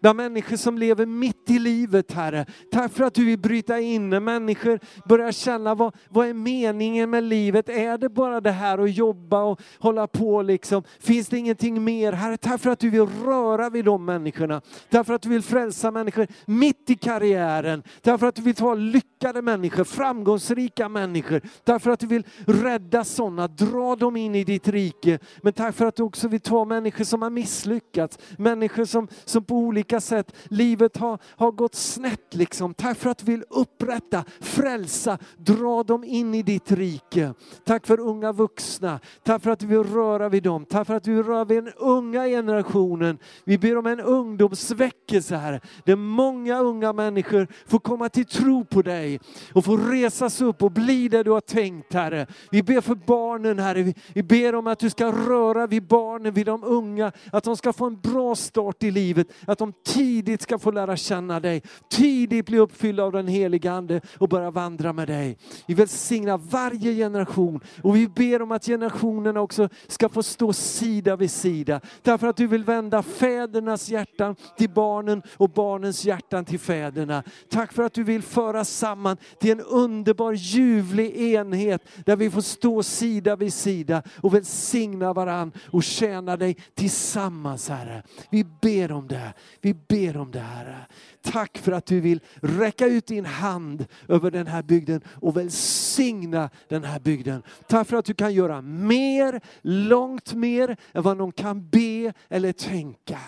de 0.00 0.16
människor 0.16 0.56
som 0.56 0.78
lever 0.78 1.06
mitt 1.06 1.50
i 1.50 1.58
livet, 1.58 2.12
Herre. 2.12 2.46
Tack 2.72 2.92
för 2.92 3.04
att 3.04 3.14
du 3.14 3.24
vill 3.24 3.38
bryta 3.38 3.80
in 3.80 4.10
när 4.10 4.20
människor 4.20 4.80
börjar 5.08 5.32
känna 5.32 5.74
vad, 5.74 5.94
vad 6.08 6.28
är 6.28 6.34
meningen 6.34 7.10
med 7.10 7.24
livet? 7.24 7.68
Är 7.68 7.98
det 7.98 8.08
bara 8.08 8.40
det 8.40 8.50
här 8.50 8.78
att 8.78 8.96
jobba 8.96 9.42
och 9.42 9.60
hålla 9.78 10.06
på 10.06 10.42
liksom? 10.42 10.82
Finns 11.00 11.28
det 11.28 11.38
ingenting 11.38 11.84
mer? 11.84 12.12
Herre, 12.12 12.36
tack 12.36 12.60
för 12.60 12.70
att 12.70 12.78
du 12.78 12.90
vill 12.90 13.06
röra 13.24 13.70
vid 13.70 13.84
de 13.84 14.04
människorna. 14.04 14.60
Tack 14.90 15.06
för 15.06 15.14
att 15.14 15.22
du 15.22 15.28
vill 15.28 15.42
frälsa 15.42 15.90
människor 15.90 16.26
mitt 16.46 16.90
i 16.90 16.94
karriären. 16.94 17.82
Tack 18.02 18.20
för 18.20 18.26
att 18.26 18.34
du 18.34 18.42
vill 18.42 18.54
ta 18.54 18.74
lyckade 18.74 19.42
människor, 19.42 19.84
framgångsrika 19.84 20.88
människor. 20.88 21.40
Tack 21.78 21.82
för 21.82 21.90
att 21.90 22.00
du 22.00 22.06
vill 22.06 22.24
rädda 22.46 23.04
sådana, 23.04 23.48
dra 23.48 23.96
dem 23.96 24.16
in 24.16 24.34
i 24.34 24.44
ditt 24.44 24.68
rike. 24.68 25.18
Men 25.42 25.52
tack 25.52 25.74
för 25.74 25.86
att 25.86 25.96
du 25.96 26.02
också 26.02 26.28
vill 26.28 26.40
ta 26.40 26.64
människor 26.64 27.04
som 27.04 27.22
har 27.22 27.30
misslyckats, 27.30 28.18
människor 28.38 28.84
som, 28.84 29.08
som 29.24 29.44
på 29.44 29.54
olika 29.54 30.00
sätt, 30.00 30.34
livet 30.44 30.96
har, 30.96 31.18
har 31.24 31.52
gått 31.52 31.74
snett 31.74 32.34
liksom. 32.34 32.74
Tack 32.74 32.98
för 32.98 33.10
att 33.10 33.18
du 33.18 33.24
vill 33.24 33.44
upprätta, 33.50 34.24
frälsa, 34.40 35.18
dra 35.36 35.82
dem 35.82 36.04
in 36.04 36.34
i 36.34 36.42
ditt 36.42 36.72
rike. 36.72 37.34
Tack 37.64 37.86
för 37.86 38.00
unga 38.00 38.32
vuxna, 38.32 39.00
tack 39.22 39.42
för 39.42 39.50
att 39.50 39.58
du 39.58 39.66
vill 39.66 39.84
röra 39.84 40.28
vid 40.28 40.42
dem, 40.42 40.64
tack 40.64 40.86
för 40.86 40.94
att 40.94 41.04
du 41.04 41.14
vill 41.14 41.24
röra 41.24 41.44
vid 41.44 41.64
den 41.64 41.72
unga 41.76 42.26
generationen. 42.26 43.18
Vi 43.44 43.58
ber 43.58 43.78
om 43.78 43.86
en 43.86 44.00
ungdomsväckelse 44.00 45.36
här, 45.36 45.60
där 45.84 45.96
många 45.96 46.58
unga 46.58 46.92
människor 46.92 47.48
får 47.66 47.78
komma 47.78 48.08
till 48.08 48.26
tro 48.26 48.64
på 48.64 48.82
dig 48.82 49.20
och 49.52 49.64
får 49.64 49.78
resas 49.78 50.40
upp 50.40 50.62
och 50.62 50.72
bli 50.72 51.08
det 51.08 51.22
du 51.22 51.30
har 51.30 51.40
tänkt 51.40 51.67
Herre. 51.90 52.26
Vi 52.50 52.62
ber 52.62 52.80
för 52.80 52.94
barnen 52.94 53.58
Herre, 53.58 53.82
vi, 53.82 53.94
vi 54.14 54.22
ber 54.22 54.54
om 54.54 54.66
att 54.66 54.78
du 54.78 54.90
ska 54.90 55.12
röra 55.12 55.66
vid 55.66 55.82
barnen, 55.82 56.34
vid 56.34 56.46
de 56.46 56.64
unga, 56.64 57.12
att 57.32 57.44
de 57.44 57.56
ska 57.56 57.72
få 57.72 57.86
en 57.86 58.00
bra 58.00 58.34
start 58.34 58.82
i 58.82 58.90
livet, 58.90 59.26
att 59.46 59.58
de 59.58 59.72
tidigt 59.84 60.42
ska 60.42 60.58
få 60.58 60.70
lära 60.70 60.96
känna 60.96 61.40
dig, 61.40 61.62
tidigt 61.90 62.46
bli 62.46 62.58
uppfyllda 62.58 63.04
av 63.04 63.12
den 63.12 63.28
heliga 63.28 63.72
Ande 63.72 64.00
och 64.18 64.28
börja 64.28 64.50
vandra 64.50 64.92
med 64.92 65.08
dig. 65.08 65.38
Vi 65.66 65.74
välsignar 65.74 66.38
varje 66.38 66.94
generation 66.94 67.60
och 67.82 67.96
vi 67.96 68.08
ber 68.08 68.42
om 68.42 68.52
att 68.52 68.66
generationerna 68.66 69.40
också 69.40 69.68
ska 69.86 70.08
få 70.08 70.22
stå 70.22 70.52
sida 70.52 71.16
vid 71.16 71.30
sida. 71.30 71.80
Därför 72.02 72.26
att 72.26 72.36
du 72.36 72.46
vill 72.46 72.64
vända 72.64 73.02
fädernas 73.02 73.88
hjärtan 73.88 74.36
till 74.56 74.70
barnen 74.70 75.22
och 75.36 75.50
barnens 75.50 76.04
hjärtan 76.04 76.44
till 76.44 76.58
fäderna. 76.58 77.22
Tack 77.50 77.72
för 77.72 77.82
att 77.82 77.92
du 77.92 78.04
vill 78.04 78.22
föra 78.22 78.64
samman 78.64 79.16
till 79.40 79.52
en 79.52 79.60
underbar 79.60 80.32
ljuvlig 80.32 81.16
enhet 81.16 81.57
där 82.04 82.16
vi 82.16 82.30
får 82.30 82.40
stå 82.40 82.82
sida 82.82 83.36
vid 83.36 83.52
sida 83.52 84.02
och 84.22 84.34
välsigna 84.34 85.12
varann 85.12 85.52
och 85.70 85.82
tjäna 85.82 86.36
dig 86.36 86.56
tillsammans 86.74 87.68
Herre. 87.68 88.02
Vi 88.30 88.44
ber 88.44 88.92
om 88.92 89.08
det, 89.08 89.32
vi 89.60 89.74
ber 89.74 90.16
om 90.16 90.30
det 90.30 90.40
Herre. 90.40 90.86
Tack 91.22 91.58
för 91.58 91.72
att 91.72 91.86
du 91.86 92.00
vill 92.00 92.20
räcka 92.34 92.86
ut 92.86 93.06
din 93.06 93.24
hand 93.24 93.86
över 94.08 94.30
den 94.30 94.46
här 94.46 94.62
bygden 94.62 95.00
och 95.20 95.36
välsigna 95.36 96.50
den 96.68 96.84
här 96.84 97.00
bygden. 97.00 97.42
Tack 97.66 97.88
för 97.88 97.96
att 97.96 98.04
du 98.04 98.14
kan 98.14 98.34
göra 98.34 98.62
mer, 98.62 99.40
långt 99.62 100.34
mer 100.34 100.76
än 100.92 101.02
vad 101.02 101.16
någon 101.16 101.32
kan 101.32 101.68
be 101.68 102.12
eller 102.28 102.52
tänka. 102.52 103.18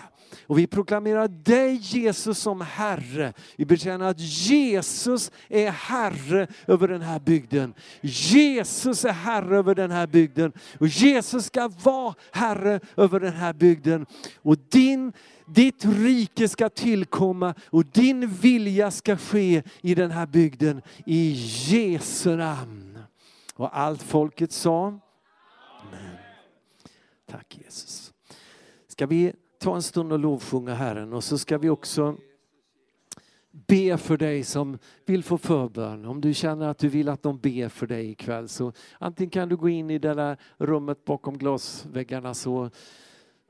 Och 0.47 0.59
vi 0.59 0.67
proklamerar 0.67 1.27
dig 1.27 1.75
Jesus 1.75 2.39
som 2.39 2.61
Herre. 2.61 3.33
Vi 3.55 3.65
bekänner 3.65 4.05
att 4.05 4.19
Jesus 4.19 5.31
är 5.49 5.71
Herre 5.71 6.47
över 6.67 6.87
den 6.87 7.01
här 7.01 7.19
bygden. 7.19 7.73
Jesus 8.01 9.05
är 9.05 9.11
Herre 9.11 9.57
över 9.57 9.75
den 9.75 9.91
här 9.91 10.07
bygden. 10.07 10.53
Och 10.79 10.87
Jesus 10.87 11.45
ska 11.45 11.67
vara 11.67 12.13
Herre 12.31 12.79
över 12.97 13.19
den 13.19 13.33
här 13.33 13.53
bygden. 13.53 14.05
Och 14.41 14.57
din 14.57 15.13
ditt 15.45 15.85
rike 15.85 16.47
ska 16.47 16.69
tillkomma 16.69 17.53
och 17.69 17.85
din 17.85 18.27
vilja 18.27 18.91
ska 18.91 19.17
ske 19.17 19.63
i 19.81 19.95
den 19.95 20.11
här 20.11 20.25
bygden. 20.25 20.81
I 21.05 21.31
Jesu 21.67 22.35
namn. 22.35 22.99
Och 23.55 23.77
allt 23.77 24.03
folket 24.03 24.51
sa 24.51 24.87
Amen. 24.87 26.17
Tack 27.25 27.57
Jesus. 27.63 28.13
Ska 28.87 29.05
vi 29.05 29.33
ta 29.61 29.75
en 29.75 29.81
stund 29.81 30.13
och 30.13 30.19
lovsjunga 30.19 30.73
Herren 30.73 31.13
och 31.13 31.23
så 31.23 31.37
ska 31.37 31.57
vi 31.57 31.69
också 31.69 32.17
be 33.51 33.97
för 33.97 34.17
dig 34.17 34.43
som 34.43 34.77
vill 35.05 35.23
få 35.23 35.37
förbön. 35.37 36.05
Om 36.05 36.21
du 36.21 36.33
känner 36.33 36.67
att 36.67 36.77
du 36.77 36.89
vill 36.89 37.09
att 37.09 37.23
de 37.23 37.39
ber 37.39 37.69
för 37.69 37.87
dig 37.87 38.09
ikväll 38.09 38.47
så 38.47 38.73
antingen 38.99 39.29
kan 39.29 39.49
du 39.49 39.57
gå 39.57 39.69
in 39.69 39.89
i 39.89 39.99
det 39.99 40.13
där 40.13 40.37
rummet 40.57 41.05
bakom 41.05 41.37
glasväggarna 41.37 42.33
så 42.33 42.69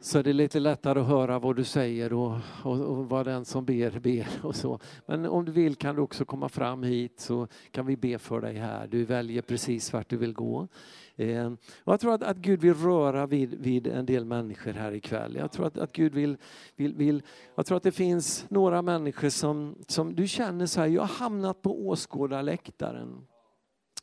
så 0.04 0.20
är 0.20 0.24
det 0.24 0.34
lite 0.34 0.60
lättare 0.60 1.00
att 1.00 1.08
höra 1.08 1.40
vad 1.40 1.56
du 1.56 1.64
säger 1.64 2.14
och, 2.14 2.38
och, 2.64 2.80
och, 2.80 3.10
vad 3.10 3.26
den 3.26 3.46
som 3.46 3.66
ber 3.66 4.00
ber 4.00 4.28
och 4.44 4.56
så. 4.56 4.80
Men 5.06 5.26
om 5.26 5.46
du 5.46 5.52
vill 5.52 5.76
kan 5.76 5.96
du 5.96 6.02
också 6.02 6.26
komma 6.26 6.50
fram 6.50 6.84
hit 6.84 7.20
så 7.20 7.48
kan 7.72 7.86
vi 7.86 7.98
be 7.98 8.18
för 8.18 8.42
dig 8.42 8.56
här. 8.56 8.88
Du 8.88 9.06
väljer 9.06 9.42
precis 9.42 9.94
vart 9.94 10.10
du 10.10 10.18
vill 10.18 10.34
gå. 10.34 10.68
Eh, 11.16 11.52
och 11.84 11.94
jag 11.94 12.00
tror 12.00 12.14
att, 12.14 12.24
att 12.24 12.38
Gud 12.38 12.62
vill 12.62 12.74
röra 12.74 13.26
vid, 13.26 13.54
vid 13.54 13.88
en 13.88 14.06
del 14.06 14.26
människor 14.26 14.74
här 14.74 14.92
ikväll. 14.92 15.36
Jag 15.36 15.52
tror 15.52 15.66
att, 15.66 15.78
att 15.78 15.92
Gud 15.92 16.14
vill, 16.14 16.38
vill, 16.76 16.96
vill, 16.96 17.24
jag 17.56 17.66
tror 17.66 17.78
att 17.78 17.84
det 17.84 17.92
finns 17.92 18.46
några 18.50 18.82
människor 18.82 19.30
som, 19.30 19.76
som 19.88 20.16
du 20.16 20.28
känner 20.28 20.66
så 20.66 20.82
här, 20.82 20.88
jag 20.88 21.02
har 21.02 21.16
hamnat 21.16 21.62
på 21.62 21.88
åskådarläktaren. 21.88 23.28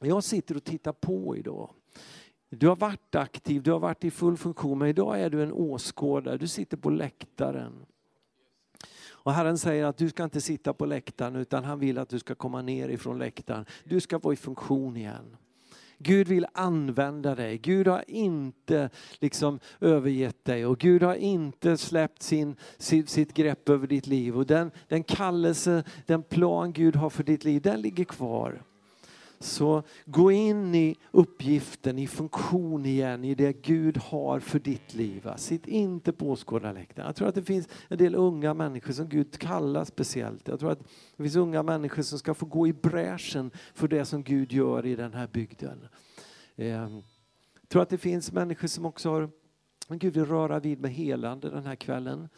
Jag 0.01 0.24
sitter 0.24 0.57
och 0.57 0.64
tittar 0.64 0.92
på 0.92 1.36
idag. 1.36 1.70
Du 2.51 2.68
har 2.68 2.76
varit 2.76 3.14
aktiv, 3.14 3.62
du 3.62 3.72
har 3.72 3.78
varit 3.78 4.05
i 4.05 4.11
full 4.11 4.36
funktion, 4.36 4.78
men 4.78 4.88
idag 4.88 5.20
är 5.20 5.30
du 5.30 5.42
en 5.42 5.53
åskådare. 5.53 6.38
Du 6.38 6.49
sitter 6.49 6.76
på 6.76 6.90
läktaren. 6.90 7.72
Och 9.11 9.32
Herren 9.32 9.59
säger 9.59 9.84
att 9.84 9.96
du 9.96 10.09
ska 10.09 10.24
inte 10.24 10.40
sitta 10.40 10.72
på 10.72 10.86
läktaren 10.86 11.36
utan 11.36 11.64
han 11.64 11.78
vill 11.78 11.99
att 11.99 12.09
du 12.09 12.18
ska 12.18 12.34
komma 12.34 12.62
ner 12.62 12.88
ifrån 12.88 13.18
läktaren. 13.18 13.64
Du 13.84 14.01
ska 14.01 14.18
vara 14.18 14.34
i 14.34 14.36
funktion 14.36 14.96
igen. 14.96 15.36
Gud 15.99 16.28
vill 16.28 16.46
använda 16.53 17.34
dig. 17.34 17.59
Gud 17.59 17.88
har 17.88 18.05
inte 18.07 18.90
liksom 19.18 19.61
övergett 19.80 20.44
dig 20.44 20.66
och 20.66 20.78
Gud 20.78 21.03
har 21.03 21.14
inte 21.14 21.76
släppt 21.76 22.22
sin, 22.22 22.57
sitt, 22.78 23.09
sitt 23.09 23.34
grepp 23.34 23.68
över 23.68 23.86
ditt 23.86 24.07
liv. 24.07 24.36
Och 24.36 24.46
den, 24.46 24.70
den 24.88 25.03
kallelse, 25.03 25.84
den 26.07 26.22
plan 26.22 26.72
Gud 26.72 26.96
har 26.96 27.11
för 27.11 27.22
ditt 27.22 27.44
liv, 27.44 27.62
den 27.62 27.80
ligger 27.80 28.05
kvar. 28.05 28.62
Så 29.41 29.82
gå 30.05 30.32
in 30.32 30.74
i 30.74 30.97
uppgiften, 31.11 31.99
i 31.99 32.07
funktion 32.07 32.86
igen, 32.86 33.24
i 33.24 33.34
det 33.34 33.53
Gud 33.53 33.97
har 33.97 34.41
för 34.41 34.59
ditt 34.59 34.95
liv. 34.95 35.24
Va? 35.24 35.36
Sitt 35.36 35.66
inte 35.66 36.12
på 36.12 36.30
åskådarläktaren. 36.30 37.07
Jag 37.07 37.16
tror 37.16 37.28
att 37.28 37.34
det 37.34 37.43
finns 37.43 37.68
en 37.89 37.99
del 37.99 38.14
unga 38.14 38.55
människor 38.55 38.93
som 38.93 39.09
Gud 39.09 39.39
kallar 39.39 39.84
speciellt. 39.84 40.49
Jag 40.49 40.61
tror 40.61 40.72
att 40.72 40.80
det 41.16 41.22
finns 41.22 41.36
unga 41.36 41.62
människor 41.62 42.03
som 42.03 42.18
ska 42.18 42.34
få 42.34 42.47
gå 42.47 42.66
i 42.66 42.72
bräschen 42.72 43.51
för 43.74 43.89
det 43.89 44.05
som 44.05 44.22
Gud 44.22 44.53
gör 44.53 44.86
i 44.86 44.97
den 44.97 45.14
här 45.14 45.26
bygden. 45.26 45.89
Ehm, 46.57 47.03
jag 47.61 47.68
tror 47.68 47.82
att 47.82 47.91
det 47.91 47.99
finns 47.99 48.32
människor 48.32 48.68
som 48.68 48.86
också 48.86 49.11
har 49.11 49.30
Gud 49.89 50.14
vill 50.14 50.24
röra 50.24 50.61
vid 50.61 50.80
med 50.80 50.91
helande 50.91 51.51
den 51.51 51.66
här 51.66 51.74
kvällen. 51.74 52.28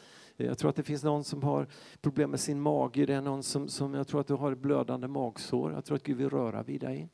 Jag 0.45 0.59
tror 0.59 0.71
att 0.71 0.77
det 0.77 0.83
finns 0.83 1.05
någon 1.05 1.25
som 1.25 1.43
har 1.43 1.67
problem 2.01 2.31
med 2.31 2.41
sin 2.41 2.61
mage. 2.61 3.07
Det 3.07 3.15
är 3.15 3.21
någon 3.21 3.43
som, 3.43 3.69
som 3.69 3.95
jag 3.95 4.09
tror 4.09 4.21
att 4.21 4.27
du 4.27 4.35
har 4.35 4.55
blödande 4.55 5.09
magsår. 5.09 5.73
Jag 5.73 5.85
tror 5.85 5.97
att 5.97 6.03
Gud 6.03 6.17
vill 6.17 6.31
röra 6.31 6.63
vid 6.63 6.81
dig. 6.81 7.09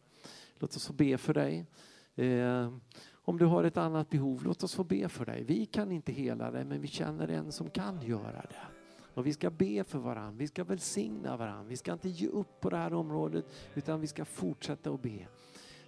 Låt 0.59 0.77
oss 0.77 0.87
få 0.87 0.93
be 0.93 1.18
för 1.18 1.35
dig. 1.35 1.66
Eh, 2.14 2.72
om 3.12 3.39
du 3.39 3.45
har 3.45 3.64
ett 3.64 3.77
annat 3.77 4.11
behov, 4.11 4.43
låt 4.45 4.62
oss 4.62 4.74
få 4.74 4.85
be 4.85 5.09
för 5.09 5.24
dig. 5.24 5.45
Vi 5.45 5.66
kan 5.66 5.93
inte 5.93 6.12
hela 6.12 6.51
dig, 6.51 6.64
men 6.64 6.81
vi 6.81 6.89
känner 6.89 7.29
en 7.29 7.53
som 7.53 7.70
kan 7.70 8.03
göra 8.03 8.41
det. 8.41 8.66
Och 9.14 9.27
vi 9.27 9.33
ska 9.33 9.51
be 9.51 9.85
för 9.85 9.99
varandra, 9.99 10.39
vi 10.39 10.47
ska 10.47 10.64
välsigna 10.64 11.37
varandra. 11.37 11.64
Vi 11.68 11.77
ska 11.77 11.93
inte 11.93 12.09
ge 12.09 12.29
upp 12.29 12.61
på 12.61 12.70
det 12.70 12.77
här 12.77 12.95
området, 12.95 13.45
utan 13.74 14.01
vi 14.01 14.07
ska 14.07 14.24
fortsätta 14.24 14.91
att 14.91 15.03
be. 15.03 15.27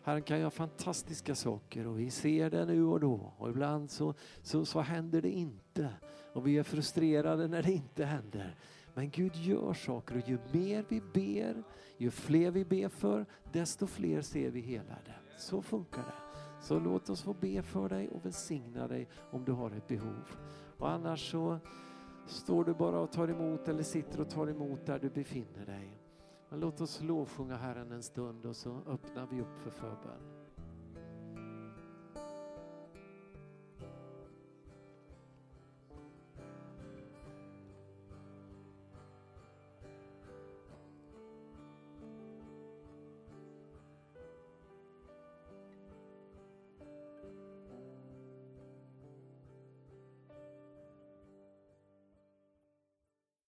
Herren 0.02 0.22
kan 0.22 0.40
göra 0.40 0.50
fantastiska 0.50 1.34
saker 1.34 1.86
och 1.86 1.98
vi 1.98 2.10
ser 2.10 2.50
det 2.50 2.64
nu 2.64 2.84
och 2.84 3.00
då. 3.00 3.32
Och 3.38 3.48
ibland 3.48 3.90
så, 3.90 4.14
så, 4.42 4.64
så 4.64 4.80
händer 4.80 5.22
det 5.22 5.30
inte. 5.30 5.90
Och 6.38 6.46
vi 6.46 6.58
är 6.58 6.62
frustrerade 6.62 7.48
när 7.48 7.62
det 7.62 7.72
inte 7.72 8.04
händer. 8.04 8.56
Men 8.94 9.10
Gud 9.10 9.36
gör 9.36 9.72
saker 9.72 10.16
och 10.16 10.28
ju 10.28 10.38
mer 10.52 10.84
vi 10.88 11.00
ber, 11.00 11.62
ju 11.96 12.10
fler 12.10 12.50
vi 12.50 12.64
ber 12.64 12.88
för, 12.88 13.26
desto 13.52 13.86
fler 13.86 14.20
ser 14.20 14.50
vi 14.50 14.60
helade. 14.60 15.14
Så 15.38 15.62
funkar 15.62 16.02
det. 16.02 16.38
Så 16.60 16.78
låt 16.78 17.10
oss 17.10 17.22
få 17.22 17.32
be 17.32 17.62
för 17.62 17.88
dig 17.88 18.08
och 18.08 18.24
välsigna 18.24 18.88
dig 18.88 19.08
om 19.30 19.44
du 19.44 19.52
har 19.52 19.70
ett 19.70 19.88
behov. 19.88 20.24
Och 20.76 20.90
annars 20.90 21.30
så 21.30 21.58
står 22.26 22.64
du 22.64 22.74
bara 22.74 23.00
och 23.00 23.12
tar 23.12 23.28
emot 23.28 23.68
eller 23.68 23.82
sitter 23.82 24.20
och 24.20 24.30
tar 24.30 24.46
emot 24.46 24.86
där 24.86 24.98
du 24.98 25.10
befinner 25.10 25.66
dig. 25.66 25.98
Men 26.48 26.60
låt 26.60 26.80
oss 26.80 27.02
lovsjunga 27.02 27.56
Herren 27.56 27.92
en 27.92 28.02
stund 28.02 28.46
och 28.46 28.56
så 28.56 28.80
öppnar 28.86 29.26
vi 29.30 29.40
upp 29.40 29.58
för 29.58 29.70
förbön. 29.70 30.37